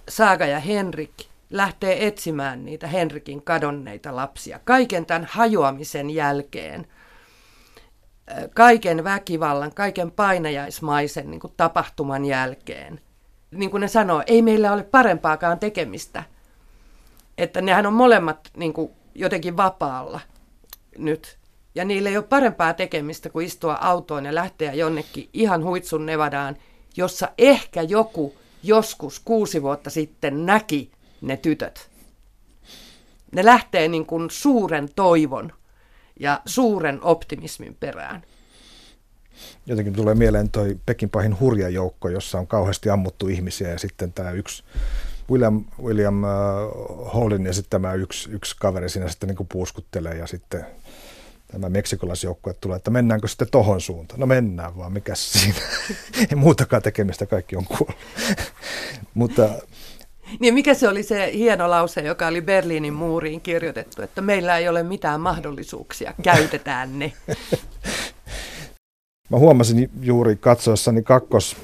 Saaga 0.09 0.45
ja 0.45 0.59
Henrik 0.59 1.11
lähtee 1.49 2.07
etsimään 2.07 2.65
niitä 2.65 2.87
Henrikin 2.87 3.41
kadonneita 3.41 4.15
lapsia. 4.15 4.59
Kaiken 4.63 5.05
tämän 5.05 5.27
hajoamisen 5.31 6.09
jälkeen, 6.09 6.87
kaiken 8.53 9.03
väkivallan, 9.03 9.73
kaiken 9.73 10.11
painajaismaisen 10.11 11.31
niin 11.31 11.39
kuin 11.39 11.53
tapahtuman 11.57 12.25
jälkeen. 12.25 13.01
Niin 13.51 13.71
kuin 13.71 13.81
ne 13.81 13.87
sanoo, 13.87 14.23
ei 14.27 14.41
meillä 14.41 14.73
ole 14.73 14.83
parempaakaan 14.83 15.59
tekemistä. 15.59 16.23
Että 17.37 17.61
nehän 17.61 17.85
on 17.85 17.93
molemmat 17.93 18.49
niin 18.57 18.73
kuin 18.73 18.91
jotenkin 19.15 19.57
vapaalla 19.57 20.19
nyt. 20.97 21.37
Ja 21.75 21.85
niillä 21.85 22.09
ei 22.09 22.17
ole 22.17 22.25
parempaa 22.25 22.73
tekemistä 22.73 23.29
kuin 23.29 23.45
istua 23.45 23.77
autoon 23.81 24.25
ja 24.25 24.35
lähteä 24.35 24.73
jonnekin 24.73 25.29
ihan 25.33 25.63
huitsun 25.63 26.05
Nevadaan, 26.05 26.57
jossa 26.97 27.29
ehkä 27.37 27.81
joku 27.81 28.35
joskus 28.67 29.21
kuusi 29.25 29.61
vuotta 29.61 29.89
sitten 29.89 30.45
näki 30.45 30.91
ne 31.21 31.37
tytöt. 31.37 31.89
Ne 33.31 33.45
lähtee 33.45 33.87
niin 33.87 34.05
kuin 34.05 34.29
suuren 34.29 34.89
toivon 34.95 35.53
ja 36.19 36.41
suuren 36.45 36.99
optimismin 37.01 37.75
perään. 37.79 38.23
Jotenkin 39.65 39.93
tulee 39.93 40.15
mieleen 40.15 40.49
toi 40.49 40.77
Pekinpahin 40.85 41.39
hurja 41.39 41.69
joukko, 41.69 42.09
jossa 42.09 42.39
on 42.39 42.47
kauheasti 42.47 42.89
ammuttu 42.89 43.27
ihmisiä 43.27 43.69
ja 43.69 43.79
sitten 43.79 44.13
tämä 44.13 44.31
yksi 44.31 44.63
William, 45.31 45.65
William 45.83 46.23
uh, 46.23 47.13
Hallin 47.13 47.45
ja 47.45 47.53
sitten 47.53 47.69
tämä 47.69 47.93
yksi, 47.93 48.31
yksi 48.31 48.55
kaveri 48.59 48.89
siinä 48.89 49.09
sitten 49.09 49.27
niin 49.27 49.37
kuin 49.37 49.47
puuskuttelee 49.47 50.17
ja 50.17 50.27
sitten 50.27 50.65
tämä 51.55 51.69
meksikolaisjoukkue 51.69 52.53
tulee, 52.53 52.77
että 52.77 52.91
mennäänkö 52.91 53.27
sitten 53.27 53.47
tohon 53.51 53.81
suuntaan. 53.81 54.19
No 54.19 54.25
mennään 54.25 54.77
vaan, 54.77 54.93
mikä 54.93 55.15
siinä. 55.15 55.59
Ei 56.29 56.35
muutakaan 56.35 56.81
tekemistä, 56.81 57.25
kaikki 57.25 57.55
on 57.55 57.65
kuollut. 57.65 57.95
Mutta 59.13 59.49
Niin 60.39 60.53
mikä 60.53 60.73
se 60.73 60.87
oli 60.87 61.03
se 61.03 61.31
hieno 61.33 61.69
lause, 61.69 62.01
joka 62.01 62.27
oli 62.27 62.41
Berliinin 62.41 62.93
muuriin 62.93 63.41
kirjoitettu, 63.41 64.01
että 64.01 64.21
meillä 64.21 64.57
ei 64.57 64.69
ole 64.69 64.83
mitään 64.83 65.21
mahdollisuuksia, 65.21 66.13
käytetään 66.23 66.99
ne. 66.99 67.13
Mä 69.29 69.37
huomasin 69.37 69.89
juuri 70.01 70.35
katsoessani 70.35 71.03
kakkos 71.03 71.57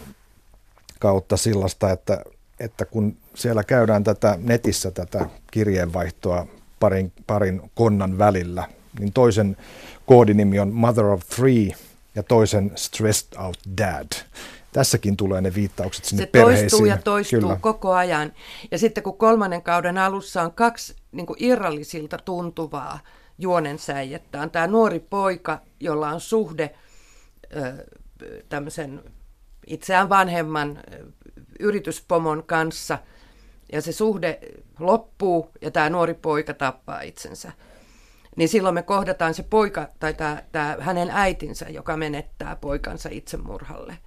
kautta 0.99 1.37
sillasta, 1.37 1.91
että, 1.91 2.21
että 2.59 2.85
kun 2.85 3.17
siellä 3.33 3.63
käydään 3.63 4.03
tätä 4.03 4.37
netissä 4.41 4.91
tätä 4.91 5.25
kirjeenvaihtoa 5.51 6.47
parin, 6.79 7.11
parin 7.27 7.61
konnan 7.75 8.17
välillä, 8.17 8.67
niin 8.99 9.13
toisen 9.13 9.57
koodinimi 10.05 10.59
on 10.59 10.73
Mother 10.73 11.05
of 11.05 11.21
Three 11.35 11.71
ja 12.15 12.23
toisen 12.23 12.71
Stressed 12.75 13.37
Out 13.39 13.57
Dad. 13.77 14.07
Tässäkin 14.73 15.17
tulee 15.17 15.41
ne 15.41 15.53
viittaukset 15.53 16.05
sinne 16.05 16.23
Se 16.23 16.29
perheisiin. 16.29 16.69
toistuu 16.69 16.85
ja 16.85 16.97
toistuu 16.97 17.39
Kyllä. 17.39 17.55
koko 17.61 17.93
ajan. 17.93 18.33
Ja 18.71 18.77
sitten 18.77 19.03
kun 19.03 19.17
kolmannen 19.17 19.61
kauden 19.61 19.97
alussa 19.97 20.41
on 20.41 20.53
kaksi 20.53 20.95
niin 21.11 21.25
kuin 21.25 21.37
irrallisilta 21.43 22.17
tuntuvaa 22.17 22.99
juonensäijettä, 23.37 24.41
on 24.41 24.51
tämä 24.51 24.67
nuori 24.67 24.99
poika, 24.99 25.61
jolla 25.79 26.09
on 26.09 26.19
suhde 26.21 26.75
ö, 27.55 27.73
tämmöisen 28.49 29.03
itseään 29.67 30.09
vanhemman 30.09 30.79
yrityspomon 31.59 32.43
kanssa, 32.43 32.99
ja 33.71 33.81
se 33.81 33.91
suhde 33.91 34.39
loppuu, 34.79 35.49
ja 35.61 35.71
tämä 35.71 35.89
nuori 35.89 36.13
poika 36.13 36.53
tappaa 36.53 37.01
itsensä. 37.01 37.51
Niin 38.35 38.49
silloin 38.49 38.75
me 38.75 38.83
kohdataan 38.83 39.33
se 39.33 39.43
poika, 39.43 39.89
tai 39.99 40.13
tämä, 40.13 40.43
tämä 40.51 40.77
hänen 40.79 41.09
äitinsä, 41.11 41.65
joka 41.69 41.97
menettää 41.97 42.55
poikansa 42.55 43.09
itsemurhalle. 43.11 43.97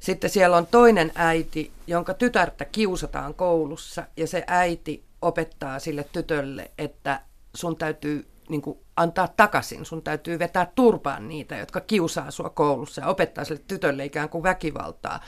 Sitten 0.00 0.30
siellä 0.30 0.56
on 0.56 0.66
toinen 0.66 1.12
äiti, 1.14 1.72
jonka 1.86 2.14
tytärtä 2.14 2.64
kiusataan 2.64 3.34
koulussa, 3.34 4.06
ja 4.16 4.26
se 4.26 4.44
äiti 4.46 5.04
opettaa 5.22 5.78
sille 5.78 6.04
tytölle, 6.12 6.70
että 6.78 7.20
sun 7.54 7.76
täytyy 7.76 8.26
niin 8.48 8.62
kuin, 8.62 8.78
antaa 8.96 9.28
takaisin, 9.28 9.84
sun 9.84 10.02
täytyy 10.02 10.38
vetää 10.38 10.72
turpaan 10.74 11.28
niitä, 11.28 11.56
jotka 11.56 11.80
kiusaa 11.80 12.30
sua 12.30 12.50
koulussa, 12.50 13.00
ja 13.00 13.06
opettaa 13.06 13.44
sille 13.44 13.62
tytölle 13.68 14.04
ikään 14.04 14.28
kuin 14.28 14.42
väkivaltaa. 14.42 15.20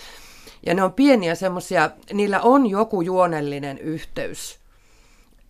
Ja 0.66 0.74
ne 0.74 0.82
on 0.82 0.92
pieniä 0.92 1.34
semmoisia, 1.34 1.90
niillä 2.12 2.40
on 2.40 2.66
joku 2.66 3.02
juonellinen 3.02 3.78
yhteys 3.78 4.61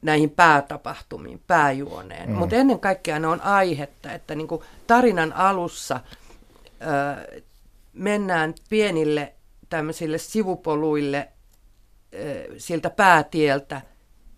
näihin 0.03 0.30
päätapahtumiin, 0.30 1.42
pääjuoneen. 1.46 2.28
Mm. 2.28 2.34
Mutta 2.34 2.57
ennen 2.57 2.80
kaikkea 2.80 3.18
ne 3.18 3.26
on 3.26 3.40
aihetta, 3.40 4.12
että 4.12 4.34
niin 4.34 4.48
kuin 4.48 4.62
tarinan 4.86 5.32
alussa 5.32 6.00
ö, 6.82 7.42
mennään 7.92 8.55
pienille 8.68 9.32
tämmöisille 9.68 10.18
sivupoluille 10.18 11.28
ö, 12.14 12.46
siltä 12.59 12.90
päätieltä, 12.90 13.80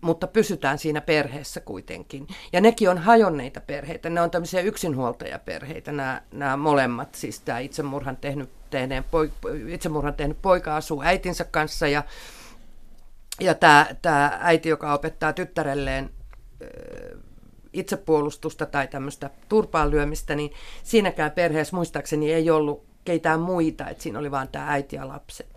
mutta 0.01 0.27
pysytään 0.27 0.77
siinä 0.77 1.01
perheessä 1.01 1.59
kuitenkin. 1.59 2.27
Ja 2.53 2.61
nekin 2.61 2.89
on 2.89 2.97
hajonneita 2.97 3.61
perheitä, 3.61 4.09
ne 4.09 4.21
on 4.21 4.31
tämmöisiä 4.31 4.61
yksinhuoltajaperheitä, 4.61 5.91
nämä, 5.91 6.21
nämä 6.31 6.57
molemmat, 6.57 7.15
siis 7.15 7.39
tämä 7.39 7.59
itsemurhan 7.59 8.17
tehnyt, 8.17 8.49
tehneen 8.69 9.03
poika, 9.03 9.35
itsemurhan 9.67 10.13
tehnyt 10.13 10.41
poika 10.41 10.75
asuu 10.75 11.01
äitinsä 11.01 11.43
kanssa 11.43 11.87
ja 11.87 12.03
ja 13.39 13.53
tämä, 13.53 13.87
tämä 14.01 14.37
äiti, 14.41 14.69
joka 14.69 14.93
opettaa 14.93 15.33
tyttärelleen 15.33 16.09
itsepuolustusta 17.73 18.65
tai 18.65 18.87
tämmöistä 18.87 19.29
turpaan 19.49 19.91
lyömistä, 19.91 20.35
niin 20.35 20.51
siinäkään 20.83 21.31
perheessä 21.31 21.75
muistaakseni 21.75 22.33
ei 22.33 22.49
ollut 22.49 22.85
keitään 23.05 23.39
muita, 23.39 23.89
että 23.89 24.03
siinä 24.03 24.19
oli 24.19 24.31
vain 24.31 24.47
tämä 24.47 24.71
äiti 24.71 24.95
ja 24.95 25.07
lapset. 25.07 25.55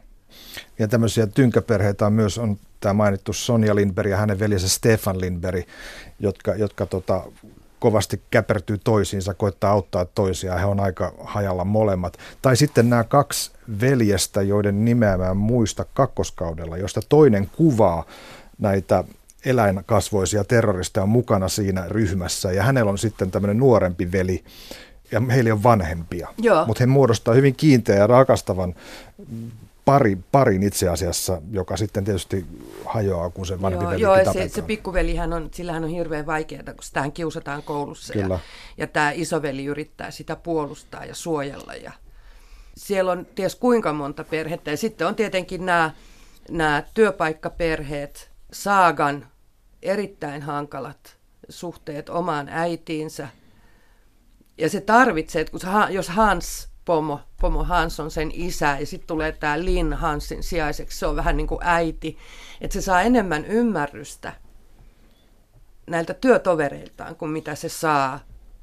Ja 0.78 0.88
tämmöisiä 0.88 1.26
tynkäperheitä 1.26 2.06
on 2.06 2.12
myös 2.12 2.38
on 2.38 2.56
tämä 2.80 2.92
mainittu 2.92 3.32
Sonja 3.32 3.74
Lindberg 3.74 4.10
ja 4.10 4.16
hänen 4.16 4.38
veljensä 4.38 4.68
Stefan 4.68 5.20
Lindberg, 5.20 5.64
jotka, 6.20 6.54
jotka 6.54 6.86
tota, 6.86 7.24
kovasti 7.80 8.22
käpertyy 8.30 8.78
toisiinsa, 8.78 9.34
koittaa 9.34 9.70
auttaa 9.70 10.04
toisiaan. 10.04 10.60
He 10.60 10.66
on 10.66 10.80
aika 10.80 11.12
hajalla 11.20 11.64
molemmat. 11.64 12.18
Tai 12.42 12.56
sitten 12.56 12.90
nämä 12.90 13.04
kaksi 13.04 13.50
veljestä, 13.80 14.42
joiden 14.42 14.84
nimeä 14.84 15.16
mä 15.16 15.30
en 15.30 15.36
muista 15.36 15.84
kakkoskaudella, 15.94 16.76
josta 16.76 17.00
toinen 17.08 17.50
kuvaa 17.56 18.04
näitä 18.58 19.04
eläinkasvoisia 19.44 20.44
terroristeja 20.44 21.06
mukana 21.06 21.48
siinä 21.48 21.84
ryhmässä. 21.88 22.52
Ja 22.52 22.62
hänellä 22.62 22.90
on 22.90 22.98
sitten 22.98 23.30
tämmöinen 23.30 23.58
nuorempi 23.58 24.12
veli, 24.12 24.44
ja 25.12 25.22
heillä 25.30 25.52
on 25.52 25.62
vanhempia. 25.62 26.28
Mutta 26.66 26.82
he 26.82 26.86
muodostaa 26.86 27.34
hyvin 27.34 27.54
kiinteän 27.54 27.98
ja 27.98 28.06
rakastavan 28.06 28.74
pari, 29.88 30.18
parin 30.32 30.62
itse 30.62 30.88
asiassa, 30.88 31.42
joka 31.50 31.76
sitten 31.76 32.04
tietysti 32.04 32.46
hajoaa, 32.84 33.30
kun 33.30 33.46
se 33.46 33.62
vanhempi 33.62 34.00
joo, 34.00 34.16
joo, 34.16 34.32
se, 34.32 34.48
se 34.48 34.62
pikkuvelihän 34.62 35.32
on, 35.32 35.48
sillähän 35.54 35.84
on 35.84 35.90
hirveän 35.90 36.26
vaikeaa, 36.26 36.62
kun 36.62 36.74
sitähän 36.82 37.12
kiusataan 37.12 37.62
koulussa. 37.62 38.12
Kyllä. 38.12 38.34
Ja, 38.34 38.40
ja 38.76 38.86
tämä 38.86 39.10
isoveli 39.10 39.64
yrittää 39.64 40.10
sitä 40.10 40.36
puolustaa 40.36 41.04
ja 41.04 41.14
suojella. 41.14 41.74
Ja 41.74 41.92
siellä 42.76 43.12
on 43.12 43.26
ties 43.34 43.54
kuinka 43.54 43.92
monta 43.92 44.24
perhettä. 44.24 44.70
Ja 44.70 44.76
sitten 44.76 45.06
on 45.06 45.14
tietenkin 45.14 45.66
nämä, 45.66 45.90
nämä 46.50 46.82
työpaikkaperheet, 46.94 48.30
Saagan 48.52 49.26
erittäin 49.82 50.42
hankalat 50.42 51.16
suhteet 51.48 52.08
omaan 52.08 52.48
äitiinsä. 52.48 53.28
Ja 54.58 54.68
se 54.68 54.80
tarvitsee, 54.80 55.40
että 55.40 55.50
kun, 55.50 55.60
jos 55.90 56.08
Hans 56.08 56.67
pomo, 56.88 57.20
pomo 57.40 57.64
Hans 57.64 58.00
on 58.00 58.10
sen 58.10 58.30
isä 58.34 58.76
ja 58.80 58.86
sitten 58.86 59.06
tulee 59.06 59.32
tämä 59.32 59.64
Lin 59.64 59.92
Hansin 59.92 60.42
sijaiseksi, 60.42 60.98
se 60.98 61.06
on 61.06 61.16
vähän 61.16 61.36
niin 61.36 61.46
kuin 61.46 61.60
äiti, 61.62 62.18
että 62.60 62.74
se 62.74 62.80
saa 62.80 63.02
enemmän 63.02 63.44
ymmärrystä 63.44 64.32
näiltä 65.86 66.14
työtovereiltaan 66.14 67.16
kuin 67.16 67.30
mitä 67.30 67.54
se 67.54 67.68
saa 67.68 68.20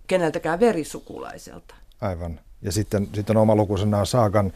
keneltäkään 0.07 0.59
verisukulaiselta. 0.59 1.75
Aivan. 2.01 2.39
Ja 2.61 2.71
sitten, 2.71 3.07
sitten 3.13 3.37
oma 3.37 3.55
lukuisena 3.55 4.05
Saagan 4.05 4.53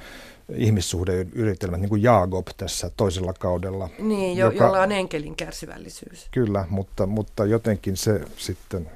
ihmissuhdeyritelmät, 0.56 1.80
niin 1.80 1.90
kuin 1.90 2.04
Jaagob 2.04 2.48
tässä 2.58 2.92
toisella 2.98 3.34
kaudella. 3.34 3.90
Niin, 4.00 4.38
jo, 4.38 4.52
joka, 4.52 4.64
jolla 4.64 4.82
on 4.82 4.92
enkelin 4.92 5.36
kärsivällisyys. 5.36 6.28
Kyllä, 6.32 6.66
mutta, 6.70 7.06
mutta 7.06 7.46
jotenkin 7.46 7.98
se 7.98 8.22
sitten... 8.38 8.92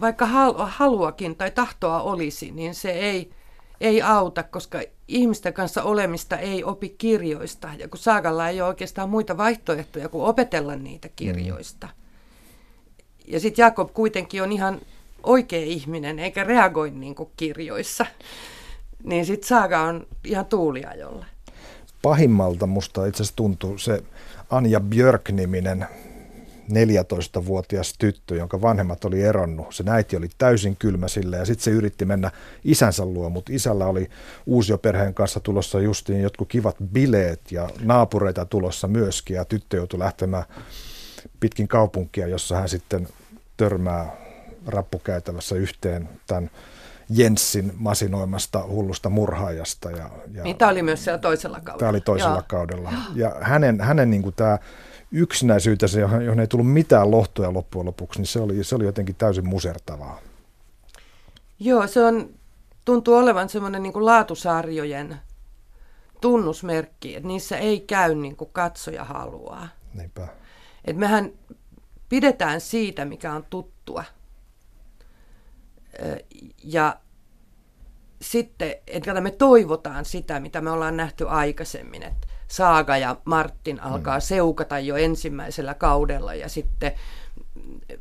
Vaikka 0.00 0.26
haluakin 0.66 1.36
tai 1.36 1.50
tahtoa 1.50 2.02
olisi, 2.02 2.50
niin 2.50 2.74
se 2.74 2.90
ei, 2.90 3.30
ei 3.80 4.02
auta, 4.02 4.42
koska 4.42 4.82
ihmisten 5.08 5.52
kanssa 5.52 5.82
olemista 5.82 6.38
ei 6.38 6.64
opi 6.64 6.88
kirjoista. 6.88 7.70
Ja 7.78 7.88
kun 7.88 7.98
Saagalla 7.98 8.48
ei 8.48 8.60
ole 8.60 8.68
oikeastaan 8.68 9.10
muita 9.10 9.36
vaihtoehtoja 9.36 10.08
kuin 10.08 10.24
opetella 10.24 10.76
niitä 10.76 11.08
kirjoista. 11.16 11.86
Mm. 11.86 11.92
Ja 13.26 13.40
sitten 13.40 13.62
Jakob 13.62 13.94
kuitenkin 13.94 14.42
on 14.42 14.52
ihan 14.52 14.80
oikea 15.22 15.64
ihminen, 15.64 16.18
eikä 16.18 16.44
reagoi 16.44 16.90
niin 16.90 17.14
kuin 17.14 17.30
kirjoissa. 17.36 18.06
Niin 19.02 19.26
sitten 19.26 19.48
Saaga 19.48 19.80
on 19.80 20.06
ihan 20.24 20.46
tuuliajolla. 20.46 21.26
Pahimmalta 22.02 22.66
musta 22.66 23.06
itse 23.06 23.22
asiassa 23.22 23.36
tuntuu 23.36 23.78
se 23.78 24.02
Anja 24.50 24.80
Björk-niminen 24.80 25.86
14-vuotias 26.70 27.94
tyttö, 27.98 28.36
jonka 28.36 28.60
vanhemmat 28.60 29.04
oli 29.04 29.22
eronnut. 29.22 29.74
Se 29.74 29.84
äiti 29.90 30.16
oli 30.16 30.28
täysin 30.38 30.76
kylmä 30.76 31.08
sille 31.08 31.36
ja 31.36 31.44
sitten 31.44 31.64
se 31.64 31.70
yritti 31.70 32.04
mennä 32.04 32.30
isänsä 32.64 33.04
luo, 33.04 33.30
mutta 33.30 33.52
isällä 33.52 33.86
oli 33.86 34.10
uusioperheen 34.46 35.14
kanssa 35.14 35.40
tulossa 35.40 35.80
justiin 35.80 36.22
jotkut 36.22 36.48
kivat 36.48 36.76
bileet 36.92 37.52
ja 37.52 37.68
naapureita 37.80 38.44
tulossa 38.44 38.88
myöskin 38.88 39.36
ja 39.36 39.44
tyttö 39.44 39.76
joutui 39.76 39.98
lähtemään 39.98 40.44
pitkin 41.40 41.68
kaupunkia, 41.68 42.26
jossa 42.26 42.56
hän 42.56 42.68
sitten 42.68 43.08
törmää 43.56 44.16
rappukäytävässä 44.66 45.54
yhteen 45.54 46.08
tämän 46.26 46.50
Jenssin 47.10 47.72
masinoimasta 47.76 48.66
hullusta 48.66 49.10
murhaajasta. 49.10 49.90
Ja, 49.90 50.10
ja 50.32 50.42
niin 50.42 50.56
tämä 50.56 50.70
oli 50.70 50.82
myös 50.82 51.04
siellä 51.04 51.18
toisella 51.18 51.56
kaudella. 51.60 51.78
Tämä 51.78 51.90
oli 51.90 52.00
toisella 52.00 52.34
Joo. 52.34 52.44
kaudella. 52.46 52.92
Ja 53.14 53.36
hänen, 53.40 53.80
hänen 53.80 54.10
niin 54.10 54.22
kuin 54.22 54.34
tämä 54.34 54.58
yksinäisyytensä, 55.12 56.00
johon 56.00 56.40
ei 56.40 56.46
tullut 56.46 56.72
mitään 56.72 57.10
lohtoja 57.10 57.52
loppujen 57.52 57.86
lopuksi, 57.86 58.20
niin 58.20 58.26
se 58.26 58.40
oli, 58.40 58.64
se 58.64 58.74
oli 58.74 58.84
jotenkin 58.84 59.14
täysin 59.14 59.48
musertavaa. 59.48 60.20
Joo, 61.58 61.86
se 61.86 62.04
on, 62.04 62.30
tuntuu 62.84 63.14
olevan 63.14 63.48
semmoinen 63.48 63.82
niin 63.82 63.92
kuin 63.92 64.04
laatusarjojen 64.04 65.16
tunnusmerkki, 66.20 67.16
että 67.16 67.28
niissä 67.28 67.58
ei 67.58 67.80
käy 67.80 68.14
niin 68.14 68.36
kuin 68.36 68.50
katsoja 68.52 69.04
haluaa. 69.04 69.68
Niinpä. 69.94 70.28
Et 70.84 70.96
mehän 70.96 71.32
pidetään 72.08 72.60
siitä, 72.60 73.04
mikä 73.04 73.32
on 73.32 73.44
tuttua. 73.50 74.04
Ja 76.64 76.96
sitten, 78.20 78.74
että 78.86 79.20
me 79.20 79.30
toivotaan 79.30 80.04
sitä, 80.04 80.40
mitä 80.40 80.60
me 80.60 80.70
ollaan 80.70 80.96
nähty 80.96 81.28
aikaisemmin, 81.28 82.02
että 82.02 82.26
Saaga 82.48 82.96
ja 82.96 83.16
Martin 83.24 83.80
alkaa 83.80 84.18
mm. 84.18 84.22
seukata 84.22 84.78
jo 84.78 84.96
ensimmäisellä 84.96 85.74
kaudella 85.74 86.34
ja 86.34 86.48
sitten 86.48 86.92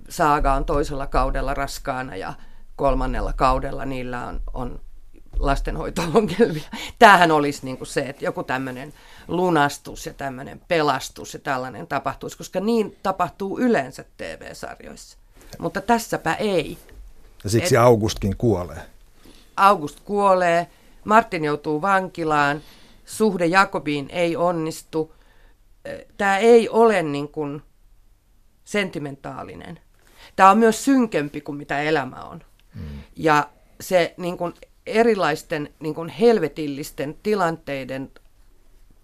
Saaga 0.10 0.54
on 0.54 0.66
toisella 0.66 1.08
kaudella 1.08 1.54
raskaana 1.54 2.16
ja 2.16 2.34
kolmannella 2.76 3.34
kaudella 3.34 3.86
niillä 3.86 4.28
on, 4.28 4.42
on 4.54 4.80
lastenhoito-ongelmia. 5.40 6.70
Tämähän 7.00 7.32
olisi 7.32 7.66
niin 7.66 7.78
kuin 7.78 7.88
se, 7.88 8.02
että 8.02 8.26
joku 8.26 8.44
tämmöinen 8.44 8.94
lunastus 9.28 10.06
ja 10.06 10.14
tämmöinen 10.14 10.62
pelastus 10.68 11.34
ja 11.34 11.40
tällainen 11.40 11.88
tapahtuisi, 11.88 12.38
koska 12.38 12.60
niin 12.60 12.98
tapahtuu 13.04 13.60
yleensä 13.60 14.06
TV-sarjoissa. 14.18 15.18
Mutta 15.60 15.82
tässäpä 15.82 16.34
ei. 16.34 16.78
Ja 17.44 17.50
siksi 17.50 17.76
Et, 17.76 17.82
Augustkin 17.82 18.38
kuolee. 18.38 18.82
August 19.58 20.00
kuolee, 20.00 20.68
Martin 21.04 21.46
joutuu 21.46 21.82
vankilaan, 21.82 22.62
suhde 23.06 23.46
Jakobiin 23.46 24.10
ei 24.10 24.36
onnistu. 24.36 25.16
Tämä 26.18 26.38
ei 26.38 26.70
ole 26.70 27.04
niin 27.04 27.30
kuin 27.30 27.62
sentimentaalinen. 28.64 29.80
Tämä 30.36 30.52
on 30.52 30.58
myös 30.58 30.86
synkempi 30.86 31.42
kuin 31.42 31.58
mitä 31.58 31.82
elämä 31.82 32.16
on. 32.16 32.44
Mm. 32.76 32.82
Ja 33.16 33.50
se 33.82 34.14
niin 34.18 34.38
kuin 34.38 34.54
erilaisten 34.86 35.74
niin 35.80 35.96
kuin 35.96 36.10
helvetillisten 36.10 37.18
tilanteiden 37.24 38.12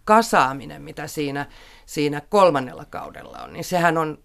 kasaaminen, 0.06 0.82
mitä 0.82 1.08
siinä, 1.08 1.46
siinä 1.86 2.22
kolmannella 2.30 2.86
kaudella 2.86 3.38
on, 3.44 3.54
niin 3.54 3.64
sehän 3.64 3.98
on, 3.98 4.24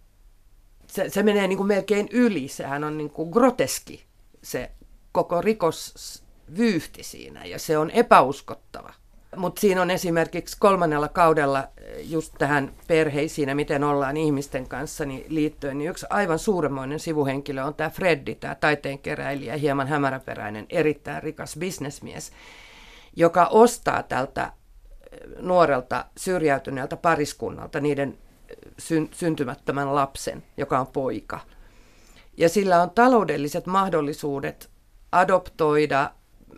se, 0.87 1.11
se 1.11 1.23
menee 1.23 1.47
niin 1.47 1.57
kuin 1.57 1.67
melkein 1.67 2.09
yli, 2.13 2.49
sehän 2.49 2.85
on 2.85 2.99
niin 2.99 3.11
kuin 3.11 3.31
groteski 3.31 4.05
se 4.43 4.71
koko 5.13 5.41
rikosvyyhti 5.41 7.03
siinä 7.03 7.45
ja 7.45 7.59
se 7.59 7.79
on 7.79 7.91
epäuskottava. 7.91 8.95
Mutta 9.37 9.61
siinä 9.61 9.83
on 9.83 9.91
esimerkiksi 9.91 10.57
kolmannella 10.61 11.09
kaudella 11.09 11.69
just 12.03 12.35
tähän 12.39 12.73
perheisiin 12.87 13.49
ja 13.49 13.55
miten 13.55 13.85
ollaan 13.85 14.17
ihmisten 14.17 14.69
kanssa 14.69 15.05
niin 15.05 15.25
liittyen, 15.29 15.79
niin 15.79 15.91
yksi 15.91 16.07
aivan 16.11 16.39
suuremmoinen 16.39 17.01
sivuhenkilö 17.01 17.65
on 17.65 17.75
tämä 17.75 17.91
Freddi, 17.91 18.35
tämä 18.35 18.55
taiteenkeräilijä, 18.55 19.57
hieman 19.57 19.89
hämäräperäinen, 19.89 20.67
erittäin 20.71 21.23
rikas 21.23 21.57
bisnesmies, 21.59 22.33
joka 23.17 23.47
ostaa 23.47 24.03
tältä 24.03 24.53
nuorelta 25.39 26.05
syrjäytyneeltä 26.17 26.97
pariskunnalta 26.97 27.81
niiden 27.81 28.19
sy- 28.79 29.09
syntymättömän 29.13 29.95
lapsen, 29.95 30.43
joka 30.57 30.81
on 30.81 30.87
poika. 30.87 31.41
Ja 32.37 32.49
sillä 32.49 32.83
on 32.83 32.91
taloudelliset 32.91 33.67
mahdollisuudet 33.67 34.71
adoptoida, 35.13 36.11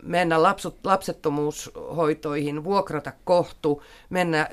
mennä 0.02 0.42
lapsut, 0.42 0.78
lapsettomuushoitoihin, 0.84 2.64
vuokrata 2.64 3.12
kohtu, 3.24 3.82
mennä 4.10 4.48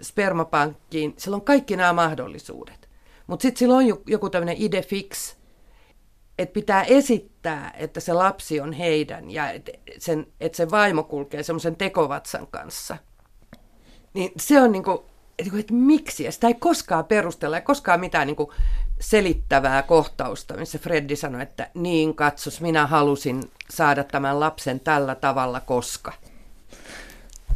spermapankkiin. 0.00 1.14
Sillä 1.16 1.34
on 1.34 1.44
kaikki 1.44 1.76
nämä 1.76 1.92
mahdollisuudet. 1.92 2.88
Mutta 3.26 3.42
sitten 3.42 3.58
sillä 3.58 3.74
on 3.74 3.84
joku 4.06 4.30
tämmöinen 4.30 4.56
ide 4.58 4.82
fix, 4.82 5.34
että 6.38 6.52
pitää 6.52 6.82
esittää, 6.82 7.74
että 7.76 8.00
se 8.00 8.12
lapsi 8.12 8.60
on 8.60 8.72
heidän 8.72 9.30
ja 9.30 9.50
että 9.50 9.72
sen, 9.98 10.26
et 10.40 10.54
se 10.54 10.70
vaimo 10.70 11.02
kulkee 11.02 11.42
semmoisen 11.42 11.76
tekovatsan 11.76 12.46
kanssa– 12.46 12.96
niin 14.14 14.32
se 14.36 14.60
on 14.60 14.72
niin 14.72 14.84
kuin, 14.84 14.98
että, 15.38 15.58
että 15.58 15.74
miksi, 15.74 16.24
ja 16.24 16.32
sitä 16.32 16.46
ei 16.46 16.54
koskaan 16.54 17.04
perustella, 17.04 17.56
ei 17.56 17.62
koskaan 17.62 18.00
mitään 18.00 18.26
niin 18.26 18.36
kuin 18.36 18.50
selittävää 19.00 19.82
kohtausta, 19.82 20.56
missä 20.56 20.78
Freddi 20.78 21.16
sanoi, 21.16 21.42
että 21.42 21.70
niin 21.74 22.14
katsos, 22.14 22.60
minä 22.60 22.86
halusin 22.86 23.42
saada 23.70 24.04
tämän 24.04 24.40
lapsen 24.40 24.80
tällä 24.80 25.14
tavalla, 25.14 25.60
koska. 25.60 26.12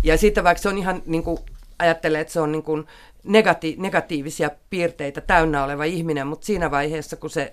Ja 0.03 0.18
sitten 0.18 0.45
vaikka 0.45 0.62
se 0.62 0.68
on 0.68 0.78
ihan, 0.78 1.03
niin 1.07 1.22
kuin, 1.22 1.39
ajattelee, 1.78 2.20
että 2.20 2.32
se 2.32 2.41
on 2.41 2.53
niin 2.53 2.62
kuin 2.62 2.86
negati- 3.24 3.76
negatiivisia 3.78 4.51
piirteitä 4.70 5.20
täynnä 5.20 5.64
oleva 5.64 5.84
ihminen, 5.84 6.26
mutta 6.26 6.47
siinä 6.47 6.70
vaiheessa, 6.70 7.16
kun 7.16 7.30
se 7.30 7.53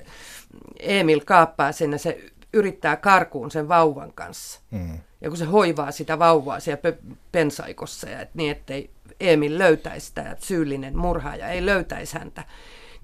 Emil 0.80 1.22
kaappaa 1.26 1.72
sen 1.72 1.92
ja 1.92 1.98
se 1.98 2.22
yrittää 2.54 2.96
karkuun 2.96 3.52
sen 3.52 3.68
vauvan 3.68 4.14
kanssa, 4.14 4.60
mm. 4.72 5.00
ja 5.22 5.30
kun 5.30 5.38
se 5.38 5.46
hoivaa 5.46 5.92
sitä 5.92 6.20
vauvaa 6.20 6.60
siellä 6.60 6.98
pensaikossa, 7.32 8.10
ja 8.10 8.22
et 8.22 8.30
niin 8.34 8.52
ettei 8.52 8.90
Emil 9.20 9.58
löytäisi 9.58 10.08
sitä, 10.08 10.32
että 10.32 10.46
syyllinen 10.46 10.98
murhaaja 10.98 11.48
ei 11.48 11.66
löytäisi 11.66 12.18
häntä, 12.18 12.44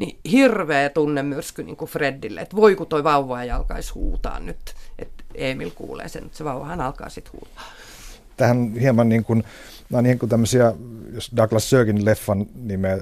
niin 0.01 0.19
hirveä 0.31 0.89
tunnemyrsky 0.89 1.63
niin 1.63 1.75
kuin 1.75 1.91
Freddille, 1.91 2.41
että 2.41 2.55
voi 2.55 2.75
kun 2.75 2.87
toi 2.87 3.03
vauva 3.03 3.41
ei 3.41 3.51
alkaisi 3.51 3.93
huutaa 3.93 4.39
nyt, 4.39 4.75
että 4.99 5.23
Emil 5.35 5.69
kuulee 5.75 6.07
sen, 6.07 6.25
että 6.25 6.37
se 6.37 6.43
vauvahan 6.43 6.81
alkaa 6.81 7.09
sitten 7.09 7.33
huutaa. 7.33 7.63
Tähän 8.37 8.73
hieman 8.73 9.09
niin 9.09 9.23
kuin, 9.23 9.43
nämä 9.89 10.01
niin 10.01 10.19
kuin 10.19 10.29
tämmöisiä, 10.29 10.73
jos 11.13 11.31
Douglas 11.37 11.69
Sirkin 11.69 12.05
leffan 12.05 12.45
nimeä 12.55 12.97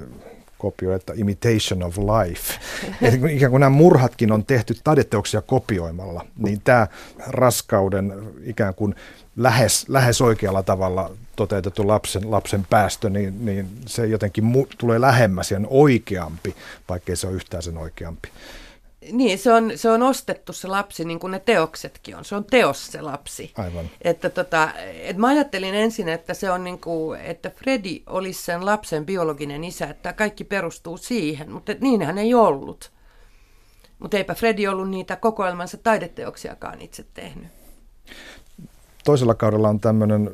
kopioi, 0.58 0.96
että 0.96 1.14
imitation 1.16 1.84
of 1.84 1.98
life. 1.98 2.60
Eli 3.08 3.36
ikään 3.36 3.52
kuin 3.52 3.60
nämä 3.60 3.70
murhatkin 3.70 4.32
on 4.32 4.46
tehty 4.46 4.76
taideteoksia 4.84 5.42
kopioimalla, 5.42 6.26
niin 6.38 6.62
tämä 6.64 6.88
raskauden 7.28 8.14
ikään 8.44 8.76
kuin 8.76 8.96
lähes, 9.36 9.90
lähes 9.90 10.22
oikealla 10.22 10.64
tavalla 10.64 11.12
toteutettu 11.40 11.88
lapsen, 11.88 12.32
lapsen 12.32 12.68
päästö, 12.70 13.10
niin, 13.10 13.46
niin 13.46 13.68
se 13.86 14.06
jotenkin 14.06 14.44
mu- 14.44 14.76
tulee 14.78 15.02
lähemmäs 15.02 15.52
ja 15.52 15.58
on 15.58 15.68
oikeampi, 15.70 16.56
vaikkei 16.90 17.16
se 17.16 17.28
ole 17.28 17.36
yhtään 17.36 17.64
sen 17.64 17.78
oikeampi. 17.78 18.30
Niin, 19.12 19.40
se 19.40 19.54
on, 19.54 19.72
se 19.76 19.90
on 19.90 20.04
ostettu 20.04 20.54
se 20.54 20.68
lapsi, 20.68 21.06
niin 21.06 21.20
kuin 21.20 21.32
ne 21.32 21.40
teoksetkin 21.40 22.16
on. 22.16 22.26
Se 22.26 22.36
on 22.36 22.46
teos 22.46 22.88
se 22.88 23.02
lapsi. 23.02 23.52
Aivan. 23.58 23.90
Että 24.02 24.30
tota, 24.30 24.70
et 25.02 25.18
mä 25.18 25.28
ajattelin 25.28 25.76
ensin, 25.76 26.10
että 26.10 26.34
se 26.34 26.52
on 26.52 26.64
niin 26.64 26.80
kuin, 26.80 27.20
että 27.20 27.50
Freddy 27.50 28.04
olisi 28.08 28.44
sen 28.44 28.66
lapsen 28.66 29.06
biologinen 29.06 29.64
isä, 29.64 29.86
että 29.86 30.14
kaikki 30.14 30.44
perustuu 30.44 30.98
siihen, 30.98 31.52
mutta 31.52 31.72
niinhän 31.82 32.18
ei 32.18 32.34
ollut. 32.34 32.92
Mutta 34.00 34.18
eipä 34.18 34.36
Freddy 34.36 34.68
ollut 34.68 34.90
niitä 34.90 35.16
kokoelmansa 35.16 35.78
taideteoksiakaan 35.78 36.82
itse 36.82 37.06
tehnyt. 37.14 37.48
Toisella 39.04 39.36
kaudella 39.36 39.70
on 39.70 39.80
tämmöinen 39.80 40.32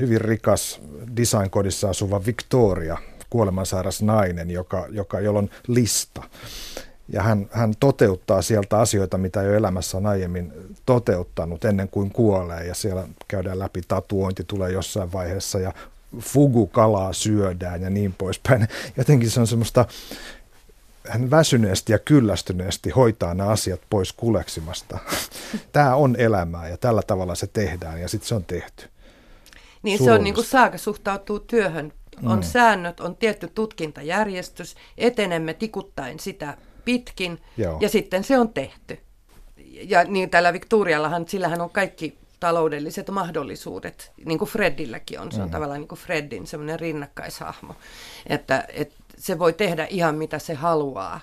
hyvin 0.00 0.20
rikas 0.20 0.80
designkodissa 1.16 1.90
asuva 1.90 2.26
Victoria, 2.26 2.96
kuolemansairas 3.30 4.02
nainen, 4.02 4.50
joka, 4.50 4.86
joka, 4.90 5.20
jolla 5.20 5.38
on 5.38 5.50
lista. 5.66 6.22
Ja 7.08 7.22
hän, 7.22 7.48
hän 7.50 7.74
toteuttaa 7.80 8.42
sieltä 8.42 8.78
asioita, 8.78 9.18
mitä 9.18 9.42
jo 9.42 9.54
elämässä 9.54 9.96
on 9.96 10.06
aiemmin 10.06 10.52
toteuttanut 10.86 11.64
ennen 11.64 11.88
kuin 11.88 12.10
kuolee. 12.10 12.66
Ja 12.66 12.74
siellä 12.74 13.08
käydään 13.28 13.58
läpi, 13.58 13.80
tatuointi 13.88 14.44
tulee 14.44 14.72
jossain 14.72 15.12
vaiheessa 15.12 15.58
ja 15.58 15.72
fugu-kalaa 16.18 17.12
syödään 17.12 17.82
ja 17.82 17.90
niin 17.90 18.14
poispäin. 18.18 18.68
Jotenkin 18.96 19.30
se 19.30 19.40
on 19.40 19.46
semmoista, 19.46 19.86
hän 21.08 21.30
väsyneesti 21.30 21.92
ja 21.92 21.98
kyllästyneesti 21.98 22.90
hoitaa 22.90 23.34
nämä 23.34 23.50
asiat 23.50 23.80
pois 23.90 24.12
kuleksimasta. 24.12 24.98
Tämä 25.72 25.94
on 25.94 26.16
elämää 26.18 26.68
ja 26.68 26.76
tällä 26.76 27.02
tavalla 27.06 27.34
se 27.34 27.46
tehdään 27.46 28.00
ja 28.00 28.08
sitten 28.08 28.28
se 28.28 28.34
on 28.34 28.44
tehty. 28.44 28.88
Niin 29.86 30.04
se 30.04 30.12
on 30.12 30.24
niin 30.24 30.34
kuin 30.34 30.46
saaka 30.46 30.78
suhtautuu 30.78 31.40
työhön. 31.40 31.92
On 32.26 32.38
mm. 32.38 32.42
säännöt, 32.42 33.00
on 33.00 33.16
tietty 33.16 33.48
tutkintajärjestys, 33.54 34.76
etenemme 34.98 35.54
tikuttaen 35.54 36.20
sitä 36.20 36.56
pitkin 36.84 37.40
Joo. 37.56 37.78
ja 37.80 37.88
sitten 37.88 38.24
se 38.24 38.38
on 38.38 38.48
tehty. 38.48 38.98
Ja 39.66 40.04
niin 40.04 40.30
tällä 40.30 40.52
Victoriallahan, 40.52 41.28
sillähän 41.28 41.60
on 41.60 41.70
kaikki 41.70 42.18
taloudelliset 42.40 43.10
mahdollisuudet, 43.10 44.12
niin 44.24 44.38
kuin 44.38 44.48
Freddilläkin 44.48 45.20
on. 45.20 45.32
Se 45.32 45.40
on 45.40 45.48
mm. 45.48 45.52
tavallaan 45.52 45.80
niin 45.80 45.88
kuin 45.88 45.98
Freddin 45.98 46.46
semmoinen 46.46 46.80
rinnakkaishahmo, 46.80 47.74
että, 48.26 48.64
että 48.72 48.96
se 49.18 49.38
voi 49.38 49.52
tehdä 49.52 49.86
ihan 49.90 50.14
mitä 50.14 50.38
se 50.38 50.54
haluaa. 50.54 51.20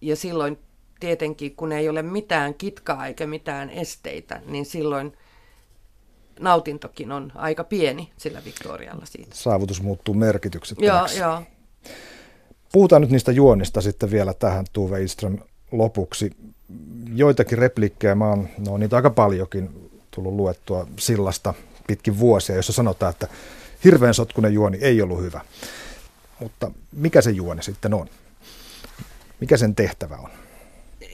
Ja 0.00 0.16
silloin 0.16 0.58
tietenkin, 1.00 1.56
kun 1.56 1.72
ei 1.72 1.88
ole 1.88 2.02
mitään 2.02 2.54
kitkaa 2.54 3.06
eikä 3.06 3.26
mitään 3.26 3.70
esteitä, 3.70 4.40
niin 4.46 4.64
silloin 4.64 5.16
nautintokin 6.40 7.12
on 7.12 7.32
aika 7.34 7.64
pieni 7.64 8.12
sillä 8.16 8.44
Victorialla 8.44 9.06
siitä. 9.06 9.34
Saavutus 9.34 9.82
muuttuu 9.82 10.14
merkityksettömäksi. 10.14 11.18
Joo, 11.18 11.30
joo. 11.30 11.42
Puhutaan 12.72 13.02
nyt 13.02 13.10
niistä 13.10 13.32
juonista 13.32 13.80
sitten 13.80 14.10
vielä 14.10 14.34
tähän 14.34 14.66
Tuve 14.72 15.02
Ilström 15.02 15.38
lopuksi. 15.72 16.30
Joitakin 17.14 17.58
repliikkejä, 17.58 18.14
mä 18.14 18.28
oon, 18.28 18.48
no 18.58 18.78
niitä 18.78 18.96
aika 18.96 19.10
paljonkin 19.10 19.90
tullut 20.10 20.34
luettua 20.34 20.86
sillasta 20.98 21.54
pitkin 21.86 22.18
vuosia, 22.18 22.56
jossa 22.56 22.72
sanotaan, 22.72 23.10
että 23.10 23.28
hirveän 23.84 24.14
sotkunen 24.14 24.54
juoni 24.54 24.78
ei 24.80 25.02
ollut 25.02 25.20
hyvä. 25.20 25.40
Mutta 26.40 26.70
mikä 26.92 27.20
se 27.20 27.30
juoni 27.30 27.62
sitten 27.62 27.94
on? 27.94 28.08
Mikä 29.40 29.56
sen 29.56 29.74
tehtävä 29.74 30.16
on? 30.16 30.30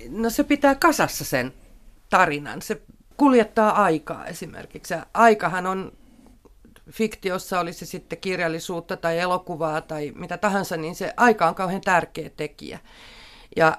No 0.09 0.31
se 0.31 0.45
pitää 0.45 0.75
kasassa 0.75 1.25
sen 1.25 1.53
tarinan. 2.11 2.63
Se 2.63 2.81
kuljettaa 3.17 3.83
aikaa 3.83 4.27
esimerkiksi. 4.27 4.95
aikahan 5.15 5.67
on 5.67 5.93
fiktiossa, 6.91 7.61
oli 7.61 7.73
se 7.73 7.87
sitten 7.87 8.19
kirjallisuutta 8.21 8.97
tai 8.97 9.19
elokuvaa 9.19 9.81
tai 9.81 10.13
mitä 10.17 10.39
tahansa, 10.39 10.77
niin 10.77 10.95
se 10.95 11.15
aika 11.17 11.49
on 11.49 11.55
kauhean 11.55 11.81
tärkeä 11.81 12.31
tekijä. 12.37 12.79
Ja 13.57 13.79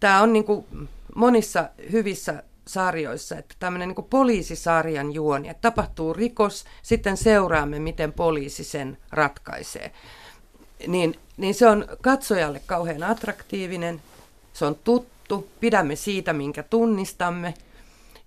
tämä 0.00 0.22
on 0.22 0.32
niin 0.32 0.44
kuin 0.44 0.66
monissa 1.14 1.68
hyvissä 1.92 2.42
sarjoissa, 2.68 3.36
että 3.38 3.54
tämmöinen 3.58 3.88
niin 3.88 4.06
poliisisarjan 4.10 5.12
juoni, 5.12 5.48
että 5.48 5.70
tapahtuu 5.70 6.12
rikos, 6.12 6.64
sitten 6.82 7.16
seuraamme, 7.16 7.78
miten 7.78 8.12
poliisi 8.12 8.64
sen 8.64 8.98
ratkaisee. 9.12 9.92
Niin, 10.86 11.18
niin 11.36 11.54
se 11.54 11.66
on 11.66 11.86
katsojalle 12.00 12.60
kauhean 12.66 13.02
attraktiivinen, 13.02 14.02
se 14.52 14.64
on 14.64 14.76
tuttu, 14.84 15.48
pidämme 15.60 15.96
siitä, 15.96 16.32
minkä 16.32 16.62
tunnistamme– 16.62 17.54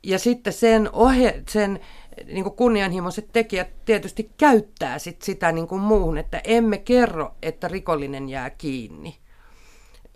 Ja 0.07 0.19
sitten 0.19 0.53
sen, 0.53 0.89
ohje, 0.93 1.43
sen 1.49 1.79
niin 2.25 2.43
kuin 2.43 2.55
kunnianhimoiset 2.55 3.29
tekijät 3.33 3.85
tietysti 3.85 4.31
käyttää 4.37 4.99
sit 4.99 5.21
sitä 5.21 5.51
niin 5.51 5.67
kuin 5.67 5.81
muuhun, 5.81 6.17
että 6.17 6.41
emme 6.43 6.77
kerro, 6.77 7.35
että 7.41 7.67
rikollinen 7.67 8.29
jää 8.29 8.49
kiinni, 8.49 9.17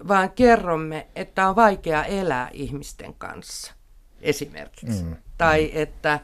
vaan 0.08 0.32
kerromme, 0.32 1.08
että 1.16 1.50
on 1.50 1.56
vaikea 1.56 2.04
elää 2.04 2.50
ihmisten 2.54 3.14
kanssa 3.14 3.74
esimerkiksi. 4.22 5.04
Mm. 5.04 5.16
Tai 5.38 5.72
että 5.74 6.20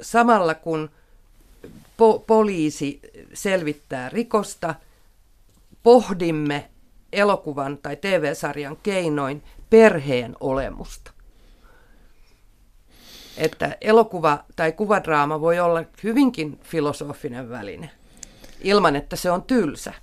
samalla 0.00 0.54
kun 0.54 0.90
po- 1.72 2.24
poliisi 2.26 3.00
selvittää 3.34 4.08
rikosta, 4.08 4.74
pohdimme 5.82 6.70
elokuvan 7.12 7.78
tai 7.78 7.96
TV-sarjan 7.96 8.76
keinoin 8.82 9.42
perheen 9.70 10.36
olemusta. 10.40 11.15
Että 13.36 13.76
elokuva 13.80 14.44
tai 14.56 14.72
kuvadraama 14.72 15.40
voi 15.40 15.60
olla 15.60 15.84
hyvinkin 16.02 16.60
filosofinen 16.62 17.50
väline, 17.50 17.90
ilman 18.60 18.96
että 18.96 19.16
se 19.16 19.30
on 19.30 19.42
tylsä. 19.42 19.94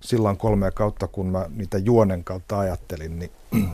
Silloin 0.00 0.36
kolmea 0.36 0.70
kautta, 0.70 1.08
kun 1.08 1.26
mä 1.26 1.46
niitä 1.54 1.78
juonen 1.78 2.24
kautta 2.24 2.58
ajattelin, 2.58 3.18
niin 3.18 3.32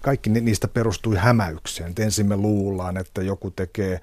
kaikki 0.00 0.30
niistä 0.30 0.68
perustui 0.68 1.16
hämäykseen. 1.16 1.90
Et 1.90 1.98
ensin 1.98 2.26
me 2.26 2.36
luullaan, 2.36 2.96
että 2.96 3.22
joku 3.22 3.50
tekee 3.50 4.00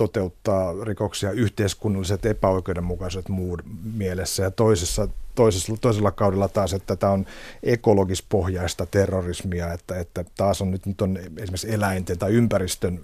toteuttaa 0.00 0.74
rikoksia 0.84 1.30
yhteiskunnalliset 1.30 2.26
epäoikeudenmukaiset 2.26 3.28
muun 3.28 3.62
mielessä. 3.94 4.42
Ja 4.42 4.50
toisessa, 4.50 5.08
toisessa, 5.34 5.72
toisella 5.80 6.10
kaudella 6.10 6.48
taas, 6.48 6.72
että 6.72 6.96
tämä 6.96 7.12
on 7.12 7.26
ekologispohjaista 7.62 8.86
terrorismia, 8.86 9.72
että, 9.72 9.98
että 9.98 10.24
taas 10.36 10.62
on 10.62 10.70
nyt, 10.70 10.86
nyt 10.86 11.02
on 11.02 11.16
esimerkiksi 11.16 11.74
eläinten 11.74 12.18
tai 12.18 12.32
ympäristön 12.32 13.00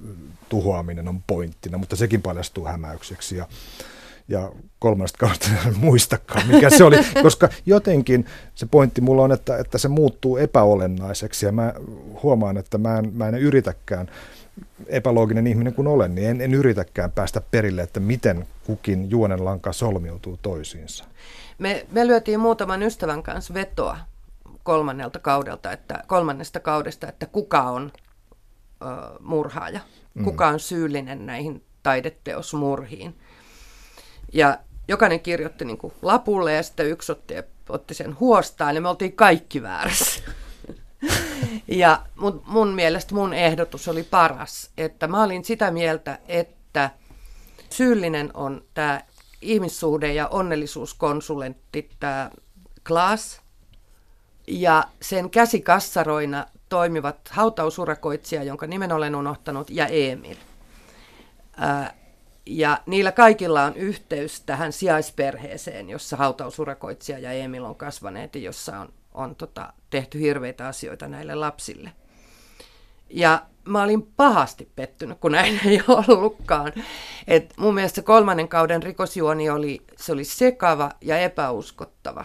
tuhoaminen 0.49 1.09
on 1.09 1.23
pointtina, 1.27 1.79
mutta 1.79 1.97
sekin 1.97 2.23
paljastuu 2.23 2.65
hämäykseksi. 2.65 3.37
Ja, 3.37 3.47
ja 4.29 4.53
kolmannesta 4.79 5.19
kaudesta 5.19 5.49
en 5.67 5.79
muistakaan, 5.89 6.47
mikä 6.47 6.71
se 6.71 6.85
oli, 6.85 6.97
koska 7.23 7.49
jotenkin 7.67 8.27
se 8.55 8.67
pointti 8.67 9.01
mulla 9.01 9.23
on, 9.23 9.33
että, 9.33 9.57
että 9.57 9.79
se 9.79 9.89
muuttuu 9.89 10.37
epäolennaiseksi. 10.37 11.47
Ja 11.47 11.53
mä 11.53 11.75
huomaan, 12.23 12.57
että 12.57 12.79
mä 12.79 12.99
en, 12.99 13.13
mä 13.15 13.29
en 13.29 13.35
yritäkään 13.35 14.11
epälooginen 14.87 15.47
ihminen 15.47 15.75
kuin 15.75 15.89
olen, 15.89 16.15
niin 16.15 16.29
en, 16.29 16.41
en 16.41 16.55
yritäkään 16.55 17.13
päästä 17.13 17.41
perille, 17.41 17.83
että 17.83 18.01
miten 18.01 18.47
kukin 18.67 19.11
juonenlanka 19.11 19.73
solmiutuu 19.73 20.39
toisiinsa. 20.43 21.05
Me, 21.59 21.87
me 21.93 22.07
lyötiin 22.07 22.41
muutaman 22.41 22.83
ystävän 22.83 23.23
kanssa 23.23 23.55
vetoa 23.55 23.99
kolmannelta 24.63 25.19
kaudelta, 25.19 25.73
että, 25.73 26.05
kolmannesta 26.07 26.61
kaudesta, 26.61 27.09
että 27.09 27.27
kuka 27.27 27.63
on 27.63 27.93
ö, 28.83 28.87
murhaaja, 29.21 29.81
mm. 30.15 30.25
kuka 30.25 30.49
on 30.49 30.61
syyllinen 30.61 31.27
näihin 31.27 31.65
taideteosmurhiin. 31.83 33.15
Ja 34.33 34.59
jokainen 34.89 35.21
kirjoitti 35.21 35.65
niin 35.65 35.79
kuin 35.79 35.93
lapulle 36.03 36.53
ja 36.53 36.63
sitten 36.63 36.87
yksi 36.87 37.13
otti, 37.13 37.35
otti 37.69 37.95
sen 37.95 38.21
huostaan 38.21 38.75
ja 38.75 38.81
me 38.81 38.89
oltiin 38.89 39.13
kaikki 39.13 39.63
väärässä. 39.63 40.23
Ja 41.69 42.03
mun, 42.17 42.43
mun 42.47 42.69
mielestä 42.69 43.15
mun 43.15 43.35
ehdotus 43.35 43.89
oli 43.89 44.03
paras, 44.03 44.71
että 44.79 45.09
mä 45.09 45.23
olin 45.23 45.45
sitä 45.45 45.71
mieltä, 45.71 46.19
että 46.29 46.91
syyllinen 47.71 48.31
on 48.35 48.65
tämä 48.75 49.01
ihmissuhde- 49.43 50.13
ja 50.13 50.29
onnellisuuskonsulentti, 50.29 51.91
tämä 52.01 52.31
Klaas, 52.87 53.41
ja 54.47 54.85
sen 55.03 55.31
käsikassaroina 55.31 56.47
toimivat 56.69 57.17
hautausurakoitsija, 57.31 58.43
jonka 58.43 58.67
nimen 58.67 58.93
olen 58.93 59.15
unohtanut, 59.15 59.71
ja 59.71 59.87
Emil. 59.87 60.37
Ää, 61.57 61.95
ja 62.47 62.79
niillä 62.87 63.13
kaikilla 63.13 63.65
on 63.65 63.77
yhteys 63.77 64.41
tähän 64.41 64.73
sijaisperheeseen, 64.73 65.91
jossa 65.91 66.17
hautausurakoitsija 66.17 67.19
ja 67.19 67.33
Emil 67.33 67.65
on 67.65 67.77
kasvaneet 67.77 68.37
jossa 68.37 68.79
on 68.81 68.93
on 69.17 69.37
tota, 69.37 69.73
tehty 69.91 70.21
hirveitä 70.21 70.69
asioita 70.69 71.09
näille 71.09 71.35
lapsille. 71.35 71.93
Ja 73.11 73.47
mä 73.65 73.83
olin 73.83 74.03
pahasti 74.03 74.71
pettynyt, 74.77 75.19
kun 75.19 75.33
näin 75.33 75.61
ei 75.67 75.81
ollutkaan. 76.09 76.73
Et 77.27 77.55
mun 77.57 77.75
mielestä 77.75 78.03
kolmannen 78.03 78.49
kauden 78.49 78.83
rikosjuoni 78.83 79.51
oli, 79.51 79.83
se 79.97 80.13
oli 80.13 80.25
sekava 80.25 80.91
ja 81.01 81.19
epäuskottava. 81.19 82.25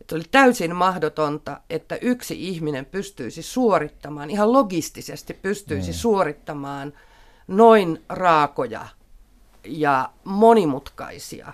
Et 0.00 0.12
oli 0.12 0.22
täysin 0.30 0.76
mahdotonta, 0.76 1.60
että 1.70 1.98
yksi 2.00 2.48
ihminen 2.48 2.86
pystyisi 2.86 3.42
suorittamaan, 3.42 4.30
ihan 4.30 4.52
logistisesti 4.52 5.34
pystyisi 5.34 5.90
mm. 5.90 5.94
suorittamaan 5.94 6.92
noin 7.48 8.04
raakoja 8.08 8.86
ja 9.64 10.10
monimutkaisia 10.24 11.52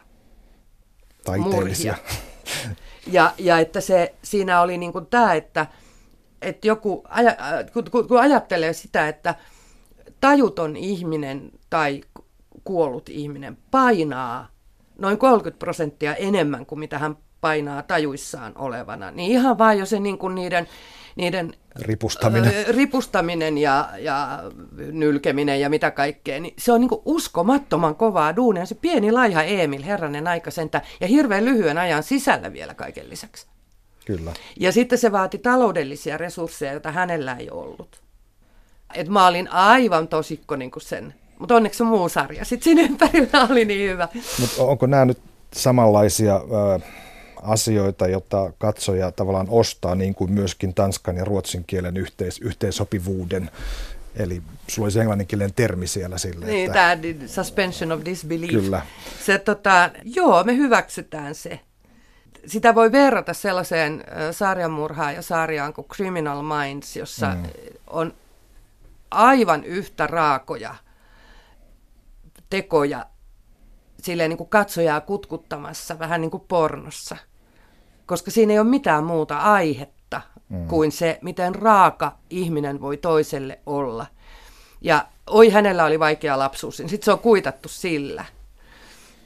Taiteellisia. 1.26 1.94
Ja, 3.06 3.32
ja 3.38 3.58
että 3.58 3.80
se, 3.80 4.14
siinä 4.22 4.60
oli 4.60 4.78
niin 4.78 4.92
kuin 4.92 5.06
tämä, 5.06 5.34
että, 5.34 5.66
että 6.42 6.66
joku, 6.66 7.04
aja, 7.08 7.36
kun, 7.72 8.06
kun 8.08 8.20
ajattelee 8.20 8.72
sitä, 8.72 9.08
että 9.08 9.34
tajuton 10.20 10.76
ihminen 10.76 11.50
tai 11.70 12.00
kuollut 12.64 13.08
ihminen 13.08 13.58
painaa 13.70 14.48
noin 14.98 15.18
30 15.18 15.58
prosenttia 15.58 16.14
enemmän 16.14 16.66
kuin 16.66 16.78
mitä 16.78 16.98
hän 16.98 17.16
painaa 17.46 17.82
tajuissaan 17.82 18.52
olevana, 18.58 19.10
niin 19.10 19.30
ihan 19.30 19.58
vaan 19.58 19.78
jo 19.78 19.86
se 19.86 20.00
niin 20.00 20.18
kuin 20.18 20.34
niiden 20.34 20.68
niiden 21.16 21.52
ripustaminen, 21.76 22.52
ripustaminen 22.68 23.58
ja, 23.58 23.88
ja 23.98 24.42
nylkeminen 24.92 25.60
ja 25.60 25.70
mitä 25.70 25.90
kaikkea, 25.90 26.40
niin 26.40 26.54
se 26.58 26.72
on 26.72 26.80
niin 26.80 26.90
uskomattoman 27.04 27.96
kovaa 27.96 28.36
duunia. 28.36 28.66
Se 28.66 28.74
pieni 28.74 29.12
laiha 29.12 29.42
Emil, 29.42 29.82
herranen 29.84 30.28
aika 30.28 30.50
sentä, 30.50 30.82
ja 31.00 31.06
hirveän 31.06 31.44
lyhyen 31.44 31.78
ajan 31.78 32.02
sisällä 32.02 32.52
vielä 32.52 32.74
kaiken 32.74 33.10
lisäksi. 33.10 33.46
Kyllä. 34.06 34.32
Ja 34.60 34.72
sitten 34.72 34.98
se 34.98 35.12
vaati 35.12 35.38
taloudellisia 35.38 36.18
resursseja, 36.18 36.72
joita 36.72 36.92
hänellä 36.92 37.34
ei 37.34 37.50
ollut. 37.50 38.02
Et 38.94 39.08
mä 39.08 39.26
olin 39.26 39.52
aivan 39.52 40.08
tosikko 40.08 40.56
niin 40.56 40.70
kuin 40.70 40.82
sen, 40.82 41.14
mutta 41.38 41.54
onneksi 41.54 41.82
muu 41.82 42.08
sarja. 42.08 42.44
Sitten 42.44 42.64
siinä 42.64 42.82
ympärillä 42.82 43.46
oli 43.50 43.64
niin 43.64 43.90
hyvä. 43.90 44.08
Mutta 44.40 44.62
onko 44.62 44.86
nämä 44.86 45.04
nyt 45.04 45.18
samanlaisia... 45.52 46.34
Äh 46.34 47.06
asioita, 47.42 48.08
jotta 48.08 48.52
katsoja 48.58 49.12
tavallaan 49.12 49.46
ostaa, 49.50 49.94
niin 49.94 50.14
kuin 50.14 50.32
myöskin 50.32 50.74
tanskan 50.74 51.16
ja 51.16 51.24
ruotsin 51.24 51.64
kielen 51.66 51.96
yhteis, 51.96 52.38
yhteensopivuuden. 52.38 53.50
Eli 54.16 54.42
sulla 54.68 54.86
olisi 54.86 55.00
englanninkielinen 55.00 55.54
termi 55.54 55.86
siellä 55.86 56.18
sille. 56.18 56.46
Niin, 56.46 56.66
että... 56.66 56.96
tämä 56.96 57.26
suspension 57.26 57.92
of 57.92 58.00
disbelief. 58.04 58.50
Kyllä. 58.50 58.86
Se, 59.24 59.38
tota, 59.38 59.90
joo, 60.04 60.44
me 60.44 60.56
hyväksytään 60.56 61.34
se. 61.34 61.60
Sitä 62.46 62.74
voi 62.74 62.92
verrata 62.92 63.34
sellaiseen 63.34 64.04
sarjamurhaan 64.30 65.14
ja 65.14 65.22
sarjaan 65.22 65.72
kuin 65.72 65.88
Criminal 65.88 66.42
Minds, 66.42 66.96
jossa 66.96 67.26
mm. 67.26 67.42
on 67.86 68.14
aivan 69.10 69.64
yhtä 69.64 70.06
raakoja 70.06 70.74
tekoja 72.50 73.06
silleen 74.02 74.28
niin 74.28 74.38
kuin 74.38 74.50
katsojaa 74.50 75.00
kutkuttamassa, 75.00 75.98
vähän 75.98 76.20
niin 76.20 76.30
kuin 76.30 76.44
pornossa. 76.48 77.16
Koska 78.06 78.30
siinä 78.30 78.52
ei 78.52 78.58
ole 78.58 78.68
mitään 78.68 79.04
muuta 79.04 79.38
aihetta 79.38 80.20
mm. 80.48 80.66
kuin 80.66 80.92
se, 80.92 81.18
miten 81.22 81.54
raaka 81.54 82.18
ihminen 82.30 82.80
voi 82.80 82.96
toiselle 82.96 83.58
olla. 83.66 84.06
Ja 84.80 85.06
oi, 85.26 85.48
hänellä 85.48 85.84
oli 85.84 85.98
vaikea 86.00 86.38
lapsuus. 86.38 86.76
Sitten 86.76 87.02
se 87.02 87.12
on 87.12 87.18
kuitattu 87.18 87.68
sillä, 87.68 88.24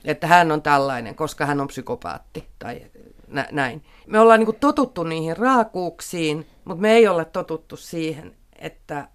että 0.05 0.27
hän 0.27 0.53
on 0.53 0.62
tällainen, 0.62 1.14
koska 1.14 1.47
hän 1.47 1.61
on 1.61 1.68
psykopaatti 1.68 2.49
tai 2.59 2.83
nä- 3.29 3.49
näin. 3.53 3.85
Me 4.07 4.21
ollaan 4.21 4.41
niin 4.41 4.47
kuin 4.47 4.61
totuttu 4.61 5.03
niihin 5.03 5.37
raakuuksiin, 5.37 6.47
mutta 6.64 6.83
me 6.83 6.93
ei 6.93 7.09
olla 7.09 7.25
totuttu 7.25 7.77
siihen, 7.77 8.37
että 8.59 9.09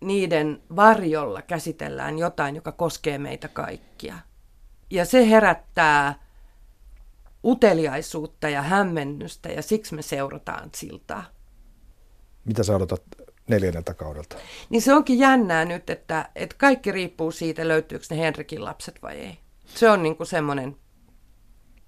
niiden 0.00 0.62
varjolla 0.76 1.42
käsitellään 1.42 2.18
jotain, 2.18 2.54
joka 2.54 2.72
koskee 2.72 3.18
meitä 3.18 3.48
kaikkia. 3.48 4.18
Ja 4.90 5.04
se 5.04 5.30
herättää 5.30 6.14
uteliaisuutta 7.44 8.48
ja 8.48 8.62
hämmennystä 8.62 9.48
ja 9.48 9.62
siksi 9.62 9.94
me 9.94 10.02
seurataan 10.02 10.70
siltaa. 10.74 11.24
Mitä 12.44 12.62
sä 12.62 12.76
odotat 12.76 13.02
neljänneltä 13.48 13.94
kaudelta? 13.94 14.36
Niin 14.70 14.82
se 14.82 14.94
onkin 14.94 15.18
jännää 15.18 15.64
nyt, 15.64 15.90
että, 15.90 16.28
että 16.34 16.56
kaikki 16.58 16.92
riippuu 16.92 17.30
siitä, 17.30 17.68
löytyykö 17.68 18.04
ne 18.10 18.18
Henrikin 18.18 18.64
lapset 18.64 19.02
vai 19.02 19.16
ei. 19.16 19.38
Se 19.66 19.90
on 19.90 20.02
niin 20.02 20.16
kuin 20.16 20.26
semmoinen, 20.26 20.76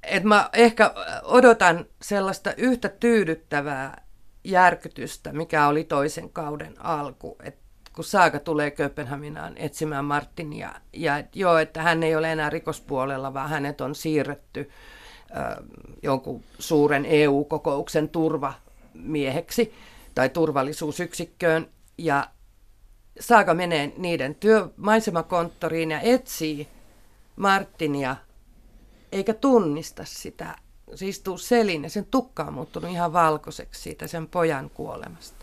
että 0.02 0.28
mä 0.28 0.50
ehkä 0.52 0.94
odotan 1.22 1.86
sellaista 2.02 2.54
yhtä 2.56 2.88
tyydyttävää 2.88 4.04
järkytystä, 4.44 5.32
mikä 5.32 5.66
oli 5.66 5.84
toisen 5.84 6.30
kauden 6.30 6.74
alku. 6.84 7.36
Että 7.42 7.60
kun 7.94 8.04
Saaga 8.04 8.38
tulee 8.38 8.70
Kööpenhaminaan 8.70 9.56
etsimään 9.56 10.04
Martinia. 10.04 10.74
Ja 10.92 11.24
joo, 11.34 11.58
että 11.58 11.82
hän 11.82 12.02
ei 12.02 12.16
ole 12.16 12.32
enää 12.32 12.50
rikospuolella, 12.50 13.34
vaan 13.34 13.50
hänet 13.50 13.80
on 13.80 13.94
siirretty 13.94 14.70
äh, 15.36 15.56
jonkun 16.02 16.42
suuren 16.58 17.06
EU-kokouksen 17.06 18.08
turvamieheksi 18.08 19.74
tai 20.14 20.28
turvallisuusyksikköön. 20.28 21.68
Ja 21.98 22.26
Saaga 23.20 23.54
menee 23.54 23.92
niiden 23.96 24.34
työmaisemakonttoriin 24.34 25.90
ja 25.90 26.00
etsii 26.00 26.68
Martinia, 27.36 28.16
eikä 29.12 29.34
tunnista 29.34 30.04
sitä. 30.04 30.56
Se 30.94 31.06
istuu 31.06 31.38
selin 31.38 31.82
ja 31.82 31.90
sen 31.90 32.06
tukka 32.10 32.44
on 32.44 32.52
muuttunut 32.52 32.90
ihan 32.90 33.12
valkoiseksi 33.12 33.82
siitä 33.82 34.06
sen 34.06 34.28
pojan 34.28 34.70
kuolemasta. 34.70 35.39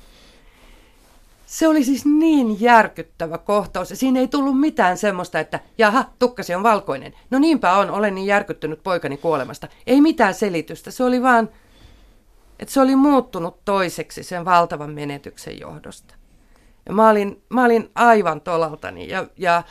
Se 1.48 1.68
oli 1.68 1.84
siis 1.84 2.06
niin 2.06 2.62
järkyttävä 2.62 3.38
kohtaus. 3.38 3.90
Siinä 3.94 4.20
ei 4.20 4.28
tullut 4.28 4.60
mitään 4.60 4.98
semmoista, 4.98 5.40
että 5.40 5.60
jaha, 5.78 6.06
tukkasi 6.20 6.56
on 6.56 6.64
valkoinen. 6.64 7.14
No 7.30 7.40
niinpä 7.40 7.74
on, 7.74 7.90
olen 7.90 8.16
niin 8.16 8.28
järkyttynyt 8.28 8.84
poikani 8.84 9.18
kuolemasta. 9.18 9.68
Ei 9.88 10.02
mitään 10.02 10.34
selitystä. 10.34 10.92
Se 10.92 11.04
oli 11.04 11.22
vaan, 11.22 11.50
että 12.60 12.74
se 12.74 12.82
oli 12.82 12.96
muuttunut 12.96 13.66
toiseksi 13.66 14.24
sen 14.24 14.46
valtavan 14.46 14.94
menetyksen 14.94 15.60
johdosta. 15.60 16.16
Ja 16.86 16.94
mä 16.94 17.10
olin, 17.10 17.44
mä 17.50 17.66
olin 17.66 17.92
aivan 17.96 18.42
tolaltani. 18.42 19.10
Ja, 19.10 19.28
ja 19.38 19.64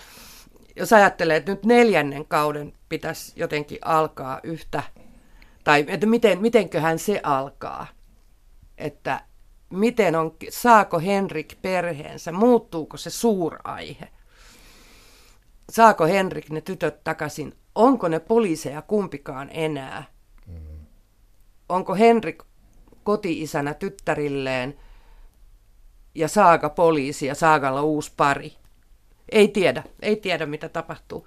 jos 0.76 0.92
ajattelee, 0.92 1.36
että 1.36 1.52
nyt 1.52 1.64
neljännen 1.64 2.26
kauden 2.26 2.72
pitäisi 2.88 3.32
jotenkin 3.36 3.78
alkaa 3.84 4.40
yhtä, 4.42 4.82
tai 5.64 5.84
että 5.88 6.06
miten, 6.06 6.40
mitenköhän 6.40 6.98
se 6.98 7.20
alkaa, 7.22 7.86
että 8.78 9.20
miten 9.70 10.14
on, 10.16 10.36
saako 10.50 10.98
Henrik 10.98 11.58
perheensä, 11.62 12.32
muuttuuko 12.32 12.96
se 12.96 13.10
suuraihe, 13.10 14.08
saako 15.70 16.04
Henrik 16.04 16.50
ne 16.50 16.60
tytöt 16.60 17.04
takaisin, 17.04 17.54
onko 17.74 18.08
ne 18.08 18.20
poliiseja 18.20 18.82
kumpikaan 18.82 19.48
enää, 19.52 20.04
onko 21.68 21.94
Henrik 21.94 22.42
koti-isänä 23.04 23.74
tyttärilleen? 23.74 24.80
Ja 26.14 26.28
Saaga 26.28 26.70
poliisi 26.70 27.26
ja 27.26 27.34
Saagalla 27.34 27.82
uusi 27.82 28.12
pari. 28.16 28.52
Ei 29.32 29.48
tiedä, 29.48 29.82
ei 30.02 30.16
tiedä 30.16 30.46
mitä 30.46 30.68
tapahtuu. 30.68 31.26